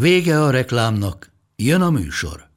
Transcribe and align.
Vége 0.00 0.42
a 0.42 0.50
reklámnak, 0.50 1.32
jön 1.56 1.80
a 1.80 1.90
műsor. 1.90 2.48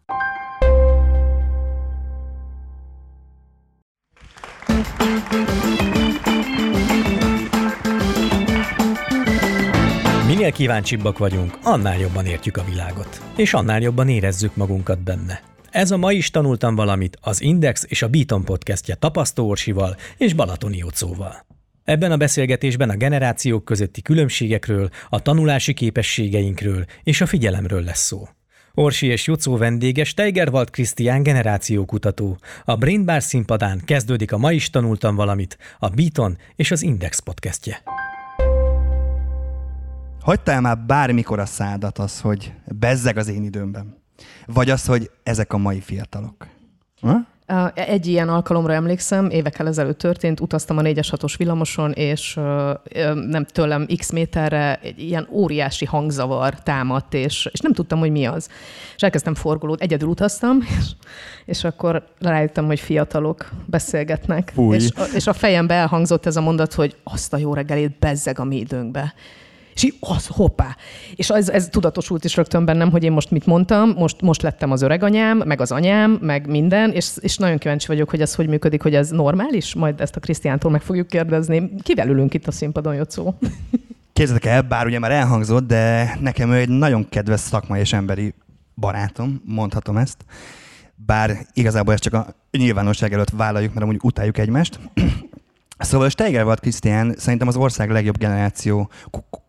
Minél 10.27 10.51
kíváncsibbak 10.51 11.17
vagyunk, 11.17 11.57
annál 11.63 11.97
jobban 11.97 12.25
értjük 12.25 12.57
a 12.57 12.63
világot, 12.63 13.21
és 13.35 13.53
annál 13.53 13.81
jobban 13.81 14.09
érezzük 14.09 14.55
magunkat 14.55 15.03
benne. 15.03 15.41
Ez 15.71 15.91
a 15.91 15.97
Ma 15.97 16.11
is 16.11 16.29
tanultam 16.29 16.75
valamit, 16.75 17.17
az 17.21 17.41
Index 17.41 17.85
és 17.87 18.01
a 18.01 18.09
Beaton 18.09 18.43
podcastje 18.43 18.95
Tapasztó 18.95 19.49
Orsival 19.49 19.95
és 20.17 20.33
Balatoni 20.33 20.77
Jocóval. 20.77 21.52
Ebben 21.83 22.11
a 22.11 22.17
beszélgetésben 22.17 22.89
a 22.89 22.95
generációk 22.95 23.65
közötti 23.65 24.01
különbségekről, 24.01 24.89
a 25.09 25.21
tanulási 25.21 25.73
képességeinkről 25.73 26.85
és 27.03 27.21
a 27.21 27.25
figyelemről 27.25 27.83
lesz 27.83 28.05
szó. 28.05 28.27
Orsi 28.73 29.07
és 29.07 29.27
Jocó 29.27 29.57
vendége 29.57 30.03
Steigerwald 30.03 30.69
Krisztián 30.69 31.23
generációkutató. 31.23 32.37
A 32.65 32.75
Brain 32.75 33.05
Bar 33.05 33.23
színpadán 33.23 33.81
kezdődik 33.85 34.31
a 34.31 34.37
Ma 34.37 34.51
is 34.51 34.69
tanultam 34.69 35.15
valamit, 35.15 35.57
a 35.79 35.89
Beaton 35.89 36.37
és 36.55 36.71
az 36.71 36.81
Index 36.81 37.19
podcastje. 37.19 37.83
Hagytál 40.21 40.61
már 40.61 40.77
bármikor 40.77 41.39
a 41.39 41.45
szádat 41.45 41.99
az, 41.99 42.19
hogy 42.21 42.53
bezzeg 42.65 43.17
az 43.17 43.27
én 43.27 43.43
időmben? 43.43 43.97
Vagy 44.45 44.69
az, 44.69 44.85
hogy 44.85 45.11
ezek 45.23 45.53
a 45.53 45.57
mai 45.57 45.79
fiatalok? 45.79 46.47
Ha? 47.01 47.32
Egy 47.73 48.07
ilyen 48.07 48.29
alkalomra 48.29 48.73
emlékszem, 48.73 49.29
évekkel 49.29 49.67
ezelőtt 49.67 49.97
történt, 49.97 50.39
utaztam 50.39 50.77
a 50.77 50.81
4-es 50.81 51.07
6 51.09 51.35
villamoson, 51.35 51.91
és 51.91 52.33
nem 53.27 53.45
tőlem 53.45 53.87
x 53.97 54.11
méterre 54.11 54.79
egy 54.81 54.99
ilyen 54.99 55.27
óriási 55.31 55.85
hangzavar 55.85 56.53
támadt, 56.53 57.13
és, 57.13 57.49
és 57.51 57.59
nem 57.59 57.73
tudtam, 57.73 57.99
hogy 57.99 58.11
mi 58.11 58.25
az. 58.25 58.49
És 58.95 59.01
elkezdtem 59.01 59.35
forgolódni, 59.35 59.83
egyedül 59.83 60.07
utaztam, 60.07 60.59
és, 60.79 60.85
és 61.45 61.63
akkor 61.63 62.07
rájöttem, 62.19 62.65
hogy 62.65 62.79
fiatalok 62.79 63.49
beszélgetnek. 63.65 64.51
Fúj. 64.53 64.75
És, 64.75 64.89
és 65.15 65.27
a 65.27 65.33
fejembe 65.33 65.73
elhangzott 65.73 66.25
ez 66.25 66.35
a 66.35 66.41
mondat, 66.41 66.73
hogy 66.73 66.95
azt 67.03 67.33
a 67.33 67.37
jó 67.37 67.53
reggelét 67.53 67.99
bezzeg 67.99 68.39
a 68.39 68.43
mi 68.43 68.55
időnkbe. 68.57 69.13
És 69.73 69.83
így, 69.83 69.95
az, 69.99 70.27
hoppá. 70.27 70.75
És 71.15 71.29
ez, 71.29 71.49
ez 71.49 71.67
tudatosult 71.67 72.23
is 72.23 72.35
rögtön 72.35 72.65
bennem, 72.65 72.91
hogy 72.91 73.03
én 73.03 73.11
most 73.11 73.31
mit 73.31 73.45
mondtam, 73.45 73.93
most, 73.97 74.21
most 74.21 74.41
lettem 74.41 74.71
az 74.71 74.81
öreganyám, 74.81 75.37
meg 75.37 75.61
az 75.61 75.71
anyám, 75.71 76.17
meg 76.21 76.47
minden, 76.47 76.91
és, 76.91 77.11
és 77.19 77.37
nagyon 77.37 77.57
kíváncsi 77.57 77.87
vagyok, 77.87 78.09
hogy 78.09 78.21
ez 78.21 78.35
hogy 78.35 78.47
működik, 78.47 78.81
hogy 78.81 78.95
ez 78.95 79.09
normális, 79.09 79.75
majd 79.75 80.01
ezt 80.01 80.15
a 80.15 80.19
Krisztiántól 80.19 80.71
meg 80.71 80.81
fogjuk 80.81 81.07
kérdezni. 81.07 81.71
Kivel 81.83 82.07
ülünk 82.07 82.33
itt 82.33 82.47
a 82.47 82.51
színpadon, 82.51 82.95
Jocó? 82.95 83.37
Képzeljétek 84.13 84.51
el, 84.51 84.61
bár 84.61 84.85
ugye 84.85 84.99
már 84.99 85.11
elhangzott, 85.11 85.67
de 85.67 86.15
nekem 86.21 86.51
ő 86.51 86.55
egy 86.55 86.69
nagyon 86.69 87.09
kedves 87.09 87.39
szakmai 87.39 87.79
és 87.79 87.93
emberi 87.93 88.33
barátom, 88.75 89.41
mondhatom 89.45 89.97
ezt. 89.97 90.25
Bár 90.95 91.37
igazából 91.53 91.93
ezt 91.93 92.03
csak 92.03 92.13
a 92.13 92.35
nyilvánosság 92.51 93.13
előtt 93.13 93.29
vállaljuk, 93.29 93.73
mert 93.73 93.85
amúgy 93.85 93.99
utáljuk 94.01 94.37
egymást. 94.37 94.79
Szóval 95.77 96.09
Steigerwald 96.09 96.59
Krisztián 96.59 97.15
szerintem 97.17 97.47
az 97.47 97.55
ország 97.55 97.91
legjobb 97.91 98.17
generáció 98.17 98.89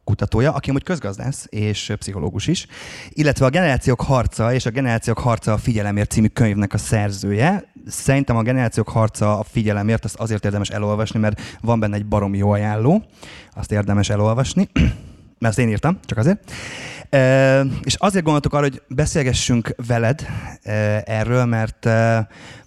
kutatója, 0.05 0.53
aki 0.53 0.71
amúgy 0.71 0.83
közgazdász 0.83 1.47
és 1.51 1.93
pszichológus 1.99 2.47
is, 2.47 2.67
illetve 3.09 3.47
a 3.47 3.49
Generációk 3.49 4.01
harca 4.01 4.53
és 4.53 4.67
a 4.67 4.71
Generációk 4.71 5.19
harca 5.19 5.53
a 5.53 5.59
figyelemért 5.59 6.11
című 6.11 6.27
könyvnek 6.27 6.73
a 6.73 6.79
szerzője. 6.79 7.73
Szerintem 7.87 8.37
a 8.37 8.43
Generációk 8.43 8.89
harca 8.89 9.39
a 9.39 9.43
figyelemért 9.43 10.05
azt 10.05 10.17
azért 10.17 10.45
érdemes 10.45 10.71
elolvasni, 10.71 11.19
mert 11.19 11.41
van 11.61 11.81
benne 11.81 11.97
egy 11.97 12.07
baromi 12.07 12.39
jó 12.39 12.51
ajánló, 12.51 13.05
azt 13.55 13.73
érdemes 13.73 14.09
elolvasni, 14.09 14.69
mert 15.39 15.59
ezt 15.59 15.59
én 15.59 15.69
írtam, 15.69 15.99
csak 16.05 16.19
azért. 16.19 16.53
És 17.83 17.95
azért 17.95 18.25
gondoltuk 18.25 18.53
arra, 18.53 18.63
hogy 18.63 18.83
beszélgessünk 18.89 19.75
veled 19.87 20.27
erről, 21.05 21.45
mert 21.45 21.89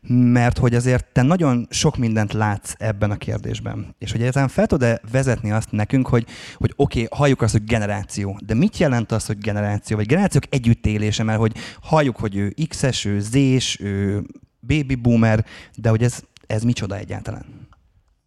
mert 0.10 0.58
hogy 0.58 0.76
azért 0.76 1.06
te 1.06 1.22
nagyon 1.22 1.68
sok 1.70 1.98
mindent 1.98 2.34
látsz 2.34 2.74
ebben 2.78 3.12
a 3.12 3.16
kérdésben. 3.16 3.96
És 3.98 4.12
hogy 4.12 4.20
egyáltalán 4.20 4.48
fel 4.48 4.68
tud-e 4.68 5.02
vezetni 5.12 5.52
azt 5.52 5.72
nekünk, 5.72 6.08
hogy, 6.08 6.26
hogy 6.56 6.74
oké, 6.76 7.04
okay, 7.04 7.18
halljuk 7.20 7.42
azt, 7.42 7.52
hogy 7.52 7.64
generáció, 7.64 8.40
de 8.46 8.54
mit 8.54 8.78
jelent 8.78 9.12
az, 9.12 9.26
hogy 9.26 9.38
generáció, 9.38 9.98
vagy 9.98 10.06
generációk 10.06 10.44
együttélése, 10.50 11.24
mert 11.24 11.40
hogy 11.40 11.56
halljuk, 11.82 12.16
hogy 12.16 12.36
ő 12.36 12.54
X-es, 12.68 13.06
ő 13.06 13.20
Z-s, 13.20 13.80
ő 13.80 14.24
baby 14.60 14.96
boomer, 14.96 15.46
de 15.76 15.90
hogy 15.90 16.04
ez, 16.04 16.20
ez 16.48 16.64
micsoda 16.64 16.98
egyáltalán? 16.98 17.46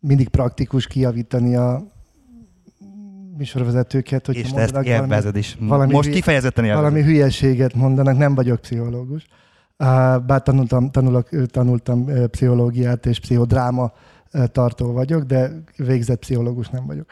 Mindig 0.00 0.28
praktikus 0.28 0.86
kijavítani 0.86 1.56
a 1.56 1.92
műsorvezetőket, 3.40 4.26
hogy 4.26 4.36
És 4.36 4.52
te 4.52 4.60
ezt 4.60 4.70
valami, 4.70 5.38
is. 5.38 5.56
Valami 5.60 5.92
Most 5.92 6.10
kifejezetten 6.10 6.64
élvezed. 6.64 6.84
Valami 6.84 7.04
hülyeséget 7.04 7.74
mondanak, 7.74 8.16
nem 8.16 8.34
vagyok 8.34 8.60
pszichológus. 8.60 9.26
Bár 10.26 10.42
tanultam, 10.42 10.90
tanulok, 10.90 11.28
tanultam 11.46 12.06
pszichológiát 12.30 13.06
és 13.06 13.20
pszichodráma 13.20 13.92
tartó 14.52 14.92
vagyok, 14.92 15.22
de 15.22 15.50
végzett 15.76 16.18
pszichológus 16.18 16.68
nem 16.68 16.86
vagyok 16.86 17.06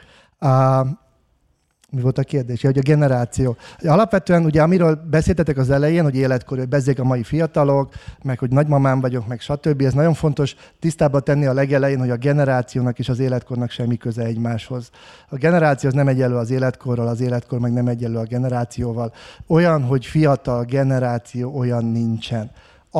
mi 1.90 2.00
volt 2.00 2.18
a 2.18 2.22
kérdés? 2.22 2.62
hogy 2.62 2.78
a 2.78 2.82
generáció. 2.82 3.56
Alapvetően 3.78 4.44
ugye, 4.44 4.62
amiről 4.62 4.94
beszéltetek 5.10 5.56
az 5.56 5.70
elején, 5.70 6.02
hogy 6.02 6.16
életkor, 6.16 6.58
hogy 6.58 6.68
bezzék 6.68 6.98
a 6.98 7.04
mai 7.04 7.22
fiatalok, 7.22 7.92
meg 8.22 8.38
hogy 8.38 8.50
nagymamám 8.50 9.00
vagyok, 9.00 9.26
meg 9.26 9.40
stb. 9.40 9.80
Ez 9.80 9.92
nagyon 9.92 10.14
fontos 10.14 10.54
tisztába 10.78 11.20
tenni 11.20 11.46
a 11.46 11.52
legelején, 11.52 11.98
hogy 11.98 12.10
a 12.10 12.16
generációnak 12.16 12.98
és 12.98 13.08
az 13.08 13.18
életkornak 13.18 13.70
semmi 13.70 13.96
köze 13.96 14.22
egymáshoz. 14.22 14.90
A 15.28 15.36
generáció 15.36 15.88
az 15.88 15.94
nem 15.94 16.08
egyelő 16.08 16.36
az 16.36 16.50
életkorral, 16.50 17.08
az 17.08 17.20
életkor 17.20 17.58
meg 17.58 17.72
nem 17.72 17.86
egyelő 17.86 18.16
a 18.16 18.24
generációval. 18.24 19.12
Olyan, 19.46 19.82
hogy 19.82 20.06
fiatal 20.06 20.64
generáció, 20.64 21.56
olyan 21.58 21.84
nincsen 21.84 22.50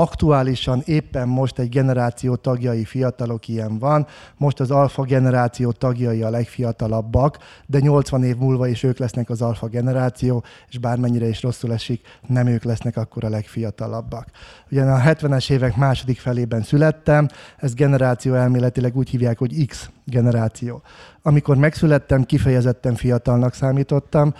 aktuálisan 0.00 0.82
éppen 0.84 1.28
most 1.28 1.58
egy 1.58 1.68
generáció 1.68 2.34
tagjai 2.34 2.84
fiatalok 2.84 3.48
ilyen 3.48 3.78
van, 3.78 4.06
most 4.36 4.60
az 4.60 4.70
alfa 4.70 5.02
generáció 5.02 5.72
tagjai 5.72 6.22
a 6.22 6.30
legfiatalabbak, 6.30 7.38
de 7.66 7.78
80 7.78 8.22
év 8.24 8.36
múlva 8.36 8.66
is 8.66 8.82
ők 8.82 8.98
lesznek 8.98 9.30
az 9.30 9.42
alfa 9.42 9.66
generáció, 9.66 10.44
és 10.68 10.78
bármennyire 10.78 11.28
is 11.28 11.42
rosszul 11.42 11.72
esik, 11.72 12.00
nem 12.26 12.46
ők 12.46 12.64
lesznek 12.64 12.96
akkor 12.96 13.24
a 13.24 13.28
legfiatalabbak. 13.28 14.26
Ugye 14.70 14.82
a 14.82 15.00
70-es 15.00 15.50
évek 15.50 15.76
második 15.76 16.18
felében 16.18 16.62
születtem, 16.62 17.28
ez 17.56 17.74
generáció 17.74 18.34
elméletileg 18.34 18.96
úgy 18.96 19.08
hívják, 19.08 19.38
hogy 19.38 19.66
X 19.66 19.90
generáció. 20.04 20.82
Amikor 21.22 21.56
megszülettem, 21.56 22.24
kifejezetten 22.24 22.94
fiatalnak 22.94 23.54
számítottam, 23.54 24.34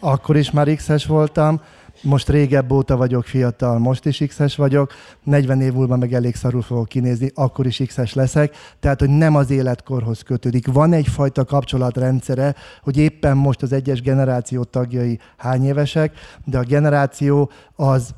akkor 0.00 0.36
is 0.36 0.50
már 0.50 0.74
X-es 0.74 1.06
voltam, 1.06 1.60
most 2.02 2.28
régebb 2.28 2.72
óta 2.72 2.96
vagyok 2.96 3.24
fiatal, 3.24 3.78
most 3.78 4.04
is 4.04 4.22
X-es 4.26 4.56
vagyok, 4.56 4.92
40 5.22 5.60
év 5.60 5.72
múlva 5.72 5.96
meg 5.96 6.12
elég 6.12 6.34
szarul 6.34 6.62
fogok 6.62 6.88
kinézni, 6.88 7.30
akkor 7.34 7.66
is 7.66 7.82
X-es 7.86 8.14
leszek, 8.14 8.56
tehát, 8.80 9.00
hogy 9.00 9.10
nem 9.10 9.36
az 9.36 9.50
életkorhoz 9.50 10.22
kötődik. 10.22 10.72
Van 10.72 10.92
egyfajta 10.92 11.44
kapcsolatrendszere, 11.44 12.54
hogy 12.82 12.96
éppen 12.96 13.36
most 13.36 13.62
az 13.62 13.72
egyes 13.72 14.02
generáció 14.02 14.64
tagjai 14.64 15.18
hány 15.36 15.64
évesek, 15.64 16.12
de 16.44 16.58
a 16.58 16.62
generáció 16.62 17.50
az 17.76 18.14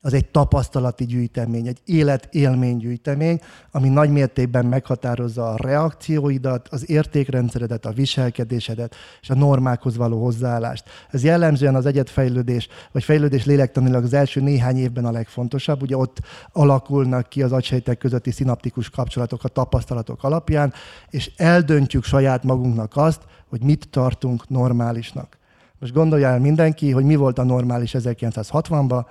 az 0.00 0.12
egy 0.12 0.26
tapasztalati 0.26 1.06
gyűjtemény, 1.06 1.66
egy 1.66 1.80
életélménygyűjtemény, 1.84 3.40
ami 3.70 3.88
nagy 3.88 4.10
mértékben 4.10 4.66
meghatározza 4.66 5.48
a 5.48 5.56
reakcióidat, 5.56 6.68
az 6.68 6.90
értékrendszeredet, 6.90 7.86
a 7.86 7.92
viselkedésedet 7.92 8.94
és 9.20 9.30
a 9.30 9.34
normákhoz 9.34 9.96
való 9.96 10.22
hozzáállást. 10.22 10.84
Ez 11.10 11.24
jellemzően 11.24 11.74
az 11.74 11.86
egyetfejlődés, 11.86 12.68
vagy 12.92 13.04
fejlődés 13.04 13.44
lélektanilag 13.44 14.04
az 14.04 14.12
első 14.12 14.40
néhány 14.40 14.76
évben 14.76 15.04
a 15.04 15.10
legfontosabb. 15.10 15.82
Ugye 15.82 15.96
ott 15.96 16.20
alakulnak 16.52 17.28
ki 17.28 17.42
az 17.42 17.52
agysejtek 17.52 17.98
közötti 17.98 18.30
szinaptikus 18.30 18.90
kapcsolatok 18.90 19.44
a 19.44 19.48
tapasztalatok 19.48 20.24
alapján, 20.24 20.72
és 21.10 21.30
eldöntjük 21.36 22.04
saját 22.04 22.42
magunknak 22.42 22.96
azt, 22.96 23.22
hogy 23.48 23.62
mit 23.62 23.88
tartunk 23.90 24.48
normálisnak. 24.48 25.38
Most 25.78 25.92
gondolja 25.92 26.28
el 26.28 26.40
mindenki, 26.40 26.90
hogy 26.90 27.04
mi 27.04 27.16
volt 27.16 27.38
a 27.38 27.44
normális 27.44 27.94
1960-ban, 27.98 29.04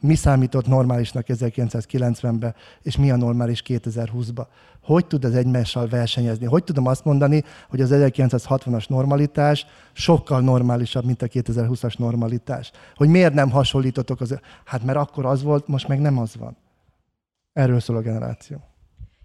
mi 0.00 0.14
számított 0.14 0.66
normálisnak 0.66 1.24
1990-ben, 1.28 2.54
és 2.82 2.96
mi 2.96 3.10
a 3.10 3.16
normális 3.16 3.62
2020-ban. 3.66 4.46
Hogy 4.82 5.06
tud 5.06 5.24
ez 5.24 5.34
egymással 5.34 5.88
versenyezni? 5.88 6.46
Hogy 6.46 6.64
tudom 6.64 6.86
azt 6.86 7.04
mondani, 7.04 7.44
hogy 7.68 7.80
az 7.80 7.90
1960-as 7.92 8.88
normalitás 8.88 9.66
sokkal 9.92 10.40
normálisabb, 10.40 11.04
mint 11.04 11.22
a 11.22 11.26
2020-as 11.26 11.98
normalitás? 11.98 12.70
Hogy 12.94 13.08
miért 13.08 13.34
nem 13.34 13.50
hasonlítotok 13.50 14.20
az... 14.20 14.38
Hát 14.64 14.84
mert 14.84 14.98
akkor 14.98 15.26
az 15.26 15.42
volt, 15.42 15.68
most 15.68 15.88
meg 15.88 16.00
nem 16.00 16.18
az 16.18 16.36
van. 16.36 16.56
Erről 17.52 17.80
szól 17.80 17.96
a 17.96 18.00
generáció. 18.00 18.56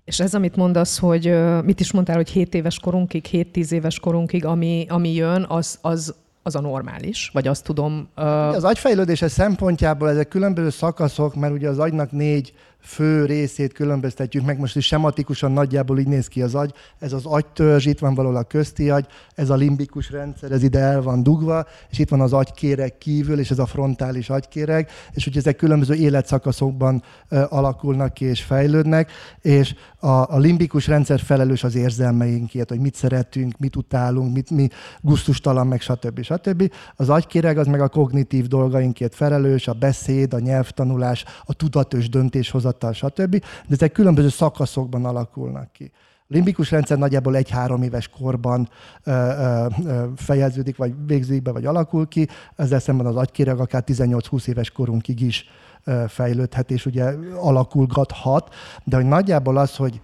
És 0.03 0.19
ez, 0.19 0.33
amit 0.33 0.55
mondasz, 0.55 0.97
hogy 0.97 1.33
mit 1.63 1.79
is 1.79 1.91
mondtál, 1.91 2.15
hogy 2.15 2.29
7 2.29 2.53
éves 2.53 2.79
korunkig, 2.79 3.25
7-10 3.31 3.71
éves 3.71 3.99
korunkig, 3.99 4.45
ami, 4.45 4.85
ami 4.89 5.13
jön, 5.13 5.45
az, 5.47 5.77
az, 5.81 6.15
az 6.45 6.55
a 6.55 6.61
normális, 6.61 7.29
vagy 7.33 7.47
azt 7.47 7.63
tudom... 7.63 8.09
Uh... 8.17 8.47
Az 8.47 8.63
agyfejlődése 8.63 9.27
szempontjából 9.27 10.09
ezek 10.09 10.27
különböző 10.27 10.69
szakaszok, 10.69 11.35
mert 11.35 11.53
ugye 11.53 11.69
az 11.69 11.79
agynak 11.79 12.11
négy 12.11 12.53
fő 12.85 13.25
részét 13.25 13.73
különböztetjük 13.73 14.45
meg, 14.45 14.59
most 14.59 14.75
is 14.75 14.85
sematikusan 14.85 15.51
nagyjából 15.51 15.99
így 15.99 16.07
néz 16.07 16.27
ki 16.27 16.41
az 16.41 16.55
agy, 16.55 16.73
ez 16.99 17.13
az 17.13 17.25
agytörzs, 17.25 17.85
itt 17.85 17.99
van 17.99 18.13
valahol 18.13 18.37
a 18.37 18.43
közti 18.43 18.89
agy, 18.89 19.05
ez 19.35 19.49
a 19.49 19.55
limbikus 19.55 20.11
rendszer, 20.11 20.51
ez 20.51 20.63
ide 20.63 20.79
el 20.79 21.01
van 21.01 21.23
dugva, 21.23 21.65
és 21.89 21.99
itt 21.99 22.09
van 22.09 22.21
az 22.21 22.33
agykéreg 22.33 22.97
kívül, 22.97 23.39
és 23.39 23.51
ez 23.51 23.59
a 23.59 23.65
frontális 23.65 24.29
agykéreg, 24.29 24.89
és 25.11 25.27
ugye 25.27 25.39
ezek 25.39 25.55
különböző 25.55 25.93
életszakaszokban 25.93 27.03
alakulnak 27.29 28.13
ki 28.13 28.25
és 28.25 28.41
fejlődnek, 28.41 29.11
és 29.41 29.75
a, 29.99 30.33
a 30.33 30.37
limbikus 30.37 30.87
rendszer 30.87 31.19
felelős 31.19 31.63
az 31.63 31.75
érzelmeinkért, 31.75 32.69
hogy 32.69 32.79
mit 32.79 32.95
szeretünk, 32.95 33.57
mit 33.57 33.75
utálunk, 33.75 34.33
mit 34.33 34.49
mi 34.49 34.67
gusztustalan, 35.01 35.67
meg 35.67 35.81
stb. 35.81 36.21
stb. 36.21 36.71
Az 36.95 37.09
agykéreg 37.09 37.57
az 37.57 37.67
meg 37.67 37.81
a 37.81 37.89
kognitív 37.89 38.47
dolgainkért 38.47 39.15
felelős, 39.15 39.67
a 39.67 39.73
beszéd, 39.73 40.33
a 40.33 40.39
nyelvtanulás, 40.39 41.25
a 41.45 41.53
tudatos 41.53 42.09
döntéshozat 42.09 42.74
tudattal, 42.75 42.93
stb. 42.93 43.31
De 43.67 43.75
ezek 43.75 43.91
különböző 43.91 44.29
szakaszokban 44.29 45.05
alakulnak 45.05 45.71
ki. 45.71 45.91
Limbikus 46.27 46.71
rendszer 46.71 46.97
nagyjából 46.97 47.35
egy-három 47.35 47.83
éves 47.83 48.07
korban 48.07 48.69
ö, 49.03 49.11
ö, 49.85 50.05
fejeződik, 50.15 50.77
vagy 50.77 50.93
végződik 51.05 51.41
be, 51.41 51.51
vagy 51.51 51.65
alakul 51.65 52.07
ki, 52.07 52.27
ezzel 52.55 52.79
szemben 52.79 53.05
az 53.05 53.15
agykéreg 53.15 53.59
akár 53.59 53.83
18-20 53.85 54.47
éves 54.47 54.71
korunkig 54.71 55.21
is 55.21 55.45
fejlődhet, 56.07 56.71
és 56.71 56.85
ugye 56.85 57.03
alakulgathat, 57.39 58.53
de 58.83 58.95
hogy 58.95 59.05
nagyjából 59.05 59.57
az, 59.57 59.75
hogy 59.75 60.01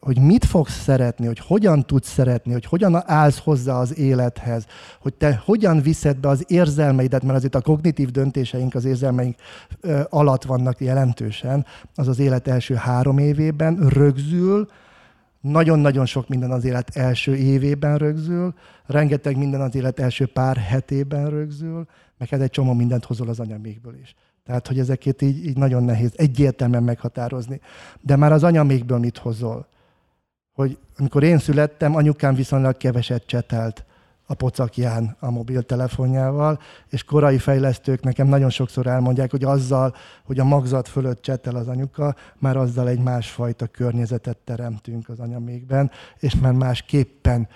hogy 0.00 0.20
mit 0.20 0.44
fogsz 0.44 0.82
szeretni, 0.82 1.26
hogy 1.26 1.38
hogyan 1.38 1.86
tudsz 1.86 2.12
szeretni, 2.12 2.52
hogy 2.52 2.64
hogyan 2.64 3.02
állsz 3.10 3.38
hozzá 3.38 3.78
az 3.78 3.98
élethez, 3.98 4.66
hogy 5.00 5.14
te 5.14 5.42
hogyan 5.44 5.80
viszed 5.80 6.16
be 6.16 6.28
az 6.28 6.44
érzelmeidet, 6.46 7.22
mert 7.22 7.36
azért 7.36 7.54
a 7.54 7.60
kognitív 7.60 8.10
döntéseink 8.10 8.74
az 8.74 8.84
érzelmeink 8.84 9.36
alatt 10.08 10.44
vannak 10.44 10.80
jelentősen, 10.80 11.66
az 11.94 12.08
az 12.08 12.18
élet 12.18 12.48
első 12.48 12.74
három 12.74 13.18
évében 13.18 13.76
rögzül, 13.88 14.68
nagyon-nagyon 15.40 16.06
sok 16.06 16.28
minden 16.28 16.50
az 16.50 16.64
élet 16.64 16.96
első 16.96 17.36
évében 17.36 17.96
rögzül, 17.96 18.54
rengeteg 18.86 19.36
minden 19.36 19.60
az 19.60 19.74
élet 19.74 20.00
első 20.00 20.26
pár 20.26 20.56
hetében 20.56 21.30
rögzül, 21.30 21.86
meg 22.18 22.28
hát 22.28 22.40
egy 22.40 22.50
csomó 22.50 22.72
mindent 22.72 23.04
hozol 23.04 23.28
az 23.28 23.40
anyamékből 23.40 23.94
is. 24.02 24.14
Tehát, 24.44 24.66
hogy 24.66 24.78
ezeket 24.78 25.22
így, 25.22 25.46
így 25.46 25.56
nagyon 25.56 25.84
nehéz 25.84 26.12
egyértelműen 26.16 26.82
meghatározni. 26.82 27.60
De 28.00 28.16
már 28.16 28.32
az 28.32 28.44
anyamékből 28.44 28.98
mit 28.98 29.18
hozol? 29.18 29.66
Hogy 30.58 30.78
amikor 30.96 31.22
én 31.22 31.38
születtem, 31.38 31.94
anyukám 31.94 32.34
viszonylag 32.34 32.76
keveset 32.76 33.26
csetelt 33.26 33.84
a 34.26 34.34
pocakján 34.34 35.16
a 35.20 35.30
mobiltelefonjával, 35.30 36.60
és 36.88 37.04
korai 37.04 37.38
fejlesztők 37.38 38.02
nekem 38.02 38.26
nagyon 38.26 38.50
sokszor 38.50 38.86
elmondják, 38.86 39.30
hogy 39.30 39.44
azzal, 39.44 39.94
hogy 40.24 40.38
a 40.38 40.44
magzat 40.44 40.88
fölött 40.88 41.22
csetel 41.22 41.54
az 41.54 41.68
anyuka, 41.68 42.14
már 42.38 42.56
azzal 42.56 42.88
egy 42.88 42.98
másfajta 42.98 43.66
környezetet 43.66 44.36
teremtünk 44.36 45.08
az 45.08 45.20
anyamékben, 45.20 45.90
és 46.18 46.34
már 46.34 46.52
másképpen 46.52 47.48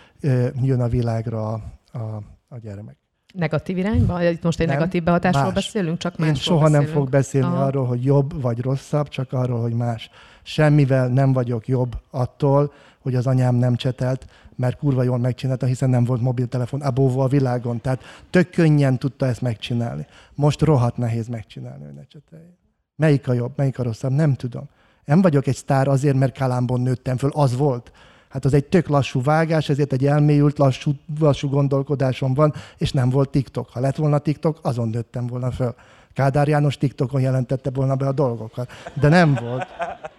jön 0.63 0.81
a 0.81 0.89
világra 0.89 1.53
a, 1.53 1.63
a, 1.99 2.23
a 2.49 2.59
gyermek. 2.59 2.97
Negatív 3.35 3.79
irányba? 3.79 4.23
Itt 4.23 4.43
most 4.43 4.61
egy 4.61 4.67
nem, 4.67 4.77
negatív 4.77 5.03
behatásról 5.03 5.45
más. 5.45 5.55
beszélünk, 5.55 5.99
csak 5.99 6.17
más. 6.17 6.29
Én 6.29 6.35
soha 6.35 6.61
beszélünk. 6.61 6.85
nem 6.85 6.95
fog 6.95 7.09
beszélni 7.09 7.47
Aha. 7.47 7.65
arról, 7.65 7.87
hogy 7.87 8.05
jobb 8.05 8.41
vagy 8.41 8.61
rosszabb, 8.61 9.09
csak 9.09 9.33
arról, 9.33 9.61
hogy 9.61 9.73
más. 9.73 10.11
Semmivel 10.43 11.09
nem 11.09 11.33
vagyok 11.33 11.69
jobb 11.69 11.97
attól, 12.11 12.73
hogy 13.03 13.15
az 13.15 13.27
anyám 13.27 13.55
nem 13.55 13.75
csetelt, 13.75 14.27
mert 14.57 14.79
kurva 14.79 15.03
jól 15.03 15.19
megcsinálta, 15.19 15.67
hiszen 15.67 15.91
nem 15.91 16.05
volt 16.05 16.21
mobiltelefon 16.21 16.81
abóva 16.81 17.25
a 17.25 17.29
világon. 17.29 17.81
Tehát 17.81 18.03
tök 18.31 18.51
könnyen 18.51 18.99
tudta 18.99 19.27
ezt 19.27 19.41
megcsinálni. 19.41 20.07
Most 20.35 20.61
rohadt 20.61 20.97
nehéz 20.97 21.29
megcsinálni, 21.29 21.85
hogy 21.85 21.95
ne 21.95 22.05
cseteljen. 22.05 22.57
Melyik 22.97 23.29
a 23.29 23.33
jobb, 23.33 23.53
melyik 23.57 23.79
a 23.79 23.83
rosszabb? 23.83 24.13
Nem 24.13 24.35
tudom. 24.35 24.69
Nem 25.05 25.23
vagyok 25.23 25.47
egy 25.47 25.57
sztár 25.57 25.89
azért, 25.89 26.17
mert 26.17 26.39
Kalámbon 26.39 26.81
nőttem 26.81 27.17
föl. 27.17 27.31
Az 27.35 27.57
volt. 27.57 27.93
Hát 28.29 28.45
az 28.45 28.55
egy 28.55 28.65
tök 28.65 28.89
lassú 28.89 29.23
vágás, 29.23 29.69
ezért 29.69 29.93
egy 29.93 30.07
elmélyült, 30.07 30.59
lassú, 30.59 30.93
lassú 31.21 31.49
gondolkodásom 31.49 32.35
van, 32.35 32.53
és 32.79 32.93
nem 32.93 33.11
volt 33.11 33.31
TikTok. 33.31 33.69
Ha 33.69 33.81
lett 33.81 33.97
volna 33.97 34.19
TikTok, 34.19 34.59
azon 34.63 34.89
nőttem 34.89 35.27
volna 35.27 35.51
föl. 35.51 35.75
Kádár 36.15 36.49
János 36.49 36.77
TikTokon 36.77 37.21
jelentette 37.21 37.71
volna 37.71 37.95
be 37.95 38.07
a 38.07 38.13
dolgokat. 38.13 38.71
De 39.01 39.09
nem 39.09 39.35
volt. 39.35 39.67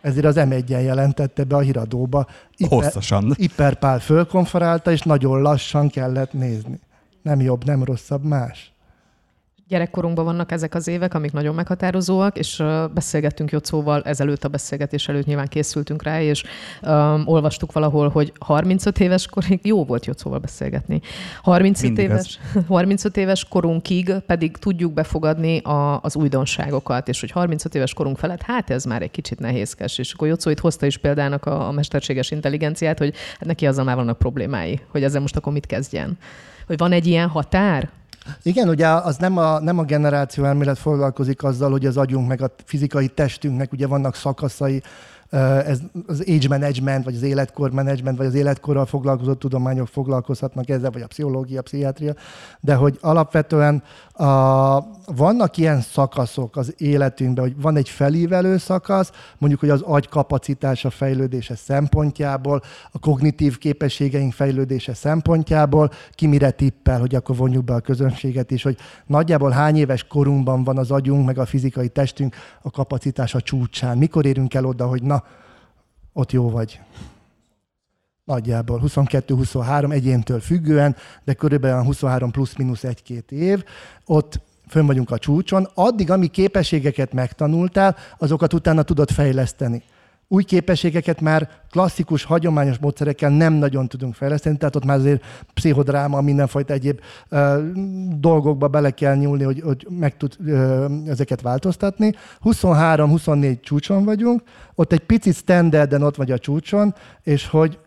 Ezért 0.02 0.26
az 0.26 0.36
m 0.36 0.54
jelentette 0.68 1.44
be 1.44 1.56
a 1.56 1.60
híradóba. 1.60 2.26
Iper, 2.58 2.72
Hosszasan. 2.84 3.34
Iperpál 3.36 4.00
fölkonferálta, 4.00 4.92
és 4.92 5.02
nagyon 5.02 5.42
lassan 5.42 5.90
kellett 5.90 6.34
nézni. 6.34 6.80
Nem 7.22 7.42
jobb, 7.42 7.66
nem 7.66 7.84
rosszabb, 7.84 8.24
más 8.24 8.73
gyerekkorunkban 9.68 10.26
vannak 10.26 10.52
ezek 10.52 10.76
az 10.76 10.88
évek, 10.88 11.14
amik 11.14 11.32
nagyon 11.32 11.56
meghatározóak, 11.56 12.38
és 12.38 12.64
beszélgettünk 12.94 13.52
Jocóval, 13.52 14.02
ezelőtt 14.02 14.44
a 14.44 14.48
beszélgetés 14.48 15.08
előtt 15.08 15.26
nyilván 15.26 15.48
készültünk 15.48 16.04
rá, 16.04 16.22
és 16.22 16.44
um, 16.82 17.24
olvastuk 17.26 17.72
valahol, 17.72 18.10
hogy 18.10 18.34
35 18.40 19.00
éves 19.00 19.28
korig 19.28 19.60
jó 19.64 19.86
volt 19.86 20.06
Jocóval 20.06 20.40
beszélgetni. 20.40 21.02
35 21.42 21.98
éves, 21.98 22.40
35 22.68 23.18
éves 23.24 23.46
korunkig 23.46 24.14
pedig 24.26 24.58
tudjuk 24.58 24.94
befogadni 24.94 25.58
a, 25.58 26.00
az 26.02 26.16
újdonságokat, 26.16 27.08
és 27.08 27.20
hogy 27.20 27.32
35 27.32 27.76
éves 27.76 27.94
korunk 27.94 28.18
felett, 28.18 28.42
hát 28.42 28.70
ez 28.70 28.84
már 28.84 29.02
egy 29.02 29.12
kicsit 29.12 29.40
nehézkes. 29.40 29.98
És 29.98 30.14
akkor 30.14 30.28
Jocó 30.28 30.50
itt 30.50 30.60
hozta 30.60 30.86
is 30.86 30.98
példának 30.98 31.46
a, 31.46 31.68
a 31.68 31.72
mesterséges 31.72 32.32
intelligenciát, 32.32 32.98
hogy 32.98 33.14
hát 33.40 33.46
neki 33.46 33.68
azzal 33.68 33.84
már 33.84 33.96
vannak 33.96 34.18
problémái, 34.18 34.80
hogy 34.88 35.04
ezzel 35.04 35.22
most 35.22 35.36
akkor 35.36 35.54
mit 35.54 35.66
kezdjen. 35.66 36.18
Hogy 36.68 36.78
van 36.78 36.92
egy 36.92 37.08
ilyen 37.08 37.28
határ, 37.28 37.90
igen, 38.42 38.70
ugye 38.70 38.88
az 38.88 39.18
nem 39.18 39.38
a, 39.38 39.60
nem 39.60 39.80
a 39.80 39.84
generáció 39.84 40.44
elmélet 40.44 40.78
foglalkozik 40.78 41.44
azzal, 41.44 41.72
hogy 41.72 41.86
az 41.86 41.98
agyunk 41.98 42.28
meg 42.28 42.42
a 42.42 42.52
fizikai 42.66 43.08
testünknek 43.08 43.72
ugye 43.72 43.88
vannak 43.88 44.16
szakaszai, 44.16 44.82
ez 45.40 45.80
az 46.08 46.24
age 46.28 46.48
management, 46.48 47.06
vagy 47.06 47.16
az 47.16 47.22
életkor 47.22 47.72
management, 47.72 48.18
vagy 48.18 48.26
az 48.26 48.34
életkorral 48.34 48.86
foglalkozó 48.86 49.34
tudományok 49.34 49.88
foglalkozhatnak 49.88 50.70
ezzel, 50.70 50.92
vagy 50.92 51.02
a 51.02 51.08
pszichológia, 51.08 51.60
a 51.60 51.62
pszichiátria, 51.62 52.14
de 52.60 52.76
hogy 52.76 52.98
alapvetően 53.02 53.84
a, 54.12 54.26
vannak 55.16 55.58
ilyen 55.58 55.82
szakaszok 55.82 56.56
az 56.56 56.74
életünkben, 56.78 57.44
hogy 57.44 57.62
van 57.62 57.76
egy 57.76 57.90
felívelő 57.90 58.58
szakasz, 58.58 59.12
mondjuk, 59.38 59.62
hogy 59.62 59.70
az 59.70 59.82
agy 59.82 60.10
kapacitása 60.10 60.90
fejlődése 60.90 61.56
szempontjából, 61.56 62.62
a 62.92 63.00
kognitív 63.00 63.58
képességeink 63.58 64.34
fejlődése 64.34 64.94
szempontjából, 64.94 65.92
ki 66.12 66.28
mire 66.28 66.52
tippel, 66.52 67.00
hogy 67.00 67.16
akkor 67.16 67.36
vonjuk 67.36 67.64
be 67.64 67.74
a 67.74 67.80
közönséget 67.80 68.52
is, 68.52 68.64
hogy 68.64 68.78
nagyjából 69.06 69.50
hány 69.50 69.78
éves 69.78 70.04
korunkban 70.04 70.64
van 70.64 70.78
az 70.78 70.92
agyunk, 70.92 71.26
meg 71.26 71.38
a 71.38 71.46
fizikai 71.46 71.88
testünk 71.88 72.36
a 72.62 72.72
kapacitása 72.72 73.42
csúcsán. 73.42 73.98
Mikor 73.98 74.26
érünk 74.26 74.54
el 74.54 74.66
oda, 74.66 74.88
hogy 74.88 75.04
na, 75.04 75.23
ott 76.14 76.32
jó 76.32 76.50
vagy. 76.50 76.80
Nagyjából 78.24 78.82
22-23 78.86 79.92
egyéntől 79.92 80.40
függően, 80.40 80.96
de 81.24 81.34
körülbelül 81.34 81.84
23 81.84 82.32
plusz-minusz 82.32 82.84
egy-két 82.84 83.32
év. 83.32 83.64
Ott 84.06 84.40
fönn 84.68 84.86
vagyunk 84.86 85.12
a 85.12 85.18
csúcson, 85.18 85.70
addig, 85.74 86.12
ami 86.12 86.28
képességeket 86.28 87.14
megtanultál, 87.14 87.96
azokat 88.18 88.54
utána 88.54 88.84
tudod 88.84 89.12
fejleszteni. 89.12 89.84
Új 90.34 90.44
képességeket 90.44 91.22
már 91.22 91.50
klasszikus, 91.72 92.24
hagyományos 92.24 92.78
módszerekkel 92.78 93.30
nem 93.30 93.54
nagyon 93.54 93.88
tudunk 93.88 94.16
fejleszteni, 94.16 94.58
tehát 94.58 94.76
ott 94.76 94.86
már 94.86 94.98
azért 94.98 95.24
pszichodráma, 95.54 96.22
mindenfajta 96.22 96.74
egyéb 96.74 97.00
uh, 97.32 97.40
dolgokba 98.20 98.68
bele 98.68 98.92
kell 98.92 99.16
nyúlni, 99.16 99.44
hogy, 99.44 99.62
hogy 99.62 99.88
meg 99.90 100.18
tud 100.18 100.36
uh, 100.40 100.86
ezeket 101.08 101.42
változtatni. 101.42 102.14
23-24 102.44 103.62
csúcson 103.62 104.06
vagyunk, 104.06 104.42
ott 104.76 104.92
egy 104.92 105.06
picit 105.06 105.36
standarden 105.36 106.02
ott 106.02 106.16
vagy 106.16 106.32
a 106.32 106.38
csúcson, 106.38 106.96
és 107.24 107.48
hogy 107.48 107.80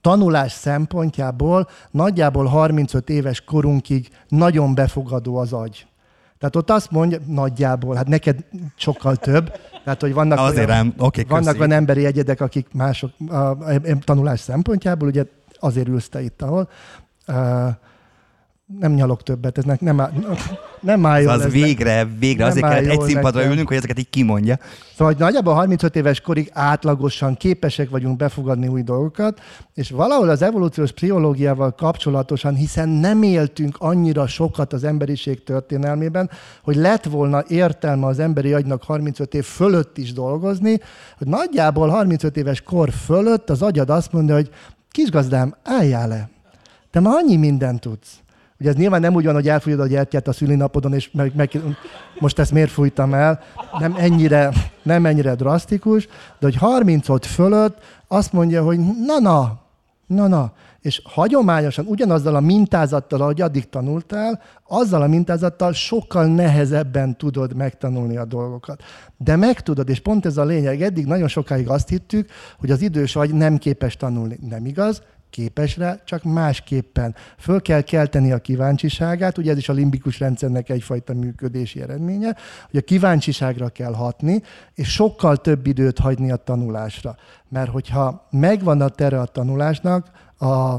tanulás 0.00 0.52
szempontjából 0.52 1.68
nagyjából 1.90 2.44
35 2.44 3.10
éves 3.10 3.40
korunkig 3.40 4.08
nagyon 4.28 4.74
befogadó 4.74 5.36
az 5.36 5.52
agy. 5.52 5.86
Tehát 6.38 6.56
ott 6.56 6.70
azt 6.70 6.90
mondja, 6.90 7.18
nagyjából, 7.26 7.94
hát 7.94 8.08
neked 8.08 8.44
sokkal 8.76 9.16
több, 9.16 9.52
tehát 9.84 10.00
hogy 10.00 10.14
vannak, 10.14 10.38
Azért 10.38 10.68
olyan, 10.68 10.86
nem. 10.86 10.94
Okay, 10.98 11.24
vannak 11.28 11.58
olyan 11.58 11.72
emberi 11.72 12.04
egyedek, 12.04 12.40
akik 12.40 12.66
mások 12.72 13.10
a, 13.28 13.34
a, 13.34 13.56
a 13.74 13.98
tanulás 14.04 14.40
szempontjából, 14.40 15.08
ugye 15.08 15.24
azért 15.58 15.88
ülsz 15.88 16.08
te 16.08 16.22
itt, 16.22 16.42
ahol. 16.42 16.68
Uh, 17.28 17.68
nem 18.78 18.92
nyalok 18.92 19.22
többet, 19.22 19.58
ez 19.58 19.64
nem, 19.64 20.02
nem 20.80 21.06
áll 21.06 21.20
jól 21.20 21.32
Az 21.32 21.40
ez 21.40 21.52
végre, 21.52 22.08
végre 22.18 22.44
azért 22.44 22.64
áll 22.64 22.72
kellett 22.72 22.90
egy 22.90 23.00
színpadra 23.00 23.30
nekem. 23.30 23.50
ülnünk, 23.50 23.68
hogy 23.68 23.76
ezeket 23.76 23.98
így 23.98 24.10
kimondja. 24.10 24.58
Szóval 24.90 25.06
hogy 25.12 25.22
nagyjából 25.22 25.54
35 25.54 25.96
éves 25.96 26.20
korig 26.20 26.50
átlagosan 26.52 27.36
képesek 27.36 27.90
vagyunk 27.90 28.16
befogadni 28.16 28.68
új 28.68 28.82
dolgokat, 28.82 29.40
és 29.74 29.90
valahol 29.90 30.28
az 30.28 30.42
evolúciós 30.42 30.92
pszichológiával 30.92 31.74
kapcsolatosan, 31.74 32.54
hiszen 32.54 32.88
nem 32.88 33.22
éltünk 33.22 33.76
annyira 33.78 34.26
sokat 34.26 34.72
az 34.72 34.84
emberiség 34.84 35.44
történelmében, 35.44 36.30
hogy 36.62 36.76
lett 36.76 37.04
volna 37.04 37.44
értelme 37.48 38.06
az 38.06 38.18
emberi 38.18 38.52
agynak 38.52 38.82
35 38.82 39.34
év 39.34 39.44
fölött 39.44 39.98
is 39.98 40.12
dolgozni, 40.12 40.80
hogy 41.18 41.26
nagyjából 41.26 41.88
35 41.88 42.36
éves 42.36 42.60
kor 42.60 42.90
fölött 42.90 43.50
az 43.50 43.62
agyad 43.62 43.90
azt 43.90 44.12
mondja, 44.12 44.34
hogy 44.34 44.50
kisgazdám, 44.90 45.54
álljál 45.62 46.08
le. 46.08 46.28
Te 46.90 47.00
már 47.00 47.14
annyi 47.14 47.36
mindent 47.36 47.80
tudsz. 47.80 48.20
Ugye 48.60 48.68
ez 48.68 48.74
nyilván 48.74 49.00
nem 49.00 49.14
úgy 49.14 49.24
van, 49.24 49.34
hogy 49.34 49.48
elfújod 49.48 49.80
a 49.80 49.86
gyertyát 49.86 50.28
a 50.28 50.32
szülinapodon, 50.32 50.94
és 50.94 51.10
meg, 51.12 51.32
meg, 51.36 51.50
most 52.18 52.38
ezt 52.38 52.52
miért 52.52 52.70
fújtam 52.70 53.14
el, 53.14 53.40
nem 53.78 53.94
ennyire, 53.98 54.52
nem 54.82 55.06
ennyire 55.06 55.34
drasztikus, 55.34 56.06
de 56.06 56.46
hogy 56.46 56.56
35 56.56 57.26
fölött 57.26 57.78
azt 58.08 58.32
mondja, 58.32 58.62
hogy 58.62 58.78
na-na, 59.06 59.60
na-na, 60.06 60.52
és 60.80 61.02
hagyományosan 61.04 61.86
ugyanazzal 61.86 62.34
a 62.34 62.40
mintázattal, 62.40 63.20
ahogy 63.20 63.40
addig 63.40 63.68
tanultál, 63.68 64.40
azzal 64.68 65.02
a 65.02 65.06
mintázattal 65.06 65.72
sokkal 65.72 66.26
nehezebben 66.26 67.16
tudod 67.16 67.56
megtanulni 67.56 68.16
a 68.16 68.24
dolgokat. 68.24 68.82
De 69.16 69.36
megtudod, 69.36 69.88
és 69.88 70.00
pont 70.00 70.26
ez 70.26 70.36
a 70.36 70.44
lényeg, 70.44 70.82
eddig 70.82 71.06
nagyon 71.06 71.28
sokáig 71.28 71.68
azt 71.68 71.88
hittük, 71.88 72.30
hogy 72.58 72.70
az 72.70 72.82
idős 72.82 73.16
agy 73.16 73.34
nem 73.34 73.58
képes 73.58 73.96
tanulni. 73.96 74.38
Nem 74.48 74.66
igaz, 74.66 75.02
képes 75.30 75.76
rá, 75.76 76.00
csak 76.04 76.22
másképpen. 76.22 77.14
Föl 77.38 77.62
kell 77.62 77.80
kelteni 77.80 78.32
a 78.32 78.38
kíváncsiságát, 78.38 79.38
ugye 79.38 79.50
ez 79.50 79.58
is 79.58 79.68
a 79.68 79.72
limbikus 79.72 80.18
rendszernek 80.18 80.68
egyfajta 80.68 81.14
működési 81.14 81.82
eredménye, 81.82 82.36
hogy 82.70 82.80
a 82.80 82.84
kíváncsiságra 82.84 83.68
kell 83.68 83.92
hatni, 83.92 84.42
és 84.74 84.92
sokkal 84.92 85.36
több 85.36 85.66
időt 85.66 85.98
hagyni 85.98 86.30
a 86.30 86.36
tanulásra. 86.36 87.16
Mert 87.48 87.70
hogyha 87.70 88.26
megvan 88.30 88.80
a 88.80 88.88
tere 88.88 89.20
a 89.20 89.26
tanulásnak, 89.26 90.10
a 90.38 90.76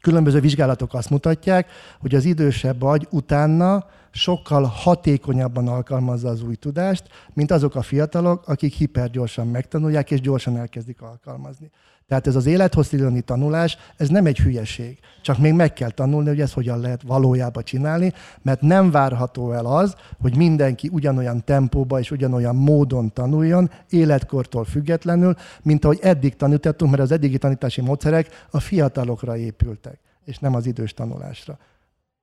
különböző 0.00 0.40
vizsgálatok 0.40 0.94
azt 0.94 1.10
mutatják, 1.10 1.70
hogy 2.00 2.14
az 2.14 2.24
idősebb 2.24 2.82
agy 2.82 3.06
utána 3.10 3.86
sokkal 4.10 4.62
hatékonyabban 4.62 5.68
alkalmazza 5.68 6.28
az 6.28 6.42
új 6.42 6.54
tudást, 6.54 7.04
mint 7.32 7.50
azok 7.50 7.74
a 7.74 7.82
fiatalok, 7.82 8.48
akik 8.48 8.74
hipergyorsan 8.74 9.46
megtanulják 9.46 10.10
és 10.10 10.20
gyorsan 10.20 10.56
elkezdik 10.56 11.02
alkalmazni. 11.02 11.70
Tehát 12.08 12.26
ez 12.26 12.36
az 12.36 12.46
élethosszíloni 12.46 13.20
tanulás, 13.20 13.76
ez 13.96 14.08
nem 14.08 14.26
egy 14.26 14.38
hülyeség. 14.38 14.98
Csak 15.22 15.38
még 15.38 15.52
meg 15.52 15.72
kell 15.72 15.90
tanulni, 15.90 16.28
hogy 16.28 16.40
ezt 16.40 16.52
hogyan 16.52 16.80
lehet 16.80 17.02
valójában 17.02 17.64
csinálni, 17.64 18.12
mert 18.42 18.60
nem 18.60 18.90
várható 18.90 19.52
el 19.52 19.66
az, 19.66 19.94
hogy 20.20 20.36
mindenki 20.36 20.90
ugyanolyan 20.92 21.44
tempóba 21.44 21.98
és 21.98 22.10
ugyanolyan 22.10 22.56
módon 22.56 23.12
tanuljon, 23.12 23.70
életkortól 23.90 24.64
függetlenül, 24.64 25.34
mint 25.62 25.84
ahogy 25.84 25.98
eddig 26.02 26.36
tanítottunk, 26.36 26.90
mert 26.90 27.02
az 27.02 27.12
eddigi 27.12 27.38
tanítási 27.38 27.80
módszerek 27.80 28.46
a 28.50 28.60
fiatalokra 28.60 29.36
épültek, 29.36 29.98
és 30.24 30.38
nem 30.38 30.54
az 30.54 30.66
idős 30.66 30.94
tanulásra. 30.94 31.58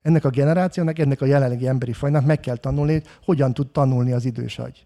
Ennek 0.01 0.25
a 0.25 0.29
generációnak, 0.29 0.99
ennek 0.99 1.21
a 1.21 1.25
jelenlegi 1.25 1.67
emberi 1.67 1.93
fajnak 1.93 2.25
meg 2.25 2.39
kell 2.39 2.57
tanulni, 2.57 2.93
hogy 2.93 3.05
hogyan 3.25 3.53
tud 3.53 3.71
tanulni 3.71 4.11
az 4.11 4.25
idős 4.25 4.59
agy. 4.59 4.83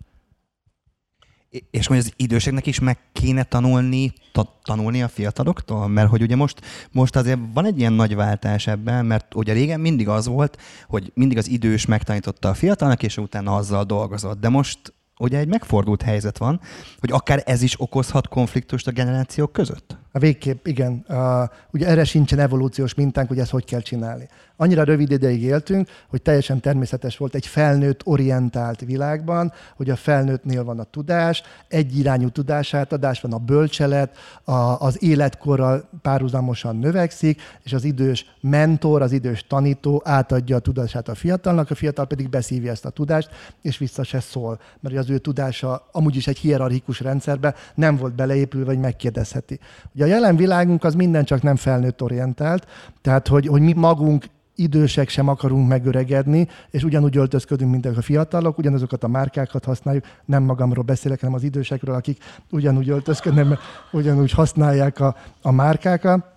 És 1.72 1.88
hogy 1.88 1.98
az 1.98 2.14
időseknek 2.16 2.66
is 2.66 2.80
meg 2.80 2.98
kéne 3.14 3.44
tanulni, 3.44 4.14
ta, 4.32 4.60
tanulni 4.64 5.04
a 5.04 5.08
fiataloktól? 5.08 5.88
Mert 5.88 6.10
hogy 6.10 6.22
ugye 6.22 6.36
most, 6.36 6.62
most 6.92 7.16
azért 7.16 7.40
van 7.54 7.66
egy 7.66 7.80
ilyen 7.80 7.94
nagy 7.94 8.16
váltás 8.16 8.68
ebben, 8.68 9.06
mert 9.06 9.36
ugye 9.36 9.54
régen 9.54 9.80
mindig 9.80 10.08
az 10.08 10.28
volt, 10.28 10.62
hogy 10.88 11.12
mindig 11.14 11.38
az 11.38 11.50
idős 11.50 11.86
megtanította 11.86 12.50
a 12.50 12.54
fiatalnak, 12.54 13.04
és 13.04 13.18
utána 13.18 13.56
azzal 13.56 13.84
dolgozott. 13.84 14.40
De 14.40 14.50
most 14.50 14.94
ugye 15.20 15.38
egy 15.38 15.48
megfordult 15.48 16.02
helyzet 16.02 16.38
van, 16.38 16.60
hogy 17.00 17.12
akár 17.12 17.44
ez 17.46 17.62
is 17.62 17.82
okozhat 17.82 18.28
konfliktust 18.28 18.88
a 18.88 18.92
generációk 18.92 19.52
között? 19.52 19.98
A 20.16 20.20
végképp, 20.20 20.68
igen. 20.68 21.06
Uh, 21.08 21.44
ugye 21.72 21.88
erre 21.88 22.04
sincsen 22.04 22.40
evolúciós 22.40 22.94
mintánk, 22.94 23.28
hogy 23.28 23.40
ezt 23.40 23.52
hogy 23.52 23.66
kell 23.66 23.80
csinálni. 23.80 24.28
Annyira 24.58 24.84
rövid 24.84 25.12
ideig 25.12 25.42
éltünk, 25.42 25.90
hogy 26.08 26.22
teljesen 26.22 26.60
természetes 26.60 27.18
volt 27.18 27.36
egy 27.36 27.46
felnőtt 27.46 28.02
orientált 28.04 28.80
világban, 28.80 29.54
hogy 29.76 29.90
a 29.90 29.96
felnőttnél 29.96 30.64
van 30.64 30.80
a 30.80 30.84
tudás, 30.84 31.44
egyirányú 31.68 32.30
tudásátadás 32.30 33.22
van 33.22 33.34
a 33.34 33.38
bölcselet, 33.38 34.18
a, 34.44 34.52
az 34.52 35.04
életkorral 35.04 35.90
párhuzamosan 36.02 36.76
növekszik, 36.76 37.42
és 37.64 37.74
az 37.74 37.84
idős 37.84 38.26
mentor, 38.42 39.02
az 39.02 39.12
idős 39.12 39.46
tanító 39.48 40.02
átadja 40.06 40.56
a 40.56 40.60
tudását 40.60 41.08
a 41.08 41.16
fiatalnak, 41.16 41.72
a 41.72 41.76
fiatal 41.76 42.08
pedig 42.08 42.30
beszívja 42.30 42.72
ezt 42.72 42.86
a 42.86 42.90
tudást, 42.90 43.30
és 43.62 43.78
vissza 43.78 44.04
se 44.04 44.20
szól, 44.20 44.60
mert 44.80 44.96
az 44.96 45.10
ő 45.10 45.18
tudása 45.18 45.88
amúgy 45.92 46.16
is 46.16 46.28
egy 46.28 46.38
hierarchikus 46.38 47.00
rendszerbe 47.00 47.56
nem 47.76 47.98
volt 47.98 48.16
beleépülve, 48.16 48.66
vagy 48.66 48.80
megkérdezheti. 48.80 49.60
Ugye 49.94 50.05
a 50.06 50.08
jelen 50.08 50.36
világunk 50.36 50.84
az 50.84 50.96
minden 50.96 51.26
csak 51.26 51.42
nem 51.42 51.56
felnőtt 51.56 52.02
orientált, 52.02 52.68
tehát 53.02 53.28
hogy, 53.28 53.48
hogy 53.48 53.62
mi 53.62 53.74
magunk 53.74 54.26
idősek 54.56 55.10
sem 55.10 55.28
akarunk 55.28 55.68
megöregedni, 55.68 56.48
és 56.72 56.84
ugyanúgy 56.84 57.18
öltözködünk, 57.18 57.72
mint 57.72 57.86
a 57.86 58.02
fiatalok, 58.02 58.58
ugyanazokat 58.58 59.04
a 59.04 59.08
márkákat 59.08 59.66
használjuk, 59.66 60.06
nem 60.26 60.44
magamról 60.44 60.84
beszélek, 60.84 61.20
hanem 61.20 61.36
az 61.36 61.44
idősekről, 61.44 61.96
akik 61.96 62.24
ugyanúgy 62.52 62.90
öltözködnek, 62.90 63.60
ugyanúgy 63.92 64.32
használják 64.32 65.00
a, 65.00 65.16
a 65.42 65.52
márkákat. 65.52 66.34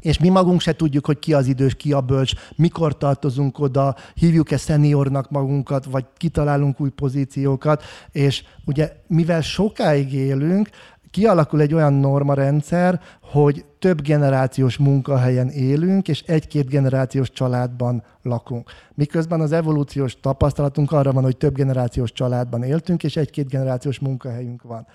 És 0.00 0.18
mi 0.18 0.28
magunk 0.28 0.60
se 0.60 0.76
tudjuk, 0.76 1.06
hogy 1.06 1.18
ki 1.18 1.34
az 1.34 1.46
idős, 1.46 1.74
ki 1.74 1.92
a 1.92 2.00
bölcs, 2.00 2.32
mikor 2.56 2.96
tartozunk 2.96 3.58
oda, 3.58 3.96
hívjuk-e 4.14 4.56
szeniornak 4.56 5.30
magunkat, 5.30 5.84
vagy 5.84 6.04
kitalálunk 6.16 6.80
új 6.80 6.90
pozíciókat, 6.90 7.82
és 8.12 8.44
ugye 8.64 8.92
mivel 9.06 9.40
sokáig 9.40 10.12
élünk, 10.12 10.68
kialakul 11.10 11.60
egy 11.60 11.74
olyan 11.74 11.92
normarendszer, 11.92 13.00
hogy 13.22 13.64
több 13.78 14.02
generációs 14.02 14.76
munkahelyen 14.76 15.48
élünk, 15.48 16.08
és 16.08 16.22
egy-két 16.22 16.68
generációs 16.68 17.30
családban 17.30 18.02
lakunk. 18.22 18.70
Miközben 18.94 19.40
az 19.40 19.52
evolúciós 19.52 20.20
tapasztalatunk 20.20 20.92
arra 20.92 21.12
van, 21.12 21.22
hogy 21.22 21.36
több 21.36 21.54
generációs 21.54 22.12
családban 22.12 22.62
éltünk, 22.62 23.04
és 23.04 23.16
egy-két 23.16 23.48
generációs 23.48 23.98
munkahelyünk 23.98 24.62
van. 24.62 24.86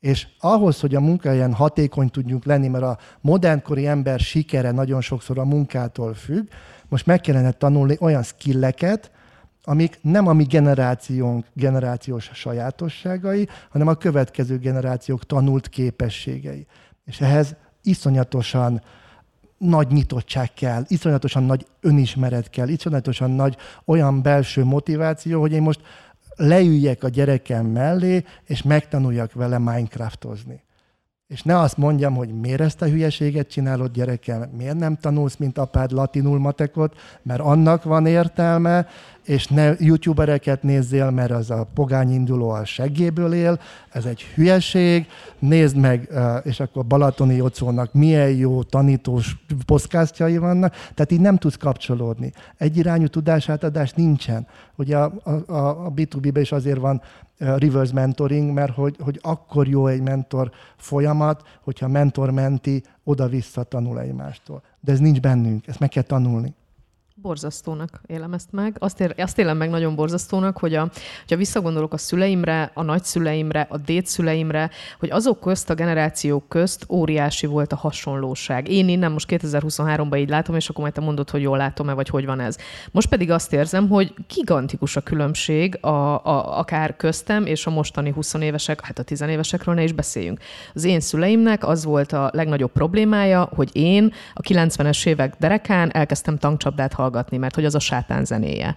És 0.00 0.26
ahhoz, 0.38 0.80
hogy 0.80 0.94
a 0.94 1.00
munkahelyen 1.00 1.52
hatékony 1.52 2.08
tudjunk 2.08 2.44
lenni, 2.44 2.68
mert 2.68 2.84
a 2.84 2.98
modernkori 3.20 3.86
ember 3.86 4.20
sikere 4.20 4.70
nagyon 4.70 5.00
sokszor 5.00 5.38
a 5.38 5.44
munkától 5.44 6.14
függ, 6.14 6.48
most 6.88 7.06
meg 7.06 7.20
kellene 7.20 7.50
tanulni 7.50 7.96
olyan 8.00 8.22
skilleket, 8.22 9.10
amik 9.64 9.98
nem 10.02 10.26
a 10.26 10.32
mi 10.32 10.44
generációnk 10.44 11.46
generációs 11.52 12.30
sajátosságai, 12.32 13.48
hanem 13.70 13.88
a 13.88 13.94
következő 13.94 14.58
generációk 14.58 15.26
tanult 15.26 15.68
képességei. 15.68 16.66
És 17.04 17.20
ehhez 17.20 17.54
iszonyatosan 17.82 18.82
nagy 19.58 19.88
nyitottság 19.88 20.52
kell, 20.54 20.84
iszonyatosan 20.86 21.42
nagy 21.42 21.66
önismeret 21.80 22.50
kell, 22.50 22.68
iszonyatosan 22.68 23.30
nagy 23.30 23.56
olyan 23.84 24.22
belső 24.22 24.64
motiváció, 24.64 25.40
hogy 25.40 25.52
én 25.52 25.62
most 25.62 25.80
leüljek 26.36 27.02
a 27.02 27.08
gyerekem 27.08 27.66
mellé, 27.66 28.24
és 28.44 28.62
megtanuljak 28.62 29.32
vele 29.32 29.58
Minecraftozni. 29.58 30.62
És 31.26 31.42
ne 31.42 31.58
azt 31.58 31.76
mondjam, 31.76 32.14
hogy 32.14 32.40
miért 32.40 32.60
ezt 32.60 32.82
a 32.82 32.86
hülyeséget 32.86 33.48
csinálod 33.48 33.92
gyerekem, 33.92 34.50
miért 34.56 34.78
nem 34.78 34.96
tanulsz, 34.96 35.36
mint 35.36 35.58
apád 35.58 35.90
latinul 35.90 36.38
matekot, 36.38 36.96
mert 37.22 37.40
annak 37.40 37.82
van 37.84 38.06
értelme, 38.06 38.86
és 39.24 39.46
ne 39.46 39.72
youtubereket 39.78 40.62
nézzél, 40.62 41.10
mert 41.10 41.30
az 41.30 41.50
a 41.50 41.66
pogány 41.74 42.12
induló 42.12 42.50
a 42.50 42.64
seggéből 42.64 43.32
él, 43.34 43.60
ez 43.90 44.04
egy 44.04 44.22
hülyeség, 44.22 45.06
nézd 45.38 45.76
meg, 45.76 46.08
és 46.42 46.60
akkor 46.60 46.86
Balatoni 46.86 47.34
Jocónak 47.34 47.92
milyen 47.92 48.30
jó 48.30 48.62
tanítós 48.62 49.36
poszkásztjai 49.66 50.38
vannak, 50.38 50.72
tehát 50.72 51.12
így 51.12 51.20
nem 51.20 51.36
tudsz 51.36 51.56
kapcsolódni. 51.56 52.32
Egyirányú 52.56 53.06
tudásátadás 53.06 53.92
nincsen. 53.92 54.46
Ugye 54.76 54.96
a, 54.96 55.12
a, 55.46 55.52
a 55.86 55.92
B2B-ben 55.96 56.42
is 56.42 56.52
azért 56.52 56.78
van 56.78 57.02
reverse 57.38 57.92
mentoring, 57.92 58.52
mert 58.52 58.74
hogy, 58.74 58.96
hogy 59.00 59.18
akkor 59.22 59.68
jó 59.68 59.86
egy 59.86 60.02
mentor 60.02 60.50
folyamat, 60.76 61.42
hogyha 61.62 61.88
mentor-menti 61.88 62.82
oda-vissza 63.04 63.62
tanul 63.62 64.00
egymástól. 64.00 64.62
De 64.80 64.92
ez 64.92 64.98
nincs 64.98 65.20
bennünk, 65.20 65.66
ezt 65.66 65.80
meg 65.80 65.88
kell 65.88 66.02
tanulni. 66.02 66.54
Borzasztónak 67.22 68.00
élem 68.06 68.32
ezt 68.32 68.52
meg. 68.52 68.76
Azt, 68.78 69.00
ér, 69.00 69.14
azt 69.18 69.38
élem 69.38 69.56
meg 69.56 69.70
nagyon 69.70 69.94
borzasztónak, 69.94 70.58
hogy 70.58 70.74
a, 70.74 70.80
hogyha 71.18 71.36
visszagondolok 71.36 71.92
a 71.92 71.96
szüleimre, 71.96 72.70
a 72.74 72.82
nagyszüleimre, 72.82 73.66
a 73.70 73.76
dédszüleimre, 73.76 74.70
hogy 74.98 75.10
azok 75.10 75.40
közt, 75.40 75.70
a 75.70 75.74
generációk 75.74 76.48
közt 76.48 76.86
óriási 76.88 77.46
volt 77.46 77.72
a 77.72 77.76
hasonlóság. 77.76 78.68
Én 78.68 78.88
innen 78.88 79.12
most 79.12 79.26
2023-ban 79.30 80.18
így 80.18 80.28
látom, 80.28 80.56
és 80.56 80.68
akkor 80.68 80.82
majd 80.82 80.94
te 80.94 81.00
mondod, 81.00 81.30
hogy 81.30 81.42
jól 81.42 81.56
látom-e, 81.56 81.92
vagy 81.92 82.08
hogy 82.08 82.26
van 82.26 82.40
ez. 82.40 82.56
Most 82.90 83.08
pedig 83.08 83.30
azt 83.30 83.52
érzem, 83.52 83.88
hogy 83.88 84.14
gigantikus 84.34 84.96
a 84.96 85.00
különbség 85.00 85.78
a, 85.80 85.88
a, 86.24 86.58
akár 86.58 86.96
köztem 86.96 87.46
és 87.46 87.66
a 87.66 87.70
mostani 87.70 88.10
20 88.10 88.34
évesek, 88.34 88.84
hát 88.84 88.98
a 88.98 89.02
10 89.02 89.20
évesekről 89.20 89.74
ne 89.74 89.82
is 89.82 89.92
beszéljünk. 89.92 90.40
Az 90.74 90.84
én 90.84 91.00
szüleimnek 91.00 91.66
az 91.66 91.84
volt 91.84 92.12
a 92.12 92.30
legnagyobb 92.32 92.72
problémája, 92.72 93.48
hogy 93.54 93.70
én 93.72 94.12
a 94.34 94.40
90-es 94.40 95.06
évek 95.06 95.34
derekán 95.38 95.90
elkezdtem 95.92 96.38
tankcsapdát 96.38 96.92
hallgatni, 96.92 97.08
mert 97.30 97.54
hogy 97.54 97.64
az 97.64 97.74
a 97.74 97.78
sátán 97.78 98.24
zenéje. 98.24 98.76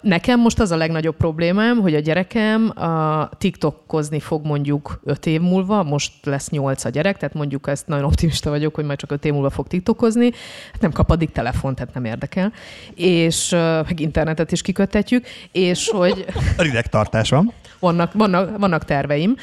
Nekem 0.00 0.40
most 0.40 0.60
az 0.60 0.70
a 0.70 0.76
legnagyobb 0.76 1.16
problémám, 1.16 1.80
hogy 1.80 1.94
a 1.94 1.98
gyerekem 1.98 2.72
a 2.78 3.28
TikTokozni 3.38 4.20
fog 4.20 4.46
mondjuk 4.46 5.00
öt 5.04 5.26
év 5.26 5.40
múlva, 5.40 5.82
most 5.82 6.12
lesz 6.22 6.50
nyolc 6.50 6.84
a 6.84 6.88
gyerek, 6.88 7.16
tehát 7.16 7.34
mondjuk 7.34 7.68
ezt 7.68 7.86
nagyon 7.86 8.04
optimista 8.04 8.50
vagyok, 8.50 8.74
hogy 8.74 8.84
majd 8.84 8.98
csak 8.98 9.10
öt 9.10 9.24
év 9.24 9.32
múlva 9.32 9.50
fog 9.50 9.66
TikTokozni, 9.66 10.30
hát 10.72 10.80
nem 10.80 10.92
kap 10.92 11.10
addig 11.10 11.32
telefont, 11.32 11.76
tehát 11.76 11.94
nem 11.94 12.04
érdekel, 12.04 12.52
és 12.94 13.50
meg 13.86 14.00
internetet 14.00 14.52
is 14.52 14.62
kiköttetjük, 14.62 15.26
és 15.52 15.88
hogy... 15.88 16.24
Rideg 16.56 16.86
tartás 16.86 17.30
van. 17.30 17.52
Vannak, 17.78 18.12
vannak, 18.12 18.58
vannak 18.58 18.84
terveim. 18.84 19.36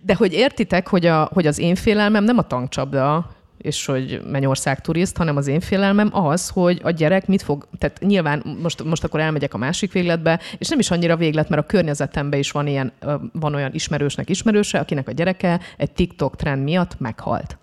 De 0.00 0.14
hogy 0.14 0.32
értitek, 0.32 0.88
hogy, 0.88 1.06
a, 1.06 1.30
hogy 1.32 1.46
az 1.46 1.58
én 1.58 1.74
félelmem 1.74 2.24
nem 2.24 2.38
a 2.38 2.46
tankcsapda, 2.46 3.30
és 3.62 3.86
hogy 3.86 4.20
Mennyország 4.30 4.80
turiszt, 4.80 5.16
hanem 5.16 5.36
az 5.36 5.46
én 5.46 5.60
félelmem 5.60 6.08
az, 6.12 6.48
hogy 6.48 6.80
a 6.82 6.90
gyerek 6.90 7.26
mit 7.26 7.42
fog, 7.42 7.66
tehát 7.78 7.98
nyilván 8.00 8.58
most, 8.62 8.84
most 8.84 9.04
akkor 9.04 9.20
elmegyek 9.20 9.54
a 9.54 9.58
másik 9.58 9.92
végletbe, 9.92 10.40
és 10.58 10.68
nem 10.68 10.78
is 10.78 10.90
annyira 10.90 11.16
véglet, 11.16 11.48
mert 11.48 11.62
a 11.62 11.66
környezetemben 11.66 12.38
is 12.38 12.50
van 12.50 12.66
ilyen, 12.66 12.92
van 13.32 13.54
olyan 13.54 13.74
ismerősnek 13.74 14.30
ismerőse, 14.30 14.78
akinek 14.78 15.08
a 15.08 15.12
gyereke 15.12 15.60
egy 15.76 15.90
TikTok 15.90 16.36
trend 16.36 16.62
miatt 16.62 17.00
meghalt 17.00 17.58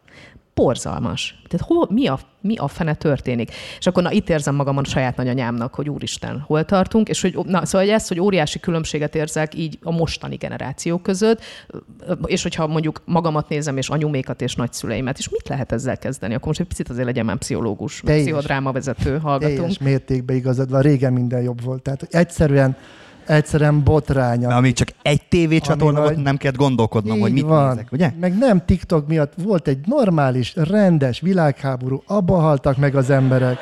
borzalmas. 0.58 1.42
Tehát 1.48 1.68
hol, 1.68 1.88
mi, 1.90 2.08
a, 2.08 2.20
mi 2.42 2.56
a 2.56 2.68
fene 2.68 2.94
történik? 2.94 3.52
És 3.80 3.88
akkor 3.88 4.04
na, 4.04 4.12
itt 4.12 4.30
érzem 4.30 4.56
magam 4.56 4.78
a 4.78 4.84
saját 4.84 5.16
nagyanyámnak, 5.16 5.76
hogy 5.76 5.90
úristen, 5.90 6.40
hol 6.40 6.66
tartunk, 6.66 7.10
és 7.10 7.22
hogy, 7.22 7.38
na, 7.46 7.66
szóval 7.66 7.90
ezt, 7.90 8.08
hogy 8.08 8.20
óriási 8.20 8.60
különbséget 8.60 9.16
érzek 9.16 9.56
így 9.56 9.80
a 9.82 9.92
mostani 9.92 10.36
generáció 10.36 10.98
között, 10.98 11.42
és 12.26 12.44
hogyha 12.44 12.68
mondjuk 12.68 13.02
magamat 13.06 13.50
nézem, 13.50 13.78
és 13.78 13.90
anyumékat, 13.90 14.42
és 14.42 14.56
nagyszüleimet, 14.56 15.18
és 15.18 15.30
mit 15.30 15.48
lehet 15.48 15.72
ezzel 15.72 15.98
kezdeni? 15.98 16.34
Akkor 16.34 16.48
most 16.48 16.60
egy 16.60 16.68
picit 16.68 16.90
azért 16.90 17.06
legyen 17.06 17.26
már 17.26 17.38
pszichológus, 17.38 18.02
meg 18.02 18.20
pszichodráma 18.20 18.72
vezető 18.72 19.18
hallgatunk. 19.18 19.58
Teljes 19.58 19.78
mértékben 19.78 20.36
igazad 20.36 20.70
van, 20.70 20.82
régen 20.82 21.14
minden 21.14 21.42
jobb 21.42 21.64
volt. 21.64 21.82
Tehát 21.82 22.08
egyszerűen 22.10 22.78
egyszerűen 23.30 23.84
botránya. 23.84 24.56
Amíg 24.56 24.74
csak 24.74 24.88
egy 25.02 25.22
tévécsatorna 25.30 26.02
volt, 26.02 26.24
nem 26.24 26.38
kellett 26.38 26.58
gondolkodnom, 26.58 27.20
hogy 27.20 27.32
mit 27.32 27.44
van. 27.44 27.70
nézek, 27.70 27.88
ugye? 27.92 28.12
Meg 28.20 28.38
nem 28.38 28.66
TikTok 28.66 29.08
miatt 29.08 29.34
volt 29.44 29.68
egy 29.68 29.80
normális, 29.86 30.56
rendes 30.56 31.20
világháború, 31.20 32.04
abba 32.08 32.36
haltak 32.36 32.78
meg 32.78 32.96
az 32.96 33.10
emberek. 33.10 33.58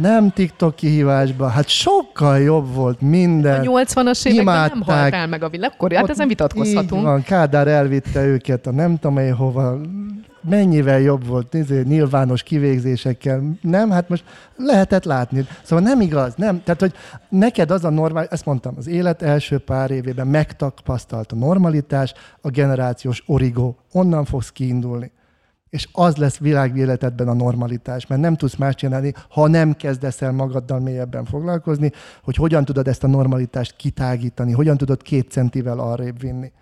Nem 0.00 0.30
TikTok 0.30 0.74
kihívásba, 0.74 1.46
hát 1.46 1.68
sokkal 1.68 2.38
jobb 2.38 2.74
volt 2.74 3.00
minden. 3.00 3.66
A 3.66 3.70
80-as 3.70 4.26
években 4.26 4.68
nem 4.68 4.82
haltál 4.82 5.26
meg 5.26 5.42
a 5.42 5.48
világ, 5.48 5.70
akkor 5.74 5.92
hát 5.92 6.10
ezen 6.10 6.28
vitatkozhatunk. 6.28 7.00
Így 7.00 7.06
van, 7.06 7.22
Kádár 7.22 7.68
elvitte 7.68 8.24
őket 8.24 8.66
a 8.66 8.70
nem 8.70 8.98
tudom 8.98 9.34
hova, 9.34 9.80
mennyivel 10.48 11.00
jobb 11.00 11.26
volt 11.26 11.52
néző, 11.52 11.82
nyilvános 11.82 12.42
kivégzésekkel. 12.42 13.58
Nem, 13.60 13.90
hát 13.90 14.08
most 14.08 14.24
lehetett 14.56 15.04
látni. 15.04 15.46
Szóval 15.62 15.84
nem 15.84 16.00
igaz, 16.00 16.34
nem. 16.34 16.62
Tehát, 16.62 16.80
hogy 16.80 16.92
neked 17.28 17.70
az 17.70 17.84
a 17.84 17.90
normál, 17.90 18.26
ezt 18.30 18.44
mondtam, 18.44 18.74
az 18.76 18.86
élet 18.86 19.22
első 19.22 19.58
pár 19.58 19.90
évében 19.90 20.26
megtapasztalt 20.26 21.32
a 21.32 21.36
normalitás, 21.36 22.14
a 22.40 22.48
generációs 22.48 23.22
origó. 23.26 23.76
Onnan 23.92 24.24
fogsz 24.24 24.50
kiindulni. 24.50 25.10
És 25.70 25.88
az 25.92 26.16
lesz 26.16 26.38
világéletedben 26.38 27.28
a 27.28 27.32
normalitás, 27.32 28.06
mert 28.06 28.20
nem 28.20 28.36
tudsz 28.36 28.56
más 28.56 28.74
csinálni, 28.74 29.14
ha 29.28 29.48
nem 29.48 29.72
kezdesz 29.72 30.22
el 30.22 30.32
magaddal 30.32 30.80
mélyebben 30.80 31.24
foglalkozni, 31.24 31.92
hogy 32.22 32.36
hogyan 32.36 32.64
tudod 32.64 32.88
ezt 32.88 33.04
a 33.04 33.06
normalitást 33.06 33.76
kitágítani, 33.76 34.52
hogyan 34.52 34.76
tudod 34.76 35.02
két 35.02 35.30
centivel 35.30 35.78
arrébb 35.78 36.20
vinni. 36.20 36.52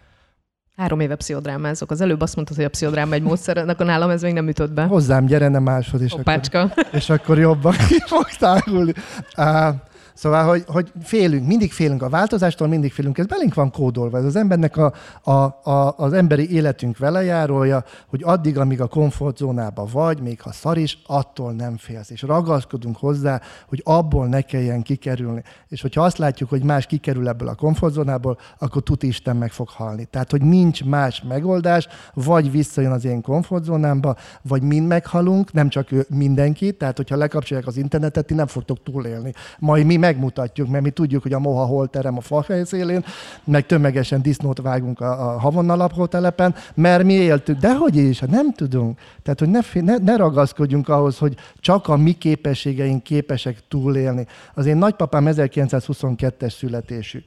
Három 0.76 1.00
éve 1.00 1.16
pszichodrámázok. 1.16 1.90
Az 1.90 2.00
előbb 2.00 2.20
azt 2.20 2.34
mondtad, 2.36 2.56
hogy 2.56 2.64
a 2.64 2.68
pszichodráma 2.68 3.14
egy 3.14 3.22
módszer, 3.22 3.58
akkor 3.58 3.86
nálam 3.86 4.10
ez 4.10 4.22
még 4.22 4.32
nem 4.32 4.48
ütött 4.48 4.72
be. 4.72 4.82
Hozzám 4.84 5.26
gyere, 5.26 5.48
nem 5.48 5.62
máshoz, 5.62 6.00
és, 6.00 6.12
akkor, 6.12 6.72
és 6.92 7.10
akkor 7.10 7.38
jobban 7.38 7.74
ki 7.88 7.98
fog 8.06 8.28
tágulni. 8.38 8.92
Uh, 9.36 9.68
Szóval, 10.14 10.44
hogy, 10.44 10.64
hogy 10.66 10.92
félünk, 11.02 11.46
mindig 11.46 11.72
félünk 11.72 12.02
a 12.02 12.08
változástól, 12.08 12.68
mindig 12.68 12.92
félünk. 12.92 13.18
Ez 13.18 13.26
belénk 13.26 13.54
van 13.54 13.70
kódolva. 13.70 14.18
Ez 14.18 14.24
az 14.24 14.36
embernek 14.36 14.76
a, 14.76 14.92
a, 15.22 15.30
a, 15.70 15.94
az 15.96 16.12
emberi 16.12 16.52
életünk 16.52 16.98
velejárója, 16.98 17.84
hogy 18.06 18.22
addig, 18.24 18.58
amíg 18.58 18.80
a 18.80 18.86
komfortzónába 18.86 19.86
vagy, 19.92 20.20
még 20.20 20.40
ha 20.40 20.52
szar 20.52 20.78
is, 20.78 20.98
attól 21.06 21.52
nem 21.52 21.76
félsz. 21.76 22.10
És 22.10 22.22
ragaszkodunk 22.22 22.96
hozzá, 22.96 23.40
hogy 23.68 23.80
abból 23.84 24.26
ne 24.26 24.40
kelljen 24.40 24.82
kikerülni. 24.82 25.42
És 25.68 25.82
hogyha 25.82 26.02
azt 26.02 26.18
látjuk, 26.18 26.48
hogy 26.48 26.62
más 26.62 26.86
kikerül 26.86 27.28
ebből 27.28 27.48
a 27.48 27.54
komfortzónából, 27.54 28.38
akkor 28.58 28.82
tud 28.82 29.02
Isten 29.02 29.36
meg 29.36 29.52
fog 29.52 29.68
halni. 29.68 30.04
Tehát, 30.04 30.30
hogy 30.30 30.42
nincs 30.42 30.84
más 30.84 31.22
megoldás, 31.28 31.88
vagy 32.14 32.50
visszajön 32.50 32.92
az 32.92 33.04
én 33.04 33.22
komfortzónámba, 33.22 34.16
vagy 34.42 34.62
mind 34.62 34.86
meghalunk, 34.86 35.52
nem 35.52 35.68
csak 35.68 35.92
ő, 35.92 36.06
mindenki. 36.08 36.72
Tehát, 36.72 36.96
hogyha 36.96 37.16
lekapcsolják 37.16 37.66
az 37.66 37.76
internetet, 37.76 38.26
ti 38.26 38.34
nem 38.34 38.46
fogtok 38.46 38.82
túlélni. 38.82 39.32
Majd 39.58 39.86
mi 39.86 40.02
megmutatjuk, 40.04 40.68
mert 40.68 40.84
mi 40.84 40.90
tudjuk, 40.90 41.22
hogy 41.22 41.32
a 41.32 41.38
moha 41.38 41.64
hol 41.64 41.88
terem 41.88 42.16
a 42.16 42.20
fa 42.20 42.44
szélén, 42.64 43.04
meg 43.44 43.66
tömegesen 43.66 44.22
disznót 44.22 44.60
vágunk 44.60 45.00
a, 45.00 45.34
a 45.34 45.38
havonna 45.38 45.76
lakótelepen, 45.76 46.54
mert 46.74 47.04
mi 47.04 47.12
éltük. 47.12 47.58
De 47.58 47.74
hogy 47.74 47.96
is, 47.96 48.20
hát 48.20 48.30
nem 48.30 48.52
tudunk. 48.52 48.98
Tehát, 49.22 49.38
hogy 49.38 49.48
ne, 49.48 49.60
ne, 49.80 49.96
ne 49.96 50.16
ragaszkodjunk 50.16 50.88
ahhoz, 50.88 51.18
hogy 51.18 51.36
csak 51.60 51.88
a 51.88 51.96
mi 51.96 52.12
képességeink 52.12 53.02
képesek 53.02 53.56
túlélni. 53.68 54.26
Az 54.54 54.66
én 54.66 54.76
nagypapám 54.76 55.24
1922-es 55.26 56.56
születésű 56.56 57.22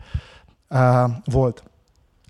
uh, 0.70 0.80
volt. 1.26 1.64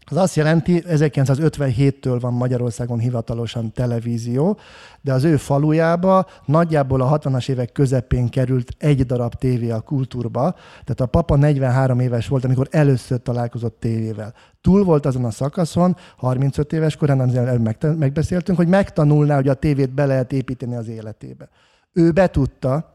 Az 0.10 0.18
azt 0.18 0.36
jelenti, 0.36 0.84
1957-től 0.88 2.18
van 2.20 2.34
Magyarországon 2.34 3.00
hivatalosan 3.00 3.72
televízió, 3.72 4.58
de 5.02 5.14
az 5.14 5.24
ő 5.24 5.38
falujába 5.38 6.26
nagyjából 6.46 7.02
a 7.02 7.20
60-as 7.20 7.50
évek 7.50 7.72
közepén 7.72 8.30
került 8.30 8.76
egy 8.78 9.06
darab 9.06 9.34
tévé 9.34 9.70
a 9.70 9.80
kultúrba, 9.80 10.52
tehát 10.70 11.00
a 11.00 11.06
papa 11.06 11.36
43 11.36 12.00
éves 12.00 12.28
volt, 12.28 12.44
amikor 12.44 12.68
először 12.72 13.22
találkozott 13.22 13.80
tévével. 13.80 14.34
Túl 14.62 14.84
volt 14.84 15.06
azon 15.06 15.26
a 15.26 15.32
szakaszon, 15.32 15.96
35 16.18 16.74
éves 16.74 16.96
korán, 16.96 17.20
amit 17.20 17.98
megbeszéltünk, 17.98 18.58
hogy 18.58 18.68
megtanulná, 18.68 19.36
hogy 19.36 19.48
a 19.48 19.54
tévét 19.54 19.94
be 19.94 20.06
lehet 20.06 20.34
építeni 20.34 20.76
az 20.76 20.88
életébe. 20.88 21.50
Ő 21.94 22.12
betudta, 22.12 22.94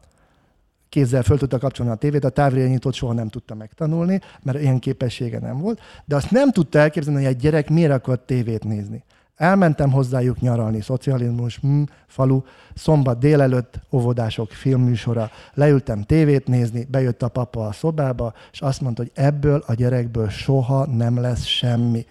kézzel 0.93 1.23
föl 1.23 1.37
tudta 1.37 1.57
kapcsolni 1.57 1.91
a 1.91 1.95
tévét, 1.95 2.23
a 2.23 2.29
távirányítót 2.29 2.93
soha 2.93 3.13
nem 3.13 3.29
tudta 3.29 3.55
megtanulni, 3.55 4.19
mert 4.41 4.61
ilyen 4.61 4.79
képessége 4.79 5.39
nem 5.39 5.57
volt, 5.57 5.79
de 6.05 6.15
azt 6.15 6.31
nem 6.31 6.51
tudta 6.51 6.79
elképzelni, 6.79 7.23
hogy 7.23 7.33
egy 7.33 7.39
gyerek 7.39 7.69
miért 7.69 7.91
akar 7.91 8.19
tévét 8.25 8.63
nézni. 8.63 9.03
Elmentem 9.35 9.91
hozzájuk 9.91 10.39
nyaralni, 10.39 10.81
szocializmus, 10.81 11.57
hm, 11.57 11.81
falu, 12.07 12.41
szombat 12.75 13.19
délelőtt, 13.19 13.79
óvodások 13.91 14.51
filmműsora. 14.51 15.29
Leültem 15.53 16.01
tévét 16.01 16.47
nézni, 16.47 16.87
bejött 16.89 17.21
a 17.21 17.27
papa 17.27 17.67
a 17.67 17.71
szobába, 17.71 18.33
és 18.51 18.61
azt 18.61 18.81
mondta, 18.81 19.01
hogy 19.01 19.11
ebből 19.15 19.63
a 19.67 19.73
gyerekből 19.73 20.29
soha 20.29 20.85
nem 20.85 21.21
lesz 21.21 21.43
semmi 21.43 22.05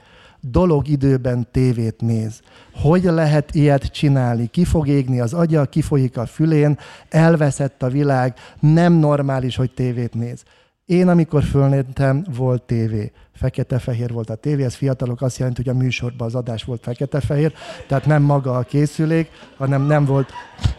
dolog 0.50 0.88
időben 0.88 1.48
tévét 1.50 2.00
néz. 2.00 2.40
Hogy 2.74 3.02
lehet 3.02 3.54
ilyet 3.54 3.84
csinálni? 3.84 4.46
Ki 4.46 4.64
fog 4.64 4.88
égni 4.88 5.20
az 5.20 5.32
agya, 5.34 5.64
kifolyik 5.64 6.16
a 6.16 6.26
fülén, 6.26 6.78
elveszett 7.08 7.82
a 7.82 7.88
világ, 7.88 8.34
nem 8.60 8.92
normális, 8.92 9.56
hogy 9.56 9.70
tévét 9.74 10.14
néz. 10.14 10.42
Én, 10.86 11.08
amikor 11.08 11.42
fölnőttem, 11.42 12.24
volt 12.36 12.62
tévé. 12.62 13.12
Fekete-fehér 13.34 14.12
volt 14.12 14.30
a 14.30 14.34
tévé, 14.34 14.64
ez 14.64 14.74
fiatalok 14.74 15.22
azt 15.22 15.38
jelenti, 15.38 15.62
hogy 15.62 15.74
a 15.74 15.78
műsorban 15.78 16.26
az 16.26 16.34
adás 16.34 16.64
volt 16.64 16.82
fekete-fehér, 16.82 17.52
tehát 17.88 18.06
nem 18.06 18.22
maga 18.22 18.56
a 18.56 18.62
készülék, 18.62 19.28
hanem 19.56 19.82
nem 19.82 20.04
volt, 20.04 20.30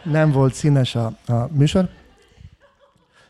nem 0.04 0.32
volt 0.32 0.54
színes 0.54 0.96
a, 0.96 1.14
a 1.28 1.48
műsor. 1.52 1.90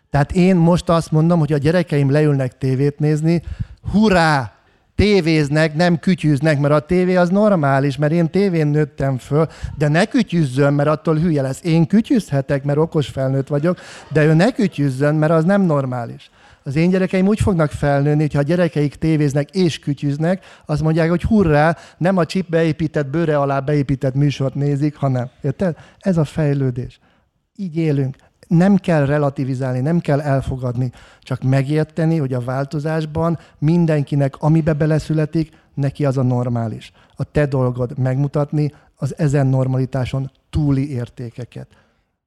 Tehát 0.09 0.31
én 0.31 0.55
most 0.55 0.89
azt 0.89 1.11
mondom, 1.11 1.39
hogy 1.39 1.53
a 1.53 1.57
gyerekeim 1.57 2.11
leülnek 2.11 2.57
tévét 2.57 2.99
nézni, 2.99 3.43
hurrá, 3.91 4.52
tévéznek, 4.95 5.75
nem 5.75 5.99
kütyűznek, 5.99 6.59
mert 6.59 6.73
a 6.73 6.79
tévé 6.79 7.15
az 7.15 7.29
normális, 7.29 7.97
mert 7.97 8.13
én 8.13 8.29
tévén 8.29 8.67
nőttem 8.67 9.17
föl, 9.17 9.47
de 9.77 9.87
ne 9.87 10.05
kütyüzzön, 10.05 10.73
mert 10.73 10.89
attól 10.89 11.15
hülye 11.15 11.41
lesz. 11.41 11.59
Én 11.63 11.87
kütyüzhetek, 11.87 12.63
mert 12.63 12.77
okos 12.77 13.07
felnőtt 13.07 13.47
vagyok, 13.47 13.77
de 14.11 14.25
ő 14.25 14.33
ne 14.33 14.51
kütyüzzön, 14.51 15.15
mert 15.15 15.31
az 15.31 15.43
nem 15.43 15.61
normális. 15.61 16.31
Az 16.63 16.75
én 16.75 16.89
gyerekeim 16.89 17.27
úgy 17.27 17.39
fognak 17.39 17.71
felnőni, 17.71 18.21
hogy 18.21 18.33
ha 18.33 18.39
a 18.39 18.43
gyerekeik 18.43 18.95
tévéznek 18.95 19.49
és 19.49 19.79
kütyüznek, 19.79 20.45
azt 20.65 20.81
mondják, 20.81 21.09
hogy 21.09 21.23
hurrá, 21.23 21.77
nem 21.97 22.17
a 22.17 22.25
csip 22.25 22.49
beépített, 22.49 23.07
bőre 23.07 23.37
alá 23.37 23.59
beépített 23.59 24.13
műsort 24.13 24.55
nézik, 24.55 24.95
hanem, 24.95 25.29
érted? 25.41 25.75
Ez 25.99 26.17
a 26.17 26.23
fejlődés. 26.23 26.99
Így 27.55 27.77
élünk 27.77 28.15
nem 28.53 28.75
kell 28.75 29.05
relativizálni, 29.05 29.79
nem 29.79 29.99
kell 29.99 30.21
elfogadni, 30.21 30.91
csak 31.21 31.41
megérteni, 31.41 32.17
hogy 32.17 32.33
a 32.33 32.39
változásban 32.39 33.39
mindenkinek, 33.57 34.35
amibe 34.39 34.73
beleszületik, 34.73 35.51
neki 35.73 36.05
az 36.05 36.17
a 36.17 36.23
normális. 36.23 36.91
A 37.15 37.23
te 37.23 37.45
dolgod 37.45 37.97
megmutatni 37.97 38.71
az 38.95 39.17
ezen 39.17 39.47
normalitáson 39.47 40.31
túli 40.49 40.89
értékeket. 40.89 41.67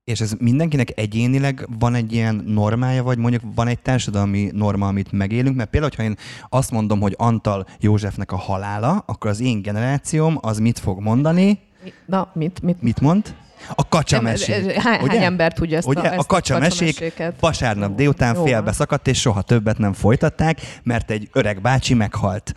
És 0.05 0.21
ez 0.21 0.33
mindenkinek 0.39 0.99
egyénileg 0.99 1.69
van 1.79 1.95
egy 1.95 2.12
ilyen 2.12 2.43
normája, 2.47 3.03
vagy 3.03 3.19
mondjuk 3.19 3.43
van 3.55 3.67
egy 3.67 3.79
társadalmi 3.79 4.51
norma, 4.53 4.87
amit 4.89 5.12
megélünk? 5.12 5.57
Mert 5.57 5.71
például, 5.71 5.93
ha 5.97 6.03
én 6.03 6.17
azt 6.49 6.71
mondom, 6.71 7.01
hogy 7.01 7.15
Antal 7.19 7.67
Józsefnek 7.81 8.33
a 8.33 8.37
halála, 8.37 9.03
akkor 9.07 9.31
az 9.31 9.41
én 9.41 9.62
generációm 9.62 10.39
az 10.41 10.59
mit 10.59 10.79
fog 10.79 11.01
mondani? 11.01 11.59
Na, 12.07 12.31
mit? 12.35 12.62
Mit, 12.62 12.83
mit 12.83 13.01
mond? 13.01 13.35
A 13.75 13.89
kacsamesék. 13.89 14.67
Nem, 14.67 14.77
hány, 14.79 15.01
ugye? 15.03 15.13
hány 15.13 15.25
ember 15.25 15.53
tudja 15.53 15.77
ezt 15.77 15.87
ugye? 15.87 16.01
a, 16.01 16.05
ezt 16.05 16.19
a 16.19 16.25
kacsamesék 16.25 16.95
kacsameséket? 16.95 17.41
vasárnap 17.41 17.95
délután 17.95 18.35
Jó 18.35 18.45
félbe 18.45 18.73
szakadt, 18.73 19.09
és 19.09 19.21
soha 19.21 19.43
többet 19.43 19.79
nem 19.79 19.93
folytatták, 19.93 20.61
mert 20.83 21.11
egy 21.11 21.29
öreg 21.33 21.61
bácsi 21.61 21.95
meghalt. 21.95 22.55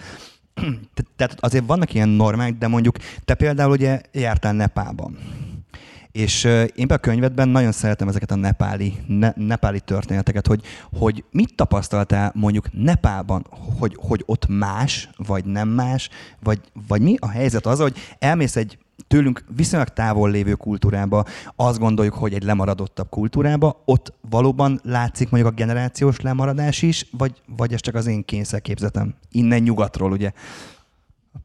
Te- 0.93 1.03
Tehát 1.15 1.37
azért 1.39 1.65
vannak 1.67 1.93
ilyen 1.93 2.09
normák, 2.09 2.53
de 2.53 2.67
mondjuk 2.67 2.97
te 3.25 3.33
például 3.33 3.71
ugye 3.71 4.01
jártál 4.11 4.53
Nepálban. 4.53 5.17
És 6.11 6.43
én 6.75 6.87
be 6.87 6.93
a 6.93 6.97
könyvedben 6.97 7.49
nagyon 7.49 7.71
szeretem 7.71 8.07
ezeket 8.07 8.31
a 8.31 8.35
nepáli, 8.35 8.93
ne, 9.07 9.31
nepáli 9.35 9.79
történeteket, 9.79 10.47
hogy, 10.47 10.61
hogy 10.97 11.23
mit 11.31 11.55
tapasztaltál 11.55 12.31
mondjuk 12.35 12.65
Nepálban, 12.71 13.45
hogy, 13.79 13.97
hogy 13.99 14.23
ott 14.25 14.47
más, 14.47 15.09
vagy 15.17 15.45
nem 15.45 15.67
más, 15.67 16.09
vagy, 16.43 16.59
vagy 16.87 17.01
mi 17.01 17.15
a 17.19 17.29
helyzet 17.29 17.65
az, 17.65 17.79
hogy 17.79 17.97
elmész 18.19 18.55
egy 18.55 18.77
tőlünk 19.07 19.43
viszonylag 19.55 19.89
távol 19.89 20.29
lévő 20.29 20.53
kultúrába, 20.53 21.25
azt 21.55 21.79
gondoljuk, 21.79 22.13
hogy 22.13 22.33
egy 22.33 22.43
lemaradottabb 22.43 23.09
kultúrába, 23.09 23.81
ott 23.85 24.13
valóban 24.29 24.79
látszik 24.83 25.29
mondjuk 25.29 25.53
a 25.53 25.55
generációs 25.55 26.21
lemaradás 26.21 26.81
is, 26.81 27.05
vagy, 27.11 27.41
vagy 27.57 27.73
ez 27.73 27.79
csak 27.79 27.95
az 27.95 28.07
én 28.07 28.25
kényszerképzetem? 28.25 29.13
Innen 29.31 29.61
nyugatról, 29.61 30.11
ugye? 30.11 30.31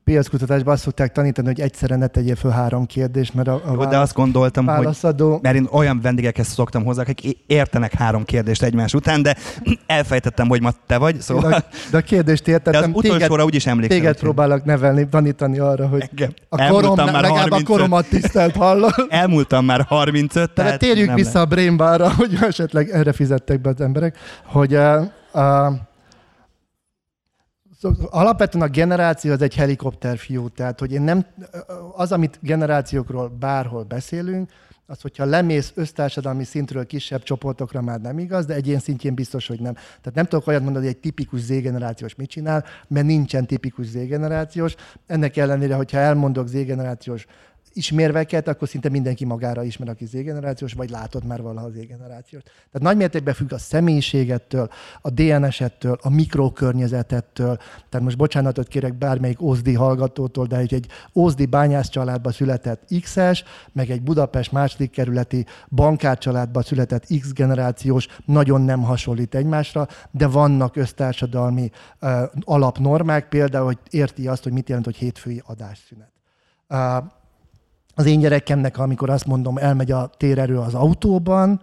Piackutatásban 0.04 0.72
azt 0.74 0.82
szokták 0.82 1.12
tanítani, 1.12 1.46
hogy 1.46 1.60
egyszerre 1.60 1.96
ne 1.96 2.06
tegyél 2.06 2.36
föl 2.36 2.50
három 2.50 2.86
kérdést, 2.86 3.34
mert 3.34 3.48
a, 3.48 3.54
a 3.54 3.72
Jó, 3.72 3.84
de 3.84 3.98
azt 3.98 4.14
gondoltam, 4.14 4.66
hogy 4.66 4.74
válaszadó... 4.74 5.38
mert 5.42 5.56
én 5.56 5.68
olyan 5.70 6.00
vendégekhez 6.00 6.46
szoktam 6.46 6.84
hozzá, 6.84 7.02
akik 7.02 7.38
értenek 7.46 7.92
három 7.92 8.24
kérdést 8.24 8.62
egymás 8.62 8.94
után, 8.94 9.22
de 9.22 9.36
elfejtettem, 9.86 10.48
hogy 10.48 10.62
ma 10.62 10.70
te 10.86 10.98
vagy, 10.98 11.16
De 11.16 11.22
szóval 11.22 11.52
a, 11.52 11.64
de 11.90 11.96
a 11.96 12.00
kérdést 12.00 12.44
de 12.44 12.52
az 12.52 12.58
értettem. 12.58 12.92
utolsóra 12.94 13.44
úgyis 13.44 13.66
emlékszem. 13.66 13.98
téged 13.98 14.18
próbálok 14.18 14.64
nevelni, 14.64 15.08
tanítani 15.08 15.58
arra, 15.58 15.86
hogy 15.88 16.08
Engem. 16.10 16.34
a 16.48 16.66
korom, 16.68 16.94
már 16.96 17.06
legalább 17.06 17.30
a 17.30 17.38
35. 17.38 17.64
koromat 17.64 18.06
tisztelt 18.06 18.56
hallod. 18.56 18.94
Elmúltam 19.08 19.64
már 19.64 19.80
35, 19.80 20.32
Tehát 20.32 20.54
tehát 20.54 20.78
térjünk 20.78 21.14
vissza 21.14 21.40
a 21.40 21.44
brain 21.44 21.76
barra, 21.76 22.12
hogy 22.18 22.38
esetleg 22.40 22.90
erre 22.90 23.12
fizettek 23.12 23.60
be 23.60 23.68
az 23.68 23.80
emberek, 23.80 24.16
hogy 24.44 24.74
uh, 24.74 25.02
uh, 25.32 25.74
alapvetően 28.10 28.64
a 28.64 28.68
generáció 28.68 29.32
az 29.32 29.42
egy 29.42 29.54
helikopterfiú, 29.54 30.48
tehát 30.48 30.80
hogy 30.80 30.92
én 30.92 31.02
nem, 31.02 31.26
az, 31.96 32.12
amit 32.12 32.38
generációkról 32.42 33.28
bárhol 33.28 33.82
beszélünk, 33.82 34.50
az, 34.86 35.00
hogyha 35.00 35.24
lemész 35.24 35.72
össztársadalmi 35.74 36.44
szintről 36.44 36.86
kisebb 36.86 37.22
csoportokra 37.22 37.80
már 37.80 38.00
nem 38.00 38.18
igaz, 38.18 38.46
de 38.46 38.54
egyén 38.54 38.78
szintjén 38.78 39.14
biztos, 39.14 39.46
hogy 39.46 39.60
nem. 39.60 39.74
Tehát 39.74 40.14
nem 40.14 40.24
tudok 40.24 40.46
olyat 40.46 40.62
mondani, 40.62 40.84
hogy 40.84 40.94
egy 40.94 41.00
tipikus 41.00 41.40
Z-generációs 41.40 42.14
mit 42.14 42.30
csinál, 42.30 42.64
mert 42.88 43.06
nincsen 43.06 43.46
tipikus 43.46 43.86
Z-generációs. 43.86 44.74
Ennek 45.06 45.36
ellenére, 45.36 45.74
hogyha 45.74 45.98
elmondok 45.98 46.46
Z-generációs 46.46 47.26
ismérveket, 47.74 48.48
akkor 48.48 48.68
szinte 48.68 48.88
mindenki 48.88 49.24
magára 49.24 49.62
ismer, 49.62 49.88
aki 49.88 50.04
Z-generációs, 50.04 50.72
vagy 50.72 50.90
látott 50.90 51.24
már 51.24 51.42
valaha 51.42 51.70
Z-generációs. 51.70 52.42
Tehát 52.42 52.80
nagy 52.80 52.96
mértékben 52.96 53.34
függ 53.34 53.52
a 53.52 53.58
személyiségettől, 53.58 54.68
a 55.00 55.10
DNS-ettől, 55.10 55.98
a 56.02 56.10
mikrokörnyezetettől. 56.10 57.56
Tehát 57.88 58.06
most 58.06 58.16
bocsánatot 58.16 58.68
kérek 58.68 58.94
bármelyik 58.94 59.42
OSZDI 59.42 59.74
hallgatótól, 59.74 60.46
de 60.46 60.56
hogy 60.56 60.74
egy 60.74 60.87
OSZDI 61.12 61.46
bányász 61.46 61.88
családba 61.88 62.32
született 62.32 62.82
X-es, 63.00 63.44
meg 63.72 63.90
egy 63.90 64.02
Budapest 64.02 64.52
második 64.52 64.90
kerületi 64.90 65.46
bankár 65.70 66.18
családba 66.18 66.62
született 66.62 67.06
X 67.20 67.32
generációs 67.32 68.06
nagyon 68.24 68.60
nem 68.60 68.82
hasonlít 68.82 69.34
egymásra, 69.34 69.88
de 70.10 70.26
vannak 70.26 70.76
össztársadalmi 70.76 71.70
uh, 72.00 72.22
alapnormák, 72.40 73.28
például, 73.28 73.64
hogy 73.64 73.78
érti 73.90 74.28
azt, 74.28 74.42
hogy 74.42 74.52
mit 74.52 74.68
jelent, 74.68 74.84
hogy 74.84 74.96
hétfői 74.96 75.42
adásszünet. 75.46 76.12
Uh, 76.68 77.22
az 77.94 78.07
én 78.07 78.20
gyerekemnek, 78.20 78.78
amikor 78.78 79.11
azt 79.11 79.26
mondom, 79.26 79.59
elmegy 79.59 79.90
a 79.90 80.11
térerő 80.16 80.59
az 80.59 80.74
autóban, 80.74 81.61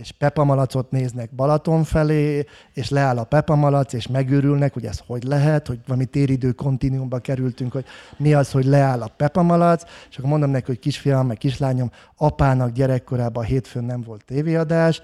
és 0.00 0.12
Pepa 0.12 0.44
Malacot 0.44 0.90
néznek 0.90 1.30
Balaton 1.30 1.84
felé, 1.84 2.44
és 2.72 2.88
leáll 2.88 3.18
a 3.18 3.24
Pepa 3.24 3.54
Malac, 3.54 3.92
és 3.92 4.06
megőrülnek, 4.06 4.72
hogy 4.72 4.84
ez 4.84 5.00
hogy 5.06 5.22
lehet, 5.22 5.66
hogy 5.66 5.78
valami 5.86 6.04
téridő 6.04 6.52
kontinuumba 6.52 7.18
kerültünk, 7.18 7.72
hogy 7.72 7.84
mi 8.16 8.34
az, 8.34 8.50
hogy 8.50 8.64
leáll 8.64 9.02
a 9.02 9.12
Pepa 9.16 9.42
Malac, 9.42 9.82
és 10.10 10.16
akkor 10.16 10.30
mondom 10.30 10.50
neki, 10.50 10.64
hogy 10.66 10.78
kisfiam, 10.78 11.26
meg 11.26 11.36
kislányom, 11.36 11.90
apának 12.16 12.72
gyerekkorában 12.72 13.44
hétfőn 13.44 13.84
nem 13.84 14.02
volt 14.02 14.24
tévéadás, 14.24 15.00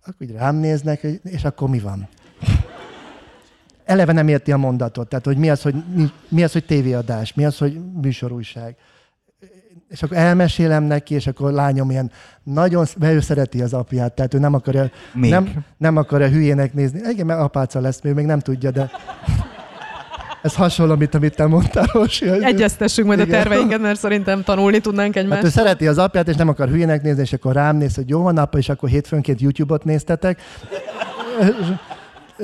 akkor 0.00 0.14
úgy 0.18 0.32
rám 0.32 0.56
néznek, 0.56 1.02
és 1.22 1.44
akkor 1.44 1.68
mi 1.68 1.78
van? 1.78 2.08
Eleve 3.84 4.12
nem 4.12 4.28
érti 4.28 4.52
a 4.52 4.56
mondatot, 4.56 5.08
tehát 5.08 5.24
hogy 5.24 5.36
mi 5.36 5.50
az, 5.50 5.62
hogy, 5.62 5.74
mi 6.28 6.42
az, 6.42 6.52
hogy 6.52 6.64
tévéadás, 6.64 7.34
mi 7.34 7.44
az, 7.44 7.58
hogy 7.58 7.80
műsorújság 8.00 8.76
és 9.92 10.02
akkor 10.02 10.16
elmesélem 10.16 10.82
neki, 10.82 11.14
és 11.14 11.26
akkor 11.26 11.52
lányom 11.52 11.90
ilyen 11.90 12.10
nagyon, 12.42 12.86
mert 12.98 13.12
ő 13.14 13.20
szereti 13.20 13.62
az 13.62 13.72
apját, 13.72 14.12
tehát 14.12 14.34
ő 14.34 14.38
nem 14.38 14.54
akarja, 14.54 14.90
Még. 15.14 15.30
nem, 15.30 15.64
nem 15.76 15.96
akarja 15.96 16.28
hülyének 16.28 16.74
nézni. 16.74 17.00
Igen, 17.10 17.26
mert 17.26 17.40
apáca 17.40 17.80
lesz, 17.80 18.00
ő 18.02 18.12
még 18.14 18.26
nem 18.26 18.38
tudja, 18.38 18.70
de 18.70 18.90
ez 20.42 20.54
hasonló, 20.54 20.94
mint 20.96 21.14
amit 21.14 21.36
te 21.36 21.46
mondtál, 21.46 21.86
Rosi. 21.92 22.28
Egyeztessünk 22.28 23.06
majd 23.06 23.20
a 23.20 23.22
Igen. 23.22 23.40
terveinket, 23.40 23.80
mert 23.80 23.98
szerintem 23.98 24.42
tanulni 24.42 24.80
tudnánk 24.80 25.14
Hát 25.14 25.24
ő 25.24 25.26
egymást. 25.26 25.52
szereti 25.52 25.86
az 25.86 25.98
apját, 25.98 26.28
és 26.28 26.36
nem 26.36 26.48
akar 26.48 26.68
hülyének 26.68 27.02
nézni, 27.02 27.22
és 27.22 27.32
akkor 27.32 27.52
rám 27.52 27.76
néz, 27.76 27.94
hogy 27.94 28.08
jó 28.08 28.22
van 28.22 28.38
apa, 28.38 28.58
és 28.58 28.68
akkor 28.68 28.88
hétfőnként 28.88 29.40
YouTube-ot 29.40 29.84
néztetek. 29.84 30.40
és, 31.40 31.66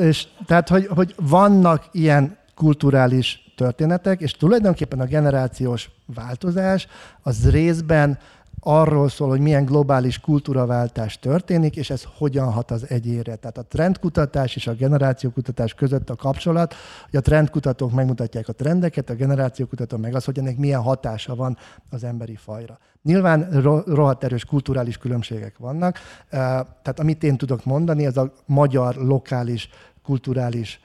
és 0.03 0.27
tehát, 0.47 0.69
hogy, 0.69 0.89
hogy 0.95 1.15
vannak 1.17 1.85
ilyen 1.93 2.37
kulturális 2.55 3.48
történetek, 3.59 4.21
és 4.21 4.33
tulajdonképpen 4.33 5.01
a 5.01 5.05
generációs 5.05 5.91
változás 6.15 6.87
az 7.23 7.51
részben 7.51 8.19
arról 8.61 9.09
szól, 9.09 9.29
hogy 9.29 9.41
milyen 9.41 9.65
globális 9.65 10.21
kultúraváltás 10.21 11.19
történik, 11.19 11.77
és 11.77 11.91
ez 11.91 12.03
hogyan 12.17 12.53
hat 12.53 12.71
az 12.71 12.85
egyére. 12.89 13.37
Tehát 13.37 13.59
a 13.59 13.63
trendkutatás 13.63 14.57
és 14.57 14.67
a 14.67 14.73
generációkutatás 14.73 15.75
között 15.75 16.11
a 16.11 16.17
kapcsolat, 16.17 16.75
hogy 17.11 17.19
a 17.19 17.23
trendkutatók 17.23 17.93
megmutatják 17.93 18.49
a 18.49 18.53
trendeket, 18.53 19.11
a 19.11 19.15
generációkutatók 19.15 20.01
meg 20.01 20.15
az, 20.15 20.25
hogy 20.25 20.39
ennek 20.39 20.57
milyen 20.57 20.81
hatása 20.81 21.35
van 21.35 21.57
az 21.91 22.05
emberi 22.05 22.37
fajra. 22.37 22.79
Nyilván 23.03 23.49
ro- 23.51 23.87
rohadt 23.87 24.25
erős 24.25 24.45
kulturális 24.45 24.97
különbségek 24.97 25.59
vannak, 25.59 25.97
eh, 25.97 26.39
tehát 26.83 27.01
amit 27.01 27.23
én 27.23 27.37
tudok 27.37 27.65
mondani, 27.65 28.07
ez 28.07 28.17
a 28.17 28.33
magyar 28.47 28.95
lokális 28.95 29.69
kulturális 30.03 30.81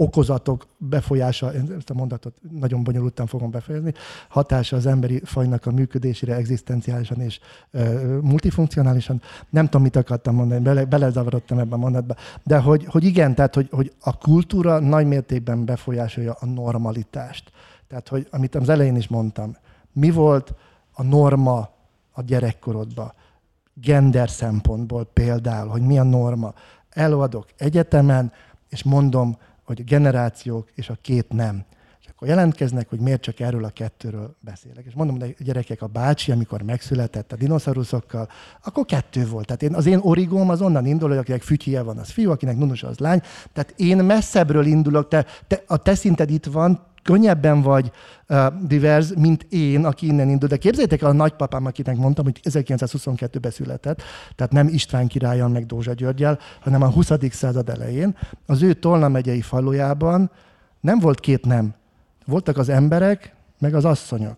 okozatok 0.00 0.66
befolyása, 0.76 1.52
ezt 1.52 1.90
a 1.90 1.94
mondatot 1.94 2.34
nagyon 2.50 2.84
bonyolultan 2.84 3.26
fogom 3.26 3.50
befejezni, 3.50 3.92
hatása 4.28 4.76
az 4.76 4.86
emberi 4.86 5.20
fajnak 5.24 5.66
a 5.66 5.70
működésére 5.70 6.34
egzisztenciálisan 6.34 7.20
és 7.20 7.40
ö, 7.70 8.18
multifunkcionálisan. 8.20 9.22
Nem 9.50 9.64
tudom, 9.64 9.82
mit 9.82 9.96
akartam 9.96 10.34
mondani, 10.34 10.62
bele, 10.62 10.84
belezavarodtam 10.84 11.58
ebben 11.58 11.72
a 11.72 11.76
mondatba. 11.76 12.14
De 12.42 12.58
hogy, 12.58 12.84
hogy 12.84 13.04
igen, 13.04 13.34
tehát 13.34 13.54
hogy, 13.54 13.68
hogy 13.70 13.92
a 14.00 14.18
kultúra 14.18 14.78
nagy 14.78 15.06
mértékben 15.06 15.64
befolyásolja 15.64 16.36
a 16.40 16.46
normalitást. 16.46 17.52
Tehát, 17.88 18.08
hogy 18.08 18.26
amit 18.30 18.54
az 18.54 18.68
elején 18.68 18.96
is 18.96 19.08
mondtam, 19.08 19.56
mi 19.92 20.10
volt 20.10 20.54
a 20.92 21.02
norma 21.02 21.70
a 22.12 22.22
gyerekkorodban, 22.22 23.12
gender 23.74 24.30
szempontból 24.30 25.04
például, 25.04 25.68
hogy 25.68 25.82
mi 25.82 25.98
a 25.98 26.02
norma. 26.02 26.54
Előadok 26.90 27.46
egyetemen, 27.56 28.32
és 28.68 28.82
mondom, 28.82 29.36
hogy 29.70 29.80
a 29.80 29.84
generációk 29.84 30.68
és 30.74 30.88
a 30.88 30.96
két 31.00 31.28
nem. 31.28 31.64
És 32.00 32.06
akkor 32.06 32.28
jelentkeznek, 32.28 32.88
hogy 32.88 33.00
miért 33.00 33.20
csak 33.20 33.40
erről 33.40 33.64
a 33.64 33.68
kettőről 33.68 34.36
beszélek. 34.40 34.84
És 34.86 34.92
mondom, 34.94 35.16
a 35.20 35.42
gyerekek, 35.42 35.82
a 35.82 35.86
bácsi, 35.86 36.32
amikor 36.32 36.62
megszületett 36.62 37.32
a 37.32 37.36
dinoszauruszokkal, 37.36 38.28
akkor 38.64 38.84
kettő 38.84 39.26
volt. 39.26 39.46
Tehát 39.46 39.62
én, 39.62 39.74
az 39.74 39.86
én 39.86 39.98
origóm 40.02 40.48
az 40.50 40.60
onnan 40.60 40.86
indul, 40.86 41.08
hogy 41.08 41.18
akinek 41.18 41.42
fütyije 41.42 41.82
van, 41.82 41.98
az 41.98 42.10
fiú, 42.10 42.30
akinek 42.30 42.56
nunusa, 42.56 42.88
az 42.88 42.98
lány. 42.98 43.22
Tehát 43.52 43.74
én 43.76 43.96
messzebbről 43.96 44.66
indulok, 44.66 45.08
te, 45.08 45.26
te, 45.46 45.62
a 45.66 45.76
te 45.76 45.94
szinted 45.94 46.30
itt 46.30 46.46
van, 46.46 46.86
könnyebben 47.02 47.62
vagy 47.62 47.90
uh, 48.28 48.46
divers, 48.66 49.12
mint 49.16 49.46
én, 49.48 49.84
aki 49.84 50.06
innen 50.06 50.28
indul. 50.28 50.48
De 50.48 50.56
képzeljétek 50.56 51.02
el 51.02 51.08
a 51.08 51.12
nagypapám, 51.12 51.66
akinek 51.66 51.96
mondtam, 51.96 52.24
hogy 52.24 52.40
1922-ben 52.42 53.50
született, 53.50 54.02
tehát 54.36 54.52
nem 54.52 54.68
István 54.68 55.06
királlyal, 55.06 55.48
meg 55.48 55.66
Dózsa 55.66 55.92
Györgyel, 55.92 56.38
hanem 56.60 56.82
a 56.82 56.90
20. 56.90 57.10
század 57.30 57.68
elején. 57.68 58.16
Az 58.46 58.62
ő 58.62 58.72
Tolna 58.72 59.08
megyei 59.08 59.40
falujában 59.40 60.30
nem 60.80 60.98
volt 60.98 61.20
két 61.20 61.46
nem. 61.46 61.74
Voltak 62.26 62.56
az 62.56 62.68
emberek, 62.68 63.34
meg 63.58 63.74
az 63.74 63.84
asszonyok. 63.84 64.36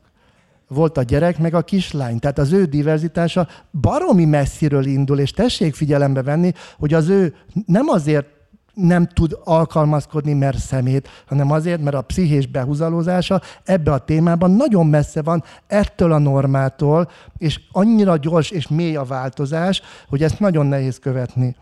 Volt 0.69 0.97
a 0.97 1.03
gyerek, 1.03 1.39
meg 1.39 1.55
a 1.55 1.63
kislány. 1.63 2.19
Tehát 2.19 2.39
az 2.39 2.53
ő 2.53 2.65
diverzitása 2.65 3.49
baromi 3.81 4.25
messziről 4.25 4.85
indul, 4.85 5.19
és 5.19 5.31
tessék 5.31 5.75
figyelembe 5.75 6.23
venni, 6.23 6.53
hogy 6.79 6.95
az 6.95 7.09
ő 7.09 7.35
nem 7.67 7.89
azért 7.89 8.27
nem 8.75 9.07
tud 9.07 9.39
alkalmazkodni, 9.45 10.33
mert 10.33 10.59
szemét, 10.59 11.09
hanem 11.27 11.51
azért, 11.51 11.81
mert 11.81 11.97
a 11.97 12.01
pszichés 12.01 12.47
behúzalózása 12.47 13.41
ebbe 13.65 13.93
a 13.93 13.99
témában 13.99 14.51
nagyon 14.51 14.87
messze 14.87 15.23
van 15.23 15.43
ettől 15.67 16.13
a 16.13 16.19
normától, 16.19 17.11
és 17.39 17.61
annyira 17.73 18.17
gyors 18.17 18.51
és 18.51 18.69
mély 18.69 18.97
a 18.97 19.05
változás, 19.05 19.83
hogy 20.09 20.23
ezt 20.23 20.41
nagyon 20.41 20.67
nehéz 20.67 20.99
követni. 20.99 21.57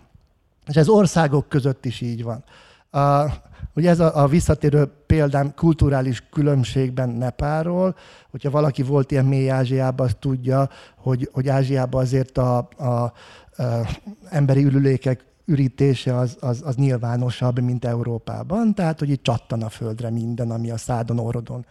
És 0.66 0.76
ez 0.76 0.88
országok 0.88 1.48
között 1.48 1.84
is 1.84 2.00
így 2.00 2.22
van. 2.22 2.44
A, 2.90 3.32
ugye 3.74 3.90
ez 3.90 4.00
a, 4.00 4.22
a 4.22 4.26
visszatérő 4.26 4.90
példám 5.06 5.54
kulturális 5.54 6.22
különbségben 6.30 7.08
Nepáról, 7.08 7.96
hogyha 8.30 8.50
valaki 8.50 8.82
volt 8.82 9.10
ilyen 9.10 9.24
mély 9.24 9.50
Ázsiában, 9.50 10.06
az 10.06 10.16
tudja, 10.18 10.68
hogy, 10.96 11.28
hogy 11.32 11.48
Ázsiában 11.48 12.02
azért 12.02 12.38
a, 12.38 12.68
a, 12.76 12.84
a 12.86 13.12
emberi 14.28 14.64
ürülékek 14.64 15.28
ürítése 15.50 16.16
az, 16.16 16.36
az, 16.40 16.62
az 16.64 16.76
nyilvánosabb, 16.76 17.60
mint 17.60 17.84
Európában, 17.84 18.74
tehát 18.74 18.98
hogy 18.98 19.10
itt 19.10 19.22
csattan 19.22 19.62
a 19.62 19.68
földre 19.68 20.10
minden, 20.10 20.50
ami 20.50 20.70
a 20.70 20.76
szádon, 20.76 21.18
orodon 21.18 21.66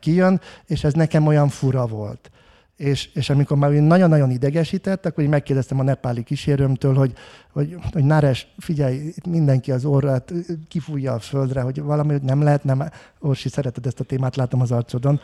kijön, 0.00 0.40
és 0.66 0.84
ez 0.84 0.92
nekem 0.92 1.26
olyan 1.26 1.48
fura 1.48 1.86
volt. 1.86 2.30
És, 2.76 3.10
és 3.14 3.30
amikor 3.30 3.56
már 3.56 3.70
nagyon-nagyon 3.70 4.30
idegesített, 4.30 5.06
akkor 5.06 5.24
így 5.24 5.30
megkérdeztem 5.30 5.78
a 5.78 5.82
nepáli 5.82 6.22
kísérőmtől, 6.22 6.94
hogy, 6.94 7.12
hogy, 7.52 7.76
hogy 7.92 8.04
Náres, 8.04 8.46
figyelj, 8.58 9.14
mindenki 9.28 9.72
az 9.72 9.84
orrát 9.84 10.32
kifújja 10.68 11.12
a 11.12 11.18
földre, 11.18 11.60
hogy 11.60 11.82
valami, 11.82 12.12
hogy 12.12 12.22
nem 12.22 12.42
lehet, 12.42 12.64
nem, 12.64 12.82
Orsi, 13.18 13.48
szereted 13.48 13.86
ezt 13.86 14.00
a 14.00 14.04
témát, 14.04 14.36
látom 14.36 14.60
az 14.60 14.72
arcodon, 14.72 15.20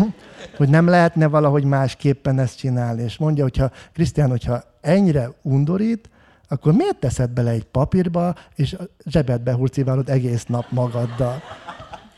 hogy 0.58 0.68
nem 0.68 0.86
lehetne 0.86 1.26
valahogy 1.26 1.64
másképpen 1.64 2.38
ezt 2.38 2.58
csinálni. 2.58 3.02
És 3.02 3.18
mondja, 3.18 3.42
hogyha 3.42 3.70
Krisztián, 3.92 4.30
hogyha 4.30 4.62
ennyire 4.80 5.30
undorít, 5.42 6.10
akkor 6.52 6.72
miért 6.72 6.96
teszed 6.96 7.30
bele 7.30 7.50
egy 7.50 7.64
papírba, 7.64 8.34
és 8.54 8.76
zsebedbe 9.04 9.52
hurciválod 9.52 10.08
egész 10.08 10.44
nap 10.44 10.64
magaddal? 10.70 11.42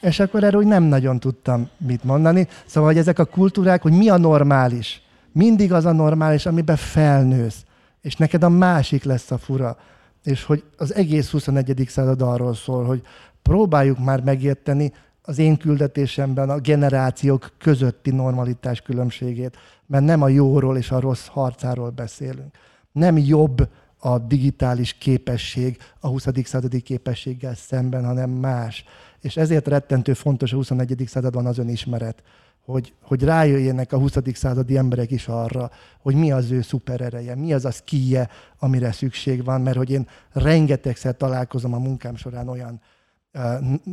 És 0.01 0.21
akkor 0.21 0.45
erről 0.45 0.63
nem 0.63 0.83
nagyon 0.83 1.21
tudtam 1.21 1.69
mit 1.77 2.05
mondani. 2.05 2.49
Szóval, 2.67 2.89
hogy 2.89 2.99
ezek 2.99 3.19
a 3.19 3.25
kultúrák, 3.25 3.83
hogy 3.83 3.93
mi 3.93 4.09
a 4.09 4.17
normális. 4.17 5.03
Mindig 5.33 5.73
az 5.73 5.85
a 5.85 5.93
normális, 5.93 6.47
amiben 6.47 6.77
felnősz. 6.77 7.65
És 8.01 8.17
neked 8.17 8.43
a 8.43 8.49
másik 8.49 9.05
lesz 9.05 9.31
a 9.31 9.39
fura. 9.39 9.77
És 10.25 10.45
hogy 10.45 10.65
az 10.77 10.95
egész 10.95 11.31
21. 11.31 11.85
század 11.89 12.23
arról 12.23 12.55
szól, 12.55 12.85
hogy 12.85 13.03
próbáljuk 13.43 13.99
már 13.99 14.23
megérteni 14.23 14.93
az 15.23 15.39
én 15.39 15.57
küldetésemben 15.57 16.51
a 16.51 16.59
generációk 16.59 17.51
közötti 17.59 18.11
normalitás 18.11 18.81
különbségét, 18.81 19.57
mert 19.87 20.05
nem 20.05 20.23
a 20.23 20.29
jóról 20.29 20.77
és 20.77 20.91
a 20.91 21.01
rossz 21.01 21.27
harcáról 21.27 21.91
beszélünk. 21.91 22.57
Nem 22.93 23.19
jobb 23.19 23.69
a 24.05 24.19
digitális 24.19 24.93
képesség 24.93 25.77
a 26.01 26.09
20. 26.09 26.27
századi 26.45 26.81
képességgel 26.81 27.55
szemben, 27.55 28.05
hanem 28.05 28.31
más. 28.31 28.85
És 29.21 29.37
ezért 29.37 29.69
rettentő 29.69 30.13
fontos 30.13 30.53
a 30.53 30.57
21. 30.57 31.05
században 31.07 31.47
az 31.47 31.59
önismeret, 31.59 32.23
hogy, 32.65 32.95
hogy 33.03 33.23
rájöjjenek 33.23 33.93
a 33.93 33.99
20. 33.99 34.17
századi 34.33 34.77
emberek 34.77 35.11
is 35.11 35.29
arra, 35.29 35.71
hogy 35.99 36.15
mi 36.15 36.33
az 36.33 36.51
ő 36.51 36.63
szuperereje, 36.63 37.35
mi 37.35 37.53
az 37.53 37.65
a 37.65 37.71
skije, 37.71 38.29
amire 38.59 38.93
szükség 38.93 39.45
van, 39.45 39.61
mert 39.61 39.77
hogy 39.77 39.91
én 39.91 40.09
rengetegszer 40.33 41.17
találkozom 41.17 41.75
a 41.75 41.79
munkám 41.79 42.17
során 42.17 42.49
olyan 42.49 42.81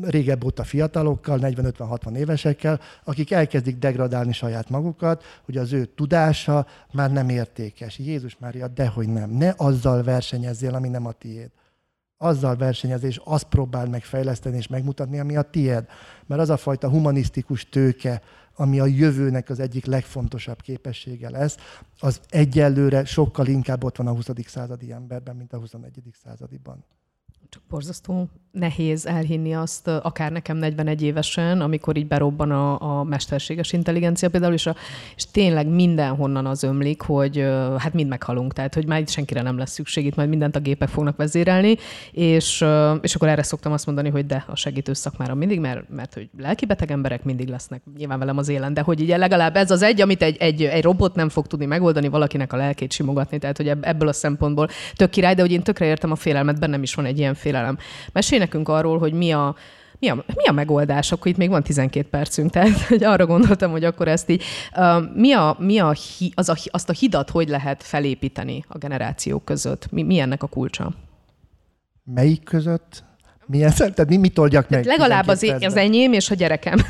régebb 0.02 0.44
óta 0.44 0.64
fiatalokkal, 0.64 1.40
40-50-60 1.42 2.16
évesekkel, 2.16 2.80
akik 3.04 3.32
elkezdik 3.32 3.78
degradálni 3.78 4.32
saját 4.32 4.70
magukat, 4.70 5.24
hogy 5.46 5.58
az 5.58 5.74
ő 5.74 5.86
tudása 5.86 6.66
már 6.92 7.12
nem 7.12 7.30
értékes. 7.30 7.98
Jézus 7.98 8.38
Mária, 8.38 8.68
dehogy 8.68 9.08
nem. 9.08 9.30
Ne 9.30 9.54
azzal 9.58 10.04
versenyezzél, 10.04 10.76
ami 10.76 10.90
nem 10.90 11.06
a 11.06 11.12
tiéd. 11.12 11.52
Azzal 12.18 12.56
versenyezés, 12.56 13.10
és 13.10 13.22
azt 13.24 13.48
próbál 13.48 13.88
megfejleszteni 13.88 14.58
és 14.58 14.68
megmutatni, 14.68 15.20
ami 15.20 15.38
a 15.38 15.42
tiéd. 15.42 15.86
Mert 16.26 16.42
az 16.42 16.50
a 16.50 16.58
fajta 16.58 16.90
humanisztikus 16.90 17.70
tőke, 17.70 18.22
ami 18.56 18.80
a 18.80 18.86
jövőnek 18.86 19.50
az 19.50 19.60
egyik 19.60 19.86
legfontosabb 19.86 20.62
képessége 20.62 21.30
lesz, 21.30 21.58
az 22.00 22.22
egyelőre 22.30 23.06
sokkal 23.06 23.48
inkább 23.48 23.84
ott 23.84 23.96
van 23.96 24.08
a 24.08 24.12
20. 24.12 24.28
századi 24.46 24.92
emberben, 24.92 25.36
mint 25.36 25.54
a 25.54 25.58
21. 25.58 26.02
századiban 26.24 26.86
csak 27.50 27.62
borzasztó 27.70 28.30
nehéz 28.52 29.06
elhinni 29.06 29.54
azt, 29.54 29.88
akár 29.88 30.32
nekem 30.32 30.58
41 30.58 31.02
évesen, 31.02 31.62
amikor 31.62 31.98
így 31.98 32.08
berobban 32.08 32.52
a, 32.52 33.00
a 33.00 33.04
mesterséges 33.04 33.74
intelligencia 33.74 34.30
például, 34.30 34.54
és, 34.54 34.66
a, 34.66 34.76
és 35.16 35.26
tényleg 35.32 35.68
mindenhonnan 35.68 36.46
az 36.46 36.64
ömlik, 36.64 37.02
hogy 37.02 37.38
hát 37.78 37.94
mind 37.94 38.10
meghalunk, 38.10 38.54
tehát 38.54 38.74
hogy 38.74 38.86
már 38.86 39.00
itt 39.00 39.10
senkire 39.10 39.42
nem 39.42 39.58
lesz 39.58 39.72
szükség, 39.72 40.06
itt 40.06 40.16
majd 40.16 40.30
mindent 40.30 40.56
a 40.56 40.60
gépek 40.60 40.90
fognak 40.90 41.18
vezérelni, 41.18 41.76
és, 42.12 42.66
és 43.02 43.16
akkor 43.16 43.28
erre 43.28 43.44
szoktam 43.44 43.72
azt 43.72 43.86
mondani, 43.86 44.10
hogy 44.10 44.26
de 44.26 44.44
a 44.48 44.56
segítő 44.56 44.94
szakmára 44.94 45.36
mindig, 45.36 45.60
mert, 45.60 45.90
mert 45.90 46.14
hogy 46.14 46.30
lelkibeteg 46.38 46.92
emberek 46.92 47.24
mindig 47.24 47.48
lesznek 47.48 47.82
nyilván 47.98 48.20
velem 48.20 48.38
az 48.38 48.50
élen, 48.50 48.74
de 48.74 48.82
hogy 48.82 49.02
így 49.02 49.08
legalább 49.08 49.56
ez 49.56 49.72
az 49.72 49.82
egy, 49.82 50.02
amit 50.02 50.22
egy, 50.22 50.38
egy, 50.38 50.64
egy 50.64 50.84
robot 50.84 51.16
nem 51.16 51.30
fog 51.30 51.48
tudni 51.48 51.66
megoldani, 51.66 52.08
valakinek 52.08 52.54
a 52.54 52.58
lelkét 52.58 52.92
simogatni, 52.92 53.38
tehát 53.38 53.58
hogy 53.58 53.68
ebből 53.68 54.08
a 54.08 54.14
szempontból 54.14 54.68
tök 54.96 55.10
király, 55.10 55.36
de 55.36 55.42
hogy 55.42 55.52
én 55.52 55.64
tökre 55.64 55.86
értem 55.86 56.12
a 56.12 56.16
félelmet, 56.16 56.60
bennem 56.60 56.84
is 56.84 56.94
van 56.94 57.06
egy 57.06 57.18
ilyen 57.18 57.34
félelem. 57.34 57.78
Mesélj 58.12 58.39
nekünk 58.40 58.70
arról, 58.70 59.00
hogy 59.00 59.14
mi 59.14 59.32
a, 59.32 59.56
mi 60.00 60.10
a, 60.10 60.16
mi 60.16 60.48
a 60.48 60.52
megoldás? 60.52 61.12
Akkor 61.12 61.28
itt 61.28 61.38
még 61.38 61.50
van 61.50 61.64
12 61.64 62.08
percünk, 62.10 62.52
tehát 62.52 62.82
hogy 62.88 63.04
arra 63.04 63.26
gondoltam, 63.26 63.72
hogy 63.72 63.84
akkor 63.84 64.08
ezt 64.08 64.30
így, 64.30 64.44
uh, 64.76 65.14
mi, 65.16 65.32
a, 65.32 65.56
mi 65.60 65.80
a, 65.80 65.96
az 66.34 66.50
a, 66.50 66.56
azt 66.66 66.90
a 66.90 66.94
hidat 66.94 67.30
hogy 67.30 67.50
lehet 67.50 67.84
felépíteni 67.84 68.66
a 68.68 68.78
generációk 68.78 69.46
között? 69.46 69.92
Mi, 69.92 70.04
mi 70.04 70.20
ennek 70.20 70.44
a 70.44 70.48
kulcsa? 70.48 70.92
Melyik 72.04 72.44
között? 72.44 73.04
Milyen, 73.46 73.74
tehát 73.76 74.08
mi, 74.08 74.18
mit 74.18 74.38
oldjak 74.38 74.70
meg? 74.70 74.86
Legalább 74.86 75.28
az, 75.28 75.56
az 75.60 75.76
enyém 75.76 76.14
és 76.14 76.30
a 76.30 76.36
gyerekem. 76.36 76.78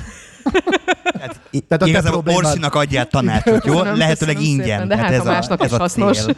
Tehát, 1.11 1.39
tehát 1.67 1.87
igazából 1.87 2.35
Orsinak 2.35 2.75
adjál 2.75 3.07
tanácsot, 3.17 3.65
jó? 3.65 3.73
Köszönöm, 3.73 3.97
Lehetőleg 3.97 4.35
köszönöm 4.35 4.59
ingyen. 4.59 4.79
Szépen, 4.79 4.87
de 4.87 4.95
hát, 4.95 5.05
hát 5.05 5.13
ez 5.13 5.25
másnak 5.25 5.61
a, 5.61 5.63
ez 5.63 5.71
is 5.71 5.77
hasznos. 5.77 6.17
Cél. 6.17 6.35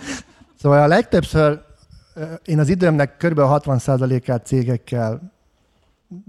Szóval 0.62 0.82
a 0.82 0.88
legtöbbször 0.88 1.60
én 2.46 2.60
az 2.60 2.70
időmnek 2.70 3.18
kb. 3.18 3.40
60%-át 3.40 4.46
cégekkel, 4.46 5.32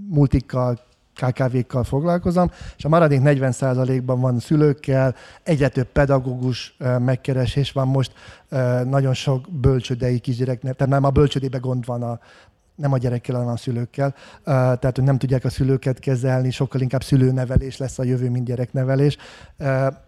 multikkal, 0.09 0.79
KKV-kkal 1.14 1.85
foglalkozom, 1.85 2.51
és 2.77 2.85
a 2.85 2.88
maradék 2.88 3.21
40%-ban 3.25 4.21
van 4.21 4.38
szülőkkel, 4.38 5.14
egyre 5.42 5.68
több 5.68 5.87
pedagógus 5.87 6.77
megkeresés 6.99 7.73
van 7.73 7.88
most, 7.88 8.12
nagyon 8.85 9.14
sok 9.14 9.51
bölcsödei 9.51 10.18
kisgyereknek, 10.18 10.77
tehát 10.77 10.92
nem 10.92 11.05
a 11.05 11.11
bölcsödébe 11.11 11.59
gond 11.59 11.87
van 11.87 12.03
a, 12.03 12.18
nem 12.75 12.92
a 12.92 12.99
gyerekkel, 12.99 13.35
hanem 13.35 13.53
a 13.53 13.57
szülőkkel. 13.57 14.14
Tehát, 14.45 14.92
hogy 14.95 15.05
nem 15.05 15.18
tudják 15.18 15.45
a 15.45 15.51
szülőket 15.51 15.99
kezelni, 15.99 16.51
sokkal 16.51 16.81
inkább 16.81 17.03
szülőnevelés 17.03 17.77
lesz 17.77 17.99
a 17.99 18.05
jövő, 18.05 18.31
mint 18.31 18.47
gyereknevelés. 18.47 19.16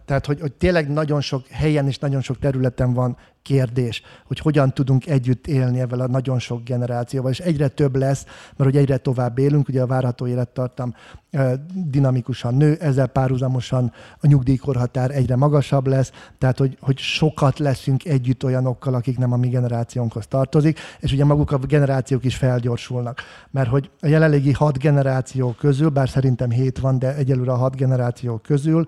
Tehát, 0.05 0.25
hogy, 0.25 0.39
hogy 0.39 0.53
tényleg 0.53 0.91
nagyon 0.91 1.21
sok 1.21 1.47
helyen 1.47 1.87
és 1.87 1.97
nagyon 1.97 2.21
sok 2.21 2.39
területen 2.39 2.93
van 2.93 3.17
kérdés, 3.45 4.01
hogy 4.27 4.39
hogyan 4.39 4.73
tudunk 4.73 5.07
együtt 5.07 5.47
élni 5.47 5.79
ezzel 5.79 5.99
a 5.99 6.07
nagyon 6.07 6.39
sok 6.39 6.63
generációval, 6.63 7.31
és 7.31 7.39
egyre 7.39 7.67
több 7.67 7.95
lesz, 7.95 8.25
mert 8.55 8.71
hogy 8.71 8.77
egyre 8.77 8.97
tovább 8.97 9.37
élünk, 9.37 9.67
ugye 9.67 9.81
a 9.81 9.87
várható 9.87 10.27
élettartam 10.27 10.93
dinamikusan 11.73 12.55
nő, 12.55 12.77
ezzel 12.79 13.07
párhuzamosan 13.07 13.91
a 14.19 14.27
nyugdíjkorhatár 14.27 15.11
egyre 15.11 15.35
magasabb 15.35 15.87
lesz, 15.87 16.11
tehát 16.37 16.57
hogy, 16.57 16.77
hogy 16.81 16.97
sokat 16.97 17.59
leszünk 17.59 18.05
együtt 18.05 18.43
olyanokkal, 18.43 18.93
akik 18.93 19.17
nem 19.17 19.31
a 19.31 19.37
mi 19.37 19.47
generációnkhoz 19.47 20.27
tartozik, 20.27 20.79
és 20.99 21.11
ugye 21.11 21.25
maguk 21.25 21.51
a 21.51 21.57
generációk 21.57 22.23
is 22.23 22.35
felgyorsulnak, 22.35 23.21
mert 23.51 23.69
hogy 23.69 23.89
a 24.01 24.07
jelenlegi 24.07 24.51
hat 24.51 24.77
generáció 24.77 25.51
közül, 25.51 25.89
bár 25.89 26.09
szerintem 26.09 26.49
hét 26.49 26.79
van, 26.79 26.99
de 26.99 27.15
egyelőre 27.15 27.51
a 27.51 27.57
hat 27.57 27.75
generáció 27.75 28.37
közül, 28.37 28.85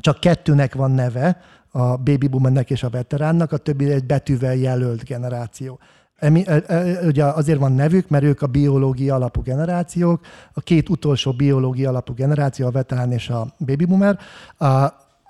csak 0.00 0.20
kettőnek 0.20 0.74
van 0.74 0.90
neve, 0.90 1.40
a 1.74 1.96
baby 1.96 2.28
boomernek 2.28 2.70
és 2.70 2.82
a 2.82 2.90
veteránnak, 2.90 3.52
a 3.52 3.56
többi 3.56 3.90
egy 3.90 4.04
betűvel 4.04 4.54
jelölt 4.54 5.04
generáció. 5.04 5.78
Emi, 6.16 6.44
ugye 7.04 7.24
azért 7.24 7.58
van 7.58 7.72
nevük, 7.72 8.08
mert 8.08 8.24
ők 8.24 8.42
a 8.42 8.46
biológia 8.46 9.14
alapú 9.14 9.42
generációk, 9.42 10.20
a 10.52 10.60
két 10.60 10.88
utolsó 10.88 11.32
biológia 11.32 11.88
alapú 11.88 12.14
generáció, 12.14 12.66
a 12.66 12.70
veterán 12.70 13.12
és 13.12 13.28
a 13.28 13.54
baby 13.58 13.84
boomer. 13.84 14.18
A, 14.58 14.66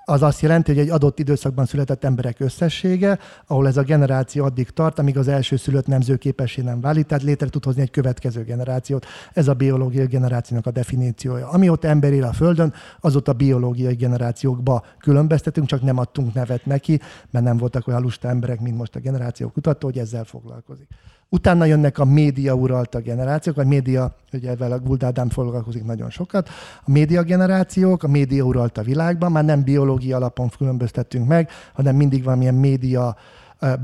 az 0.05 0.21
azt 0.21 0.41
jelenti, 0.41 0.71
hogy 0.71 0.81
egy 0.81 0.89
adott 0.89 1.19
időszakban 1.19 1.65
született 1.65 2.03
emberek 2.03 2.39
összessége, 2.39 3.19
ahol 3.47 3.67
ez 3.67 3.77
a 3.77 3.81
generáció 3.81 4.43
addig 4.45 4.69
tart, 4.69 4.99
amíg 4.99 5.17
az 5.17 5.27
első 5.27 5.55
szülött 5.55 5.87
nemző 5.87 6.15
képessé 6.15 6.61
nem 6.61 6.81
válik, 6.81 7.05
tehát 7.05 7.23
létre 7.23 7.49
tud 7.49 7.63
hozni 7.63 7.81
egy 7.81 7.91
következő 7.91 8.43
generációt. 8.43 9.05
Ez 9.33 9.47
a 9.47 9.53
biológiai 9.53 10.05
generációnak 10.05 10.65
a 10.65 10.71
definíciója. 10.71 11.49
Amióta 11.49 11.87
ember 11.87 12.13
él 12.13 12.23
a 12.23 12.33
Földön, 12.33 12.73
azóta 12.99 13.33
biológiai 13.33 13.95
generációkba 13.95 14.83
különböztetünk, 14.99 15.67
csak 15.67 15.81
nem 15.81 15.97
adtunk 15.97 16.33
nevet 16.33 16.65
neki, 16.65 16.99
mert 17.31 17.45
nem 17.45 17.57
voltak 17.57 17.87
olyan 17.87 18.01
lusta 18.01 18.27
emberek, 18.27 18.59
mint 18.59 18.77
most 18.77 18.95
a 18.95 18.99
generáció 18.99 19.49
kutató, 19.49 19.87
hogy 19.87 19.97
ezzel 19.97 20.23
foglalkozik. 20.23 20.87
Utána 21.33 21.65
jönnek 21.65 21.99
a 21.99 22.05
média 22.05 22.53
uralta 22.53 22.99
generációk, 22.99 23.55
vagy 23.55 23.65
média, 23.65 24.15
ugye 24.33 24.51
ezzel 24.51 24.71
a 24.71 24.79
Guld 24.79 25.03
Ádám 25.03 25.29
foglalkozik 25.29 25.83
nagyon 25.83 26.09
sokat. 26.09 26.49
A 26.85 26.91
média 26.91 27.23
generációk, 27.23 28.03
a 28.03 28.07
média 28.07 28.43
uralta 28.43 28.81
világban, 28.81 29.31
már 29.31 29.45
nem 29.45 29.63
biológia 29.63 30.15
alapon 30.15 30.49
különböztettünk 30.57 31.27
meg, 31.27 31.49
hanem 31.73 31.95
mindig 31.95 32.23
valamilyen 32.23 32.53
média 32.53 33.15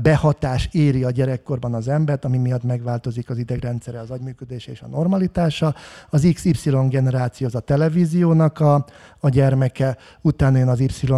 behatás 0.02 0.68
éri 0.72 1.04
a 1.04 1.10
gyerekkorban 1.10 1.74
az 1.74 1.88
embert, 1.88 2.24
ami 2.24 2.38
miatt 2.38 2.62
megváltozik 2.62 3.30
az 3.30 3.38
idegrendszere, 3.38 4.00
az 4.00 4.10
agyműködése 4.10 4.70
és 4.70 4.80
a 4.80 4.86
normalitása. 4.86 5.74
Az 6.10 6.28
XY 6.34 6.70
generáció 6.88 7.46
az 7.46 7.54
a 7.54 7.60
televíziónak 7.60 8.60
a, 8.60 8.84
a 9.20 9.28
gyermeke, 9.28 9.96
utána 10.20 10.58
jön 10.58 10.68
az 10.68 10.80
Y 10.80 11.12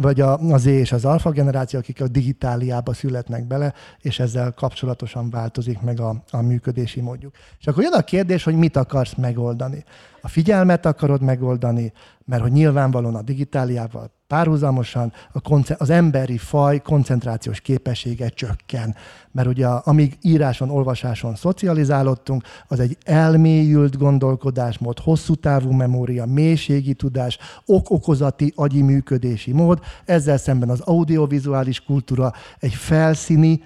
vagy 0.00 0.20
a, 0.20 0.38
a 0.38 0.58
Z 0.58 0.66
és 0.66 0.92
az 0.92 1.04
alfa 1.04 1.30
generáció, 1.30 1.78
akik 1.78 2.00
a 2.00 2.08
digitáliába 2.08 2.92
születnek 2.92 3.46
bele, 3.46 3.74
és 4.00 4.18
ezzel 4.18 4.52
kapcsolatosan 4.52 5.30
változik 5.30 5.80
meg 5.80 6.00
a, 6.00 6.22
a 6.30 6.42
működési 6.42 7.00
módjuk. 7.00 7.34
És 7.60 7.66
akkor 7.66 7.82
jön 7.82 7.92
a 7.92 8.02
kérdés, 8.02 8.44
hogy 8.44 8.54
mit 8.54 8.76
akarsz 8.76 9.14
megoldani. 9.14 9.84
A 10.20 10.28
figyelmet 10.28 10.86
akarod 10.86 11.22
megoldani, 11.22 11.92
mert 12.24 12.42
hogy 12.42 12.52
nyilvánvalóan 12.52 13.14
a 13.14 13.22
digitáliával 13.22 14.10
párhuzamosan 14.28 15.12
a 15.32 15.40
konce- 15.40 15.80
az 15.80 15.90
emberi 15.90 16.38
faj 16.38 16.82
koncentrációs 16.82 17.60
képessége 17.60 18.28
csökken. 18.28 18.96
Mert 19.32 19.48
ugye 19.48 19.66
amíg 19.66 20.18
íráson, 20.20 20.70
olvasáson 20.70 21.34
szocializálódtunk, 21.34 22.42
az 22.66 22.80
egy 22.80 22.96
elmélyült 23.04 23.98
gondolkodásmód, 23.98 24.98
hosszú 24.98 25.34
távú 25.34 25.70
memória, 25.70 26.26
mélységi 26.26 26.94
tudás, 26.94 27.38
ok-okozati 27.66 28.52
agyi 28.56 28.82
működési 28.82 29.52
mód, 29.58 29.80
ezzel 30.04 30.38
szemben 30.38 30.68
az 30.68 30.80
audiovizuális 30.80 31.80
kultúra 31.80 32.32
egy 32.58 32.74
felszíni, 32.74 33.62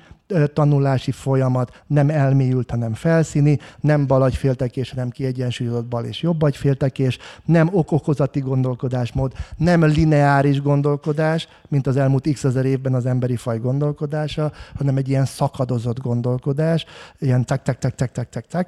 tanulási 0.53 1.11
folyamat 1.11 1.83
nem 1.87 2.11
elmélyült, 2.11 2.71
hanem 2.71 2.95
felszíni, 2.95 3.59
nem 3.81 4.07
bal 4.07 4.23
agyféltekés, 4.23 4.91
hanem 4.91 5.11
kiegyensúlyozott 5.11 5.85
bal 5.85 6.05
és 6.05 6.23
jobb 6.23 6.43
agyféltekés, 6.43 7.19
nem 7.45 7.69
okokozati 7.73 8.41
gondolkodásmód, 8.41 9.33
nem 9.57 9.85
lineáris 9.85 10.63
gondolkodás, 10.63 11.49
mint 11.69 11.87
az 11.87 11.97
elmúlt 11.97 12.29
x 12.33 12.45
ezer 12.45 12.65
évben 12.65 12.95
az 12.95 13.07
emberi 13.07 13.37
faj 13.37 13.59
gondolkodása, 13.59 14.53
hanem 14.75 14.97
egy 14.97 15.09
ilyen 15.09 15.25
szakadozott 15.25 16.01
gondolkodás, 16.01 16.85
ilyen 17.19 17.45
tak 17.45 17.63
tak 17.63 17.79
tak 17.79 17.95
tak 17.95 18.13
tak 18.13 18.29
tak 18.29 18.47
tak 18.47 18.67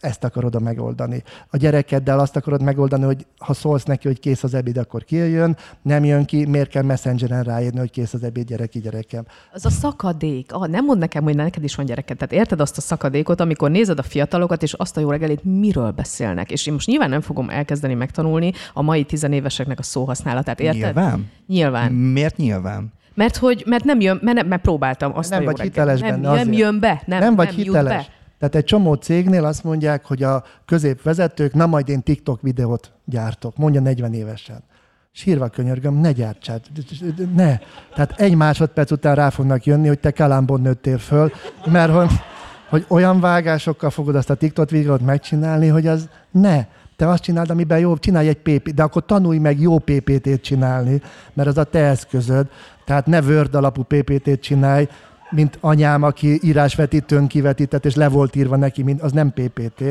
ezt 0.00 0.24
akarod 0.24 0.54
a 0.54 0.60
megoldani. 0.60 1.22
A 1.50 1.56
gyerekeddel 1.56 2.18
azt 2.18 2.36
akarod 2.36 2.62
megoldani, 2.62 3.04
hogy 3.04 3.26
ha 3.38 3.52
szólsz 3.52 3.84
neki, 3.84 4.06
hogy 4.06 4.20
kész 4.20 4.42
az 4.42 4.54
ebéd, 4.54 4.76
akkor 4.76 5.04
kijön, 5.04 5.56
nem 5.82 6.04
jön 6.04 6.24
ki, 6.24 6.44
miért 6.46 6.70
kell 6.70 6.82
messengeren 6.82 7.42
ráírni, 7.42 7.78
hogy 7.78 7.90
kész 7.90 8.14
az 8.14 8.22
ebéd, 8.22 8.46
gyereki 8.46 8.78
gyerekem. 8.80 9.26
Az 9.52 9.66
a 9.66 9.70
szakadék, 9.70 10.52
ah, 10.52 10.68
nem 10.68 10.84
mond 10.84 10.98
nekem, 10.98 11.22
hogy 11.22 11.36
neked 11.36 11.64
is 11.64 11.74
van 11.74 11.86
gyereked. 11.86 12.16
Tehát 12.16 12.32
érted 12.32 12.60
azt 12.60 12.76
a 12.76 12.80
szakadékot, 12.80 13.40
amikor 13.40 13.70
nézed 13.70 13.98
a 13.98 14.02
fiatalokat, 14.02 14.62
és 14.62 14.72
azt 14.72 14.96
a 14.96 15.00
jó 15.00 15.10
reggelit, 15.10 15.44
miről 15.44 15.90
beszélnek. 15.90 16.50
És 16.50 16.66
én 16.66 16.72
most 16.72 16.86
nyilván 16.86 17.08
nem 17.10 17.20
fogom 17.20 17.50
elkezdeni 17.50 17.94
megtanulni 17.94 18.52
a 18.72 18.82
mai 18.82 19.04
tizenéveseknek 19.04 19.78
a 19.78 19.82
szóhasználatát. 19.82 20.60
Érted? 20.60 20.94
Nyilván? 20.94 21.30
Nyilván. 21.46 21.92
Miért 21.92 22.36
nyilván? 22.36 22.92
Mert 23.14 23.36
hogy 23.36 23.62
mert 23.66 23.84
nem 23.84 24.00
jön, 24.00 24.18
mert, 24.22 24.36
nem, 24.36 24.46
mert 24.46 24.62
próbáltam 24.62 25.16
azt 25.16 25.30
Nem 25.30 25.38
a 25.38 25.42
jó 25.42 25.48
vagy 25.48 25.58
reggelt. 25.58 25.74
hiteles 25.74 26.00
nem, 26.00 26.10
benne 26.10 26.34
nem 26.34 26.40
azért. 26.48 26.58
jön 26.58 26.80
be, 26.80 27.02
nem, 27.06 27.18
nem 27.18 27.34
vagy 27.34 27.46
nem 27.46 27.56
jut 27.56 27.66
hiteles. 27.66 28.06
be. 28.06 28.12
Tehát 28.38 28.54
egy 28.54 28.64
csomó 28.64 28.94
cégnél 28.94 29.44
azt 29.44 29.64
mondják, 29.64 30.04
hogy 30.04 30.22
a 30.22 30.44
középvezetők, 30.66 31.54
na 31.54 31.66
majd 31.66 31.88
én 31.88 32.02
TikTok 32.02 32.42
videót 32.42 32.92
gyártok, 33.04 33.56
mondja 33.56 33.80
40 33.80 34.12
évesen. 34.12 34.62
Sírva 35.12 35.48
könyörgöm, 35.48 35.94
ne 35.94 36.12
gyártsát, 36.12 36.70
ne. 37.34 37.58
Tehát 37.94 38.14
egy 38.16 38.34
másodperc 38.34 38.90
után 38.90 39.14
rá 39.14 39.30
fognak 39.30 39.64
jönni, 39.64 39.88
hogy 39.88 39.98
te 39.98 40.10
Kalambon 40.10 40.60
nőttél 40.60 40.98
föl, 40.98 41.32
mert 41.64 41.92
hogy, 41.92 42.10
hogy 42.68 42.84
olyan 42.88 43.20
vágásokkal 43.20 43.90
fogod 43.90 44.16
azt 44.16 44.30
a 44.30 44.34
TikTok 44.34 44.70
videót 44.70 45.00
megcsinálni, 45.00 45.66
hogy 45.66 45.86
az 45.86 46.08
ne. 46.30 46.66
Te 46.96 47.08
azt 47.08 47.22
csináld, 47.22 47.50
amiben 47.50 47.78
jó, 47.78 47.96
csinálj 47.96 48.28
egy 48.28 48.38
PP, 48.38 48.68
de 48.70 48.82
akkor 48.82 49.04
tanulj 49.04 49.38
meg 49.38 49.60
jó 49.60 49.78
PPT-t 49.78 50.40
csinálni, 50.40 51.02
mert 51.32 51.48
az 51.48 51.58
a 51.58 51.64
te 51.64 51.78
eszközöd. 51.78 52.46
Tehát 52.84 53.06
ne 53.06 53.20
Word 53.20 53.54
alapú 53.54 53.82
PPT-t 53.82 54.40
csinálj, 54.40 54.88
mint 55.30 55.58
anyám, 55.60 56.02
aki 56.02 56.40
írásvetítőn 56.42 57.26
kivetített, 57.26 57.84
és 57.84 57.94
le 57.94 58.08
volt 58.08 58.36
írva 58.36 58.56
neki, 58.56 58.82
mint, 58.82 59.02
az 59.02 59.12
nem 59.12 59.32
PPT. 59.32 59.82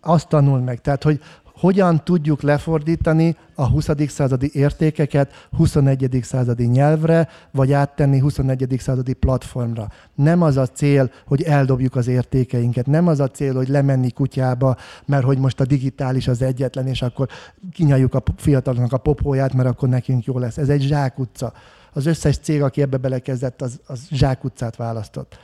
Azt 0.00 0.28
tanul 0.28 0.60
meg. 0.60 0.80
Tehát, 0.80 1.02
hogy 1.02 1.20
hogyan 1.60 2.04
tudjuk 2.04 2.42
lefordítani 2.42 3.36
a 3.54 3.68
20. 3.68 3.88
századi 4.06 4.50
értékeket 4.52 5.48
21. 5.56 6.18
századi 6.22 6.64
nyelvre, 6.64 7.28
vagy 7.50 7.72
áttenni 7.72 8.18
21. 8.18 8.76
századi 8.78 9.12
platformra. 9.12 9.88
Nem 10.14 10.42
az 10.42 10.56
a 10.56 10.66
cél, 10.66 11.10
hogy 11.26 11.42
eldobjuk 11.42 11.96
az 11.96 12.08
értékeinket, 12.08 12.86
nem 12.86 13.06
az 13.06 13.20
a 13.20 13.28
cél, 13.28 13.54
hogy 13.54 13.68
lemenni 13.68 14.10
kutyába, 14.10 14.76
mert 15.06 15.24
hogy 15.24 15.38
most 15.38 15.60
a 15.60 15.64
digitális 15.64 16.28
az 16.28 16.42
egyetlen, 16.42 16.86
és 16.86 17.02
akkor 17.02 17.28
kinyaljuk 17.72 18.14
a 18.14 18.22
fiataloknak 18.36 18.92
a 18.92 18.98
popóját, 18.98 19.54
mert 19.54 19.68
akkor 19.68 19.88
nekünk 19.88 20.24
jó 20.24 20.38
lesz. 20.38 20.58
Ez 20.58 20.68
egy 20.68 20.82
zsákutca. 20.82 21.52
Az 21.92 22.06
összes 22.06 22.38
cég, 22.38 22.62
aki 22.62 22.82
ebbe 22.82 22.96
belekezdett, 22.96 23.62
az, 23.62 23.80
az 23.86 24.00
zsákutcát 24.10 24.76
választott 24.76 25.38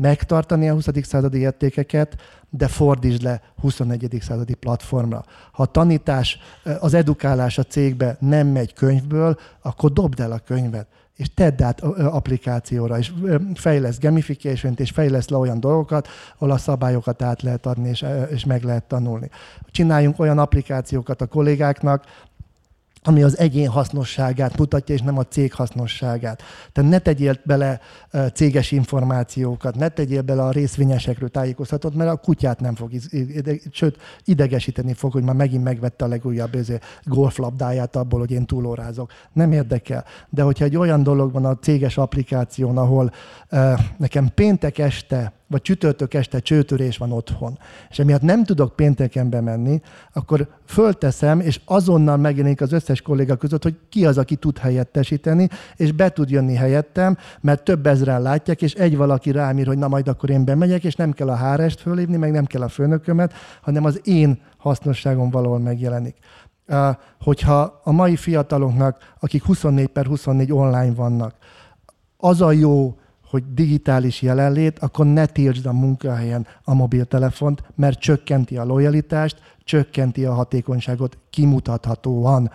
megtartani 0.00 0.68
a 0.68 0.72
20. 0.72 0.86
századi 1.02 1.38
értékeket, 1.38 2.16
de 2.50 2.68
fordítsd 2.68 3.22
le 3.22 3.40
21. 3.60 4.18
századi 4.20 4.54
platformra. 4.54 5.24
Ha 5.52 5.62
a 5.62 5.66
tanítás, 5.66 6.38
az 6.80 6.94
edukálás 6.94 7.58
a 7.58 7.62
cégbe 7.62 8.16
nem 8.20 8.46
megy 8.46 8.74
könyvből, 8.74 9.38
akkor 9.62 9.92
dobd 9.92 10.20
el 10.20 10.32
a 10.32 10.38
könyvet 10.38 10.86
és 11.20 11.34
tedd 11.34 11.62
át 11.62 11.80
applikációra, 11.80 12.98
és 12.98 13.12
fejlesz 13.54 13.98
gamification 14.00 14.74
és 14.76 14.90
fejlesz 14.90 15.28
le 15.28 15.36
olyan 15.36 15.60
dolgokat, 15.60 16.08
ahol 16.38 16.50
a 16.50 16.58
szabályokat 16.58 17.22
át 17.22 17.42
lehet 17.42 17.66
adni, 17.66 17.88
és, 17.88 18.04
és 18.30 18.44
meg 18.44 18.62
lehet 18.62 18.84
tanulni. 18.84 19.30
Csináljunk 19.70 20.18
olyan 20.18 20.38
applikációkat 20.38 21.20
a 21.20 21.26
kollégáknak, 21.26 22.04
ami 23.02 23.22
az 23.22 23.38
egyén 23.38 23.68
hasznosságát 23.68 24.58
mutatja, 24.58 24.94
és 24.94 25.00
nem 25.00 25.18
a 25.18 25.24
cég 25.24 25.52
hasznosságát. 25.52 26.42
Tehát 26.72 26.90
ne 26.90 26.98
tegyél 26.98 27.38
bele 27.44 27.80
céges 28.34 28.70
információkat, 28.70 29.74
ne 29.74 29.88
tegyél 29.88 30.22
bele 30.22 30.42
a 30.42 30.50
részvényesekről 30.50 31.28
tájékoztatót, 31.28 31.94
mert 31.94 32.10
a 32.10 32.16
kutyát 32.16 32.60
nem 32.60 32.74
fog, 32.74 32.90
ide, 33.10 33.54
sőt, 33.70 33.96
idegesíteni 34.24 34.92
fog, 34.92 35.12
hogy 35.12 35.22
már 35.22 35.34
megint 35.34 35.64
megvette 35.64 36.04
a 36.04 36.08
legújabb 36.08 36.56
golflabdáját 37.02 37.96
abból, 37.96 38.18
hogy 38.18 38.30
én 38.30 38.46
túlórázok. 38.46 39.12
Nem 39.32 39.52
érdekel. 39.52 40.04
De 40.28 40.42
hogyha 40.42 40.64
egy 40.64 40.76
olyan 40.76 41.02
dolog 41.02 41.32
van 41.32 41.44
a 41.44 41.58
céges 41.58 41.98
applikáción, 41.98 42.78
ahol 42.78 43.12
nekem 43.96 44.28
péntek 44.34 44.78
este 44.78 45.32
vagy 45.50 45.62
csütörtök 45.62 46.14
este 46.14 46.38
csőtörés 46.38 46.96
van 46.96 47.12
otthon, 47.12 47.58
és 47.88 47.98
emiatt 47.98 48.22
nem 48.22 48.44
tudok 48.44 48.76
pénteken 48.76 49.30
bemenni, 49.30 49.80
akkor 50.12 50.48
fölteszem, 50.66 51.40
és 51.40 51.60
azonnal 51.64 52.16
megjelenik 52.16 52.60
az 52.60 52.72
összes 52.72 53.02
kolléga 53.02 53.36
között, 53.36 53.62
hogy 53.62 53.78
ki 53.88 54.06
az, 54.06 54.18
aki 54.18 54.36
tud 54.36 54.58
helyettesíteni, 54.58 55.48
és 55.76 55.92
be 55.92 56.08
tud 56.08 56.30
jönni 56.30 56.54
helyettem, 56.54 57.16
mert 57.40 57.64
több 57.64 57.86
ezren 57.86 58.22
látják, 58.22 58.62
és 58.62 58.74
egy 58.74 58.96
valaki 58.96 59.30
rám 59.30 59.58
ír, 59.58 59.66
hogy 59.66 59.78
na 59.78 59.88
majd 59.88 60.08
akkor 60.08 60.30
én 60.30 60.44
bemegyek, 60.44 60.84
és 60.84 60.94
nem 60.94 61.12
kell 61.12 61.28
a 61.28 61.34
hárest 61.34 61.80
fölhívni, 61.80 62.16
meg 62.16 62.30
nem 62.30 62.44
kell 62.44 62.62
a 62.62 62.68
főnökömet, 62.68 63.32
hanem 63.62 63.84
az 63.84 64.00
én 64.04 64.40
hasznosságom 64.56 65.30
valahol 65.30 65.58
megjelenik. 65.58 66.16
Hogyha 67.20 67.80
a 67.84 67.92
mai 67.92 68.16
fiataloknak, 68.16 69.14
akik 69.20 69.44
24 69.44 69.86
per 69.86 70.06
24 70.06 70.52
online 70.52 70.94
vannak, 70.94 71.34
az 72.16 72.40
a 72.40 72.52
jó, 72.52 72.99
hogy 73.30 73.54
digitális 73.54 74.22
jelenlét, 74.22 74.78
akkor 74.78 75.06
ne 75.06 75.26
tiltsd 75.26 75.66
a 75.66 75.72
munkahelyen 75.72 76.46
a 76.64 76.74
mobiltelefont, 76.74 77.62
mert 77.74 78.00
csökkenti 78.00 78.56
a 78.56 78.64
lojalitást, 78.64 79.42
csökkenti 79.64 80.24
a 80.24 80.32
hatékonyságot 80.32 81.18
kimutathatóan. 81.30 82.50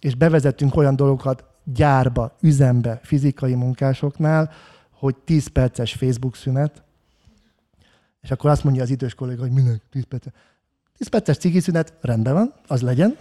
És 0.00 0.14
bevezettünk 0.14 0.76
olyan 0.76 0.96
dolgokat 0.96 1.44
gyárba, 1.64 2.36
üzembe, 2.40 3.00
fizikai 3.02 3.54
munkásoknál, 3.54 4.50
hogy 4.90 5.16
10 5.24 5.46
perces 5.46 5.92
Facebook 5.92 6.36
szünet, 6.36 6.82
és 8.22 8.30
akkor 8.30 8.50
azt 8.50 8.64
mondja 8.64 8.82
az 8.82 8.90
idős 8.90 9.14
kolléga, 9.14 9.42
hogy 9.42 9.52
minek 9.52 9.82
10 9.90 10.04
perces. 10.08 10.32
10 10.96 11.08
perces 11.08 11.36
cigi 11.36 11.60
szünet, 11.60 11.92
rendben 12.00 12.34
van, 12.34 12.52
az 12.66 12.82
legyen, 12.82 13.16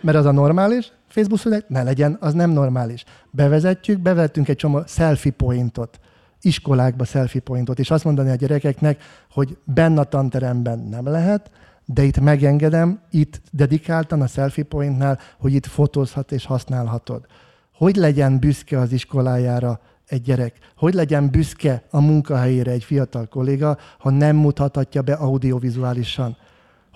mert 0.00 0.16
az 0.16 0.24
a 0.24 0.32
normális, 0.32 0.92
Facebook 1.08 1.40
szünet 1.40 1.68
ne 1.68 1.82
legyen, 1.82 2.16
az 2.20 2.34
nem 2.34 2.50
normális. 2.50 3.04
Bevezetjük, 3.30 4.00
bevettünk 4.00 4.48
egy 4.48 4.56
csomó 4.56 4.82
selfie 4.86 5.32
pointot, 5.32 6.00
iskolákba 6.40 7.04
selfie 7.04 7.40
pointot, 7.40 7.78
és 7.78 7.90
azt 7.90 8.04
mondani 8.04 8.30
a 8.30 8.34
gyerekeknek, 8.34 9.02
hogy 9.30 9.56
benne 9.64 10.00
a 10.00 10.04
tanteremben 10.04 10.78
nem 10.78 11.06
lehet, 11.06 11.50
de 11.84 12.02
itt 12.02 12.20
megengedem, 12.20 13.00
itt 13.10 13.40
dedikáltan 13.50 14.20
a 14.20 14.26
selfie 14.26 14.64
pointnál, 14.64 15.18
hogy 15.38 15.52
itt 15.52 15.66
fotózhat 15.66 16.32
és 16.32 16.46
használhatod. 16.46 17.26
Hogy 17.74 17.96
legyen 17.96 18.38
büszke 18.38 18.78
az 18.78 18.92
iskolájára 18.92 19.80
egy 20.06 20.22
gyerek? 20.22 20.56
Hogy 20.76 20.94
legyen 20.94 21.30
büszke 21.30 21.82
a 21.90 22.00
munkahelyére 22.00 22.70
egy 22.70 22.84
fiatal 22.84 23.26
kolléga, 23.26 23.78
ha 23.98 24.10
nem 24.10 24.36
mutathatja 24.36 25.02
be 25.02 25.12
audiovizuálisan? 25.12 26.36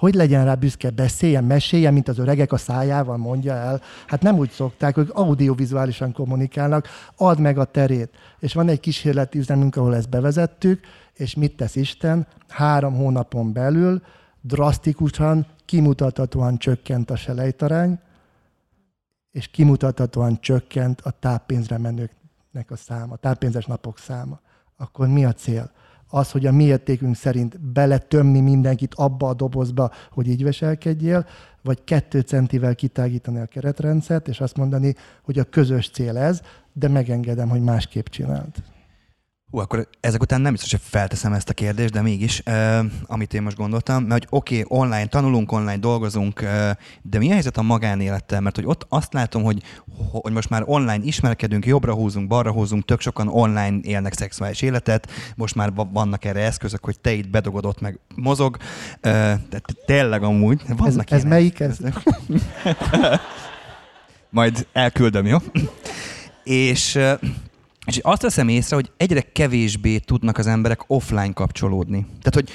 Hogy 0.03 0.15
legyen 0.15 0.45
rá 0.45 0.55
büszke, 0.55 0.91
beszéljen, 0.91 1.45
meséljen, 1.45 1.93
mint 1.93 2.09
az 2.09 2.19
öregek 2.19 2.53
a 2.53 2.57
szájával 2.57 3.17
mondja 3.17 3.55
el. 3.55 3.81
Hát 4.07 4.23
nem 4.23 4.39
úgy 4.39 4.51
szokták, 4.51 4.95
hogy 4.95 5.11
audiovizuálisan 5.13 6.13
kommunikálnak, 6.13 6.89
add 7.17 7.41
meg 7.41 7.59
a 7.59 7.65
terét. 7.65 8.11
És 8.39 8.55
van 8.55 8.69
egy 8.69 8.81
kísérleti 8.81 9.39
üzemünk, 9.39 9.77
ahol 9.77 9.97
ezt 9.97 10.09
bevezettük, 10.09 10.81
és 11.15 11.35
mit 11.35 11.57
tesz 11.57 11.77
Isten? 11.77 12.27
Három 12.49 12.95
hónapon 12.95 13.53
belül 13.53 14.03
drasztikusan, 14.41 15.47
kimutathatóan 15.65 16.59
csökkent 16.59 17.11
a 17.11 17.17
selejtarány, 17.17 17.99
és 19.31 19.47
kimutathatóan 19.47 20.41
csökkent 20.41 21.01
a 21.01 21.11
táppénzre 21.11 21.79
menőknek 21.79 22.71
a 22.71 22.77
száma, 22.77 23.17
táppénzes 23.17 23.67
napok 23.67 23.99
száma. 23.99 24.41
Akkor 24.77 25.09
mi 25.09 25.25
a 25.25 25.33
cél? 25.33 25.71
Az, 26.15 26.31
hogy 26.31 26.47
a 26.47 26.53
mi 26.53 26.65
értékünk 26.65 27.17
szerint 27.17 27.61
beletömni 27.61 28.41
mindenkit 28.41 28.95
abba 28.95 29.29
a 29.29 29.35
dobozba, 29.35 29.91
hogy 30.11 30.29
így 30.29 30.43
veselkedjél, 30.43 31.27
vagy 31.63 31.85
kettő 31.85 32.21
centivel 32.21 32.75
kitágítani 32.75 33.39
a 33.39 33.47
keretrendszert, 33.47 34.29
és 34.29 34.41
azt 34.41 34.57
mondani, 34.57 34.95
hogy 35.23 35.39
a 35.39 35.45
közös 35.45 35.91
cél 35.91 36.17
ez, 36.17 36.41
de 36.73 36.89
megengedem, 36.89 37.49
hogy 37.49 37.63
másképp 37.63 38.07
csináld. 38.07 38.51
Hú, 39.53 39.59
akkor 39.59 39.89
ezek 40.01 40.23
után 40.23 40.41
nem 40.41 40.53
biztos, 40.53 40.71
hogy 40.71 40.81
felteszem 40.85 41.33
ezt 41.33 41.49
a 41.49 41.53
kérdést, 41.53 41.93
de 41.93 42.03
mégis, 42.03 42.43
uh, 42.47 42.85
amit 43.07 43.35
én 43.35 43.43
most 43.43 43.57
gondoltam, 43.57 44.03
mert 44.03 44.23
hogy 44.23 44.39
oké, 44.39 44.63
okay, 44.63 44.79
online 44.79 45.07
tanulunk, 45.07 45.53
online 45.53 45.77
dolgozunk, 45.77 46.41
uh, 46.43 46.71
de 47.03 47.19
mi 47.19 47.29
a 47.29 47.33
helyzet 47.33 47.57
a 47.57 47.63
magánélettel? 47.63 48.41
Mert 48.41 48.57
hogy 48.57 48.67
ott 48.67 48.87
azt 48.89 49.13
látom, 49.13 49.43
hogy, 49.43 49.63
hogy 50.13 50.33
most 50.33 50.51
már 50.51 50.63
online 50.67 51.05
ismerkedünk, 51.05 51.67
jobbra 51.67 51.95
húzunk, 51.95 52.29
balra 52.29 52.53
húzunk, 52.53 52.85
tök 52.85 53.01
sokan 53.01 53.29
online 53.29 53.79
élnek 53.83 54.15
szexuális 54.15 54.63
életet, 54.63 55.11
most 55.37 55.55
már 55.55 55.73
vannak 55.93 56.25
erre 56.25 56.41
eszközök, 56.41 56.85
hogy 56.85 57.01
te 57.01 57.13
itt 57.13 57.29
bedogod, 57.29 57.67
ott 57.67 57.81
meg 57.81 57.99
mozog. 58.15 58.57
Uh, 58.95 59.13
de 59.51 59.61
tényleg 59.87 60.23
amúgy 60.23 60.63
vannak 60.77 61.11
Ez, 61.11 61.19
ez 61.19 61.25
melyik 61.25 61.61
ez? 61.61 61.79
Majd 64.31 64.67
elküldöm, 64.73 65.27
jó? 65.27 65.39
És 66.45 66.99
és 67.87 67.99
azt 68.03 68.23
veszem 68.23 68.49
észre, 68.49 68.77
hogy 68.77 68.91
egyre 68.97 69.21
kevésbé 69.21 69.99
tudnak 69.99 70.39
az 70.39 70.47
emberek 70.47 70.81
offline 70.87 71.33
kapcsolódni. 71.33 72.07
Tehát, 72.23 72.35
hogy 72.35 72.51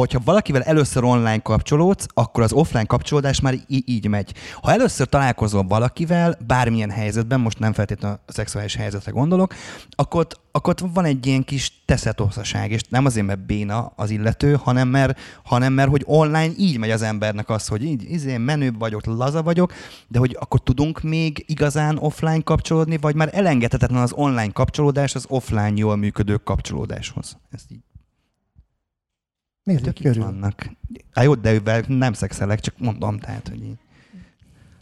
hogyha 0.00 0.20
valakivel 0.24 0.62
először 0.62 1.04
online 1.04 1.38
kapcsolódsz, 1.38 2.06
akkor 2.14 2.42
az 2.42 2.52
offline 2.52 2.84
kapcsolódás 2.84 3.40
már 3.40 3.54
í- 3.66 3.88
így 3.88 4.08
megy. 4.08 4.34
Ha 4.62 4.72
először 4.72 5.06
találkozol 5.06 5.62
valakivel, 5.62 6.38
bármilyen 6.46 6.90
helyzetben, 6.90 7.40
most 7.40 7.58
nem 7.58 7.72
feltétlenül 7.72 8.18
a 8.26 8.32
szexuális 8.32 8.74
helyzetre 8.74 9.10
gondolok, 9.10 9.54
akkor 9.90 10.26
akkor 10.56 10.74
van 10.92 11.04
egy 11.04 11.26
ilyen 11.26 11.44
kis 11.44 11.82
teszetoszaság, 11.84 12.70
és 12.70 12.80
nem 12.88 13.04
azért, 13.04 13.26
mert 13.26 13.46
béna 13.46 13.92
az 13.96 14.10
illető, 14.10 14.54
hanem 14.54 14.88
mert, 14.88 15.18
hanem 15.44 15.72
mert 15.72 15.90
hogy 15.90 16.02
online 16.06 16.52
így 16.58 16.78
megy 16.78 16.90
az 16.90 17.02
embernek 17.02 17.48
az, 17.48 17.66
hogy 17.66 17.84
így 17.84 18.10
izé, 18.10 18.36
menőbb 18.36 18.78
vagyok, 18.78 19.06
laza 19.06 19.42
vagyok, 19.42 19.72
de 20.08 20.18
hogy 20.18 20.36
akkor 20.40 20.62
tudunk 20.62 21.02
még 21.02 21.44
igazán 21.46 21.98
offline 21.98 22.40
kapcsolódni, 22.40 22.96
vagy 22.96 23.14
már 23.14 23.30
elengedhetetlen 23.32 24.02
az 24.02 24.12
online 24.12 24.52
kapcsolódás 24.52 25.14
az 25.14 25.24
offline 25.28 25.72
jól 25.74 25.96
működő 25.96 26.36
kapcsolódáshoz. 26.36 27.38
Ezt 27.50 27.70
így 27.70 27.82
Nézzük 29.64 29.94
körül. 30.02 30.22
vannak. 30.22 30.70
Á, 31.12 31.22
jó, 31.22 31.34
de 31.34 31.52
ővel 31.52 31.82
nem 31.86 32.12
szexelek, 32.12 32.60
csak 32.60 32.74
mondom, 32.78 33.18
tehát, 33.18 33.48
hogy 33.48 33.62
így. 33.62 33.76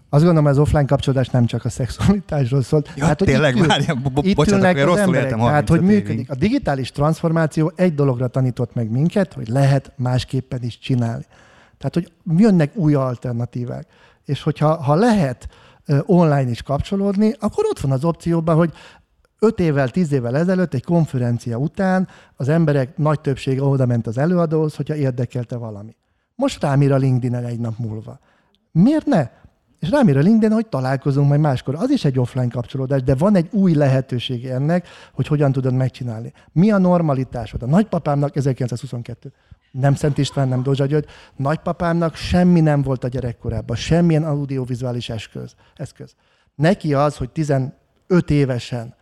Azt 0.09 0.25
gondolom, 0.25 0.49
az 0.51 0.59
offline 0.59 0.85
kapcsolódás 0.85 1.29
nem 1.29 1.47
csak 1.47 1.65
a 1.65 1.69
szexualitásról 1.69 2.63
szól. 2.63 2.83
Ja, 2.97 3.05
hát, 3.05 3.17
tényleg, 3.17 3.57
itt, 3.57 3.67
várjál, 3.67 3.95
bo- 3.95 4.13
bo- 4.13 4.25
itt 4.25 4.37
bocsánat, 4.37 4.65
akkor 4.65 4.85
rosszul 4.85 4.99
emberek, 4.99 5.25
éltem 5.25 5.39
tehát 5.39 5.69
hogy 5.69 5.79
35 5.79 5.97
működik. 5.97 6.15
évig. 6.19 6.31
A 6.31 6.35
digitális 6.35 6.91
transformáció 6.91 7.73
egy 7.77 7.95
dologra 7.95 8.29
tanított 8.29 8.75
meg 8.75 8.91
minket, 8.91 9.33
hogy 9.33 9.49
lehet 9.49 9.93
másképpen 9.97 10.63
is 10.63 10.79
csinálni. 10.79 11.25
Tehát, 11.79 11.95
hogy 11.95 12.13
jönnek 12.39 12.77
új 12.77 12.95
alternatívák. 12.95 13.87
És 14.25 14.43
hogyha 14.43 14.83
ha 14.83 14.95
lehet 14.95 15.49
online 16.07 16.51
is 16.51 16.63
kapcsolódni, 16.63 17.35
akkor 17.41 17.65
ott 17.65 17.81
van 17.81 17.91
az 17.91 18.05
opcióban, 18.05 18.57
hogy 18.57 18.73
öt 19.43 19.61
évvel, 19.61 19.89
tíz 19.89 20.13
évvel 20.13 20.37
ezelőtt 20.37 20.75
egy 20.75 20.85
konferencia 20.85 21.57
után 21.57 22.09
az 22.37 22.49
emberek 22.49 22.97
nagy 22.97 23.21
többsége 23.21 23.63
oda 23.63 23.87
ment 23.87 24.07
az 24.07 24.19
előadóhoz, 24.19 24.77
hogyha 24.77 24.95
érdekelte 24.95 25.57
valami. 25.57 25.97
Most 26.35 26.63
rám 26.63 26.83
ír 26.83 26.93
a 26.93 26.97
LinkedIn-en 26.97 27.45
egy 27.45 27.59
nap 27.59 27.79
múlva. 27.79 28.19
Miért 28.73 29.07
ne? 29.07 29.29
És 29.79 29.91
rám 29.91 30.09
ír 30.09 30.17
a 30.17 30.21
LinkedIn, 30.21 30.55
hogy 30.55 30.67
találkozunk 30.67 31.29
majd 31.29 31.41
máskor. 31.41 31.75
Az 31.75 31.91
is 31.91 32.05
egy 32.05 32.19
offline 32.19 32.49
kapcsolódás, 32.49 33.03
de 33.03 33.15
van 33.15 33.37
egy 33.37 33.49
új 33.53 33.75
lehetőség 33.75 34.47
ennek, 34.47 34.87
hogy 35.13 35.27
hogyan 35.27 35.53
tudod 35.53 35.75
megcsinálni. 35.75 36.33
Mi 36.53 36.71
a 36.71 36.79
normalitásod? 36.79 37.63
A 37.63 37.67
nagypapámnak 37.67 38.37
1922 38.37 39.33
nem 39.71 39.95
Szent 39.95 40.19
István, 40.19 40.49
nem 40.49 40.63
Dózsa 40.63 40.87
György, 40.87 41.07
nagypapámnak 41.37 42.15
semmi 42.15 42.61
nem 42.61 42.83
volt 42.83 43.05
a 43.05 43.09
gyerekkorában, 43.09 43.77
semmilyen 43.77 44.25
audiovizuális 44.25 45.09
eszköz. 45.09 45.55
eszköz. 45.77 46.15
Neki 46.55 46.95
az, 46.95 47.17
hogy 47.17 47.31
15 47.31 47.73
évesen 48.29 48.95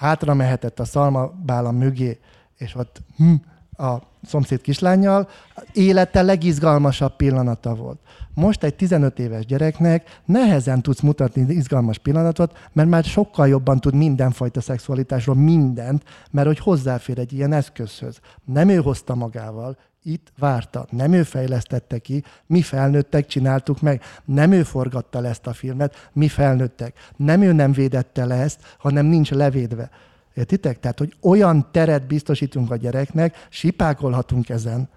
hátra 0.00 0.34
mehetett 0.34 0.80
a 0.80 0.84
szalmabálam 0.84 1.76
mögé, 1.76 2.20
és 2.56 2.74
ott 2.74 3.02
hm, 3.16 3.34
a 3.80 4.02
szomszéd 4.22 4.60
kislányjal, 4.60 5.28
élete 5.72 6.22
legizgalmasabb 6.22 7.16
pillanata 7.16 7.74
volt. 7.74 7.98
Most 8.34 8.62
egy 8.62 8.74
15 8.74 9.18
éves 9.18 9.46
gyereknek 9.46 10.20
nehezen 10.24 10.82
tudsz 10.82 11.00
mutatni 11.00 11.52
izgalmas 11.52 11.98
pillanatot, 11.98 12.68
mert 12.72 12.88
már 12.88 13.04
sokkal 13.04 13.48
jobban 13.48 13.80
tud 13.80 13.94
mindenfajta 13.94 14.60
szexualitásról 14.60 15.36
mindent, 15.36 16.04
mert 16.30 16.46
hogy 16.46 16.58
hozzáfér 16.58 17.18
egy 17.18 17.32
ilyen 17.32 17.52
eszközhöz. 17.52 18.20
Nem 18.44 18.68
ő 18.68 18.76
hozta 18.76 19.14
magával, 19.14 19.76
itt 20.02 20.32
várta. 20.38 20.86
Nem 20.90 21.12
ő 21.12 21.22
fejlesztette 21.22 21.98
ki, 21.98 22.22
mi 22.46 22.62
felnőttek 22.62 23.26
csináltuk 23.26 23.80
meg. 23.80 24.02
Nem 24.24 24.52
ő 24.52 24.62
forgatta 24.62 25.20
le 25.20 25.28
ezt 25.28 25.46
a 25.46 25.52
filmet, 25.52 26.10
mi 26.12 26.28
felnőttek. 26.28 26.94
Nem 27.16 27.42
ő 27.42 27.52
nem 27.52 27.72
védette 27.72 28.24
le 28.24 28.34
ezt, 28.34 28.76
hanem 28.78 29.06
nincs 29.06 29.30
levédve. 29.30 29.90
Értitek? 30.34 30.80
Tehát, 30.80 30.98
hogy 30.98 31.16
olyan 31.20 31.68
teret 31.72 32.06
biztosítunk 32.06 32.70
a 32.70 32.76
gyereknek, 32.76 33.46
sipákolhatunk 33.48 34.48
ezen, 34.48 34.88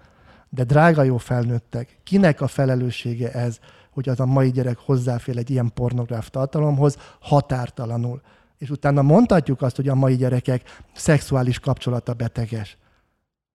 de 0.48 0.64
drága 0.64 1.02
jó 1.02 1.16
felnőttek, 1.16 1.98
kinek 2.04 2.40
a 2.40 2.46
felelőssége 2.46 3.32
ez, 3.32 3.58
hogy 3.90 4.08
az 4.08 4.20
a 4.20 4.26
mai 4.26 4.50
gyerek 4.50 4.78
hozzáfér 4.78 5.36
egy 5.36 5.50
ilyen 5.50 5.72
pornográf 5.74 6.30
tartalomhoz 6.30 6.96
határtalanul. 7.20 8.20
És 8.58 8.70
utána 8.70 9.02
mondhatjuk 9.02 9.62
azt, 9.62 9.76
hogy 9.76 9.88
a 9.88 9.94
mai 9.94 10.16
gyerekek 10.16 10.80
szexuális 10.94 11.58
kapcsolata 11.58 12.14
beteges. 12.14 12.76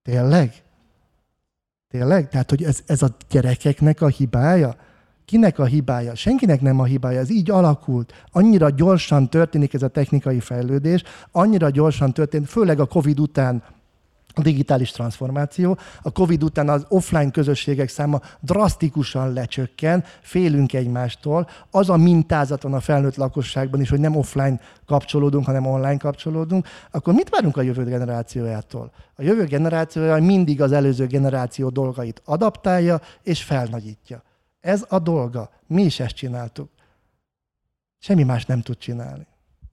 Tényleg? 0.01 0.63
Tényleg? 1.87 2.29
Tehát, 2.29 2.49
hogy 2.49 2.63
ez, 2.63 2.79
ez 2.85 3.01
a 3.01 3.15
gyerekeknek 3.29 4.01
a 4.01 4.07
hibája? 4.07 4.75
Kinek 5.29 5.59
a 5.59 5.65
hibája? 5.65 6.15
Senkinek 6.15 6.61
nem 6.61 6.79
a 6.79 6.83
hibája. 6.83 7.19
Ez 7.19 7.29
így 7.29 7.49
alakult. 7.49 8.13
Annyira 8.31 8.69
gyorsan 8.69 9.29
történik 9.29 9.73
ez 9.73 9.83
a 9.83 9.87
technikai 9.87 10.39
fejlődés, 10.39 11.03
annyira 11.31 11.69
gyorsan 11.69 12.13
történt, 12.13 12.49
főleg 12.49 12.79
a 12.79 12.85
COVID 12.85 13.19
után 13.19 13.63
a 14.33 14.41
digitális 14.41 14.91
transformáció. 14.91 15.77
A 16.01 16.11
COVID 16.11 16.43
után 16.43 16.69
az 16.69 16.85
offline 16.87 17.31
közösségek 17.31 17.89
száma 17.89 18.21
drasztikusan 18.39 19.33
lecsökken, 19.33 20.03
félünk 20.21 20.73
egymástól. 20.73 21.47
Az 21.71 21.89
a 21.89 21.97
mintázat 21.97 22.63
van 22.63 22.73
a 22.73 22.79
felnőtt 22.79 23.15
lakosságban 23.15 23.81
is, 23.81 23.89
hogy 23.89 23.99
nem 23.99 24.15
offline 24.15 24.59
kapcsolódunk, 24.85 25.45
hanem 25.45 25.65
online 25.65 25.97
kapcsolódunk. 25.97 26.67
Akkor 26.91 27.13
mit 27.13 27.29
várunk 27.29 27.57
a 27.57 27.61
jövő 27.61 27.83
generációjától? 27.83 28.91
A 29.15 29.21
jövő 29.21 29.43
generációja 29.43 30.15
mindig 30.15 30.61
az 30.61 30.71
előző 30.71 31.05
generáció 31.05 31.69
dolgait 31.69 32.21
adaptálja 32.25 33.01
és 33.23 33.43
felnagyítja. 33.43 34.27
Ez 34.59 34.85
a 34.89 34.99
dolga. 34.99 35.49
Mi 35.67 35.83
is 35.83 35.99
ezt 35.99 36.15
csináltuk. 36.15 36.69
Semmi 37.97 38.23
más 38.23 38.45
nem 38.45 38.61
tud 38.61 38.77
csinálni. 38.77 39.27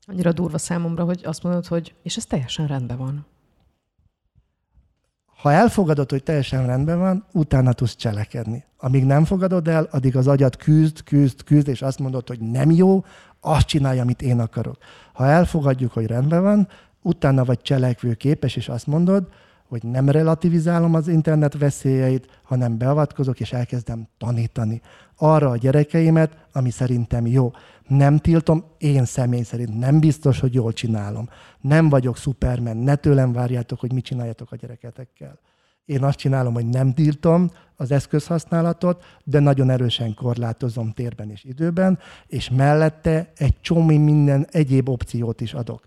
Annyira 0.07 0.33
durva 0.33 0.59
számomra, 0.59 1.05
hogy 1.05 1.21
azt 1.25 1.43
mondod, 1.43 1.67
hogy 1.67 1.95
és 2.03 2.17
ez 2.17 2.25
teljesen 2.27 2.67
rendben 2.67 2.99
van. 2.99 3.27
Ha 5.37 5.53
elfogadod, 5.53 6.11
hogy 6.11 6.23
teljesen 6.23 6.67
rendben 6.67 6.99
van, 6.99 7.25
utána 7.33 7.73
tudsz 7.73 7.95
cselekedni. 7.97 8.65
Amíg 8.77 9.05
nem 9.05 9.25
fogadod 9.25 9.69
el, 9.69 9.89
addig 9.91 10.17
az 10.17 10.27
agyad 10.27 10.57
küzd, 10.57 11.03
küzd, 11.03 11.43
küzd, 11.43 11.69
és 11.69 11.83
azt 11.83 11.99
mondod, 11.99 12.29
hogy 12.29 12.41
nem 12.41 12.71
jó, 12.71 13.05
azt 13.41 13.67
csinálja, 13.67 14.03
amit 14.03 14.23
én 14.23 14.41
akarok. 14.41 14.77
Ha 15.13 15.27
elfogadjuk, 15.27 15.93
hogy 15.93 16.07
rendben 16.07 16.43
van, 16.43 16.69
utána 17.03 17.45
vagy 17.45 17.61
cselekvő 17.61 18.15
képes, 18.15 18.57
és 18.57 18.69
azt 18.69 18.87
mondod, 18.87 19.29
hogy 19.69 19.83
nem 19.83 20.09
relativizálom 20.09 20.95
az 20.95 21.09
internet 21.09 21.59
veszélyeit, 21.59 22.41
hanem 22.43 22.79
beavatkozok, 22.79 23.41
és 23.41 23.53
elkezdem 23.53 24.09
tanítani 24.19 24.81
arra 25.17 25.51
a 25.51 25.57
gyerekeimet, 25.57 26.47
ami 26.53 26.71
szerintem 26.71 27.27
jó. 27.27 27.51
Nem 27.87 28.19
tiltom, 28.19 28.65
én 28.79 29.05
személy 29.05 29.43
szerint 29.43 29.79
nem 29.79 30.01
biztos, 30.01 30.41
hogy 30.41 30.55
jól 30.55 30.73
csinálom. 30.73 31.29
Nem 31.61 31.89
vagyok 31.89 32.17
szupermen, 32.17 32.77
ne 32.77 32.95
tőlem 32.95 33.33
várjátok, 33.33 33.81
hogy 33.81 33.93
mit 33.93 34.05
csináljatok 34.05 34.53
a 34.53 34.57
gyereketekkel. 34.57 35.39
Én 35.85 36.05
azt 36.05 36.19
csinálom, 36.19 36.55
hogy 36.55 36.67
nem 36.67 36.93
tiltom 36.93 37.51
az 37.77 37.91
eszközhasználatot, 37.91 39.05
de 39.25 39.39
nagyon 39.39 39.71
erősen 39.71 40.15
korlátozom 40.15 40.93
térben 40.93 41.31
és 41.31 41.45
időben, 41.45 41.99
és 42.27 42.51
mellette 42.51 43.33
egy 43.37 43.61
csomó 43.61 43.99
minden 43.99 44.47
egyéb 44.51 44.89
opciót 44.89 45.41
is 45.41 45.55
adok. 45.55 45.85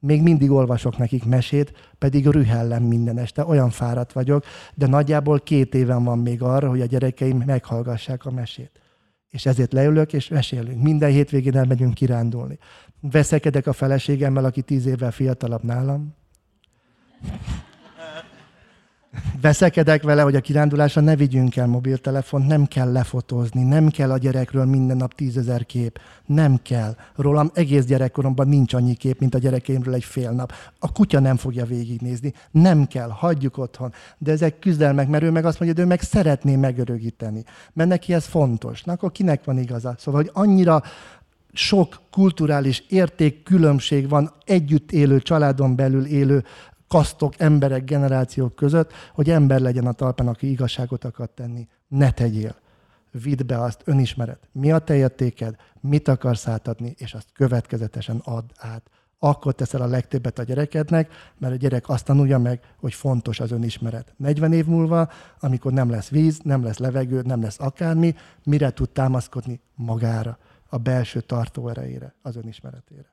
Még 0.00 0.22
mindig 0.22 0.50
olvasok 0.50 0.98
nekik 0.98 1.24
mesét, 1.24 1.72
pedig 1.98 2.26
rühellem 2.26 2.82
minden 2.82 3.18
este, 3.18 3.44
olyan 3.44 3.70
fáradt 3.70 4.12
vagyok, 4.12 4.44
de 4.74 4.86
nagyjából 4.86 5.40
két 5.40 5.74
éven 5.74 6.04
van 6.04 6.18
még 6.18 6.42
arra, 6.42 6.68
hogy 6.68 6.80
a 6.80 6.86
gyerekeim 6.86 7.42
meghallgassák 7.46 8.24
a 8.26 8.30
mesét. 8.30 8.70
És 9.28 9.46
ezért 9.46 9.72
leülök, 9.72 10.12
és 10.12 10.28
mesélünk. 10.28 10.82
Minden 10.82 11.10
hétvégén 11.10 11.56
elmegyünk 11.56 11.94
kirándulni. 11.94 12.58
Veszekedek 13.00 13.66
a 13.66 13.72
feleségemmel, 13.72 14.44
aki 14.44 14.62
tíz 14.62 14.86
évvel 14.86 15.10
fiatalabb 15.10 15.62
nálam. 15.62 16.14
Veszekedek 19.40 20.02
vele, 20.02 20.22
hogy 20.22 20.34
a 20.34 20.40
kirándulásra 20.40 21.00
ne 21.00 21.16
vigyünk 21.16 21.56
el 21.56 21.66
mobiltelefont, 21.66 22.46
nem 22.46 22.66
kell 22.66 22.92
lefotózni, 22.92 23.62
nem 23.62 23.88
kell 23.88 24.10
a 24.10 24.18
gyerekről 24.18 24.64
minden 24.64 24.96
nap 24.96 25.14
tízezer 25.14 25.66
kép, 25.66 26.00
nem 26.26 26.58
kell. 26.62 26.96
Rólam 27.16 27.50
egész 27.54 27.84
gyerekkoromban 27.84 28.48
nincs 28.48 28.74
annyi 28.74 28.94
kép, 28.94 29.20
mint 29.20 29.34
a 29.34 29.38
gyerekeimről 29.38 29.94
egy 29.94 30.04
fél 30.04 30.30
nap. 30.30 30.52
A 30.78 30.92
kutya 30.92 31.20
nem 31.20 31.36
fogja 31.36 31.64
végignézni, 31.64 32.32
nem 32.50 32.86
kell, 32.86 33.08
hagyjuk 33.08 33.58
otthon. 33.58 33.92
De 34.18 34.32
ezek 34.32 34.58
küzdelmek, 34.58 35.08
mert 35.08 35.22
ő 35.22 35.30
meg 35.30 35.44
azt 35.44 35.60
mondja, 35.60 35.78
hogy 35.78 35.86
ő 35.86 35.94
meg 35.94 36.00
szeretné 36.00 36.56
megörögíteni, 36.56 37.44
mert 37.72 37.88
neki 37.88 38.12
ez 38.12 38.24
fontos. 38.24 38.82
Na 38.82 38.92
akkor 38.92 39.12
kinek 39.12 39.44
van 39.44 39.58
igaza? 39.58 39.94
Szóval, 39.98 40.22
hogy 40.22 40.30
annyira 40.34 40.82
sok 41.52 42.00
kulturális 42.10 42.84
érték 42.88 43.42
különbség 43.42 44.08
van 44.08 44.32
együtt 44.44 44.92
élő, 44.92 45.20
családon 45.20 45.76
belül 45.76 46.04
élő 46.04 46.44
kasztok, 46.94 47.34
emberek, 47.38 47.84
generációk 47.84 48.54
között, 48.54 48.92
hogy 49.14 49.30
ember 49.30 49.60
legyen 49.60 49.86
a 49.86 49.92
talpán, 49.92 50.28
aki 50.28 50.50
igazságot 50.50 51.04
akar 51.04 51.28
tenni. 51.34 51.68
Ne 51.88 52.10
tegyél. 52.10 52.56
Vidd 53.10 53.46
be 53.46 53.60
azt, 53.60 53.82
önismeret. 53.84 54.48
Mi 54.52 54.72
a 54.72 54.78
te 54.78 54.96
értéked, 54.96 55.54
mit 55.80 56.08
akarsz 56.08 56.48
átadni, 56.48 56.94
és 56.98 57.14
azt 57.14 57.28
következetesen 57.32 58.20
add 58.24 58.44
át. 58.56 58.90
Akkor 59.18 59.54
teszel 59.54 59.82
a 59.82 59.86
legtöbbet 59.86 60.38
a 60.38 60.42
gyerekednek, 60.42 61.12
mert 61.38 61.52
a 61.52 61.56
gyerek 61.56 61.88
azt 61.88 62.04
tanulja 62.04 62.38
meg, 62.38 62.60
hogy 62.76 62.94
fontos 62.94 63.40
az 63.40 63.50
önismeret. 63.50 64.14
40 64.16 64.52
év 64.52 64.66
múlva, 64.66 65.08
amikor 65.40 65.72
nem 65.72 65.90
lesz 65.90 66.08
víz, 66.08 66.38
nem 66.42 66.64
lesz 66.64 66.78
levegő, 66.78 67.22
nem 67.22 67.42
lesz 67.42 67.60
akármi, 67.60 68.14
mire 68.44 68.70
tud 68.70 68.90
támaszkodni? 68.90 69.60
Magára, 69.74 70.38
a 70.68 70.78
belső 70.78 71.20
tartó 71.20 71.68
erejére, 71.68 72.14
az 72.22 72.36
önismeretére. 72.36 73.09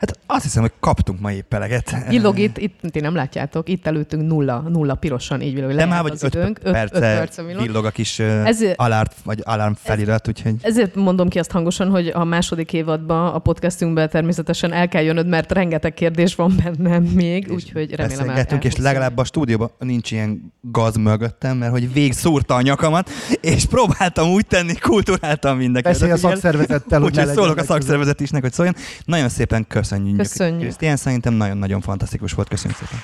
Hát 0.00 0.18
azt 0.26 0.42
hiszem, 0.42 0.62
hogy 0.62 0.72
kaptunk 0.80 1.20
ma 1.20 1.32
épp 1.32 1.54
eleget. 1.54 1.96
Villog 2.08 2.38
itt, 2.38 2.58
itt, 2.58 2.80
ti 2.90 3.00
nem 3.00 3.14
látjátok, 3.14 3.68
itt 3.68 3.86
előttünk 3.86 4.28
nulla, 4.28 4.64
nulla 4.68 4.94
pirosan 4.94 5.40
így 5.40 5.54
villog. 5.54 5.72
De 5.72 5.86
már 5.86 6.02
vagy 6.02 6.18
öt, 6.20 6.34
időnk, 6.34 6.58
öt, 6.62 6.72
perce, 6.72 6.94
öt 6.94 7.00
perce 7.00 7.42
villog. 7.42 7.62
villog 7.62 7.84
a 7.84 7.90
kis 7.90 8.18
ezért, 8.18 8.78
alárt, 8.78 9.14
vagy 9.24 9.40
alarm 9.44 9.72
felirat, 9.76 10.28
úgyhogy... 10.28 10.54
Ezért 10.62 10.94
mondom 10.94 11.28
ki 11.28 11.38
azt 11.38 11.50
hangosan, 11.50 11.88
hogy 11.88 12.10
a 12.14 12.24
második 12.24 12.72
évadban 12.72 13.34
a 13.34 13.38
podcastünkben 13.38 14.08
természetesen 14.08 14.72
el 14.72 14.88
kell 14.88 15.02
jönnöd, 15.02 15.26
mert 15.26 15.52
rengeteg 15.52 15.94
kérdés 15.94 16.34
van 16.34 16.54
bennem 16.64 17.02
még, 17.02 17.52
úgyhogy 17.52 17.94
remélem 17.94 18.28
el, 18.28 18.58
és 18.60 18.76
legalább 18.76 19.18
a 19.18 19.24
stúdióban 19.24 19.70
nincs 19.78 20.10
ilyen 20.10 20.52
gaz 20.60 20.96
mögöttem, 20.96 21.56
mert 21.56 21.72
hogy 21.72 21.92
vég 21.92 22.12
szúrta 22.12 22.54
a 22.54 22.60
nyakamat, 22.60 23.10
és 23.40 23.64
próbáltam 23.64 24.30
úgy 24.30 24.46
tenni, 24.46 24.74
kulturáltam 24.74 25.56
mindenkit. 25.56 25.92
Beszélj 25.92 26.10
a 26.10 26.16
szakszervezettel, 26.16 27.00
hogy 27.00 27.26
szólok 27.26 27.56
a 27.56 27.64
szakszervezet 27.64 28.20
isnek, 28.20 28.42
hogy 28.42 28.52
szóljon. 28.52 28.74
Nagyon 29.04 29.28
szépen 29.28 29.66
köszönöm 29.68 29.88
köszönjük. 29.90 30.16
Köszönjük. 30.16 30.60
Krisztián, 30.60 30.96
szerintem 30.96 31.34
nagyon-nagyon 31.34 31.80
fantasztikus 31.80 32.32
volt. 32.32 32.48
Köszönjük 32.48 32.78
szépen. 32.78 32.98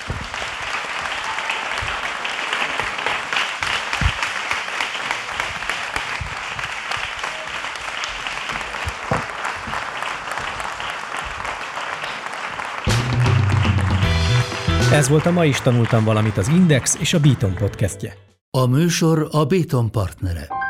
Ez 14.92 15.08
volt 15.08 15.26
a 15.26 15.30
Ma 15.30 15.44
is 15.44 15.60
tanultam 15.60 16.04
valamit 16.04 16.36
az 16.36 16.48
Index 16.48 16.96
és 16.98 17.14
a 17.14 17.20
Beaton 17.20 17.54
podcastje. 17.54 18.14
A 18.50 18.66
műsor 18.66 19.28
a 19.30 19.44
Béton 19.44 19.90
partnere. 19.90 20.65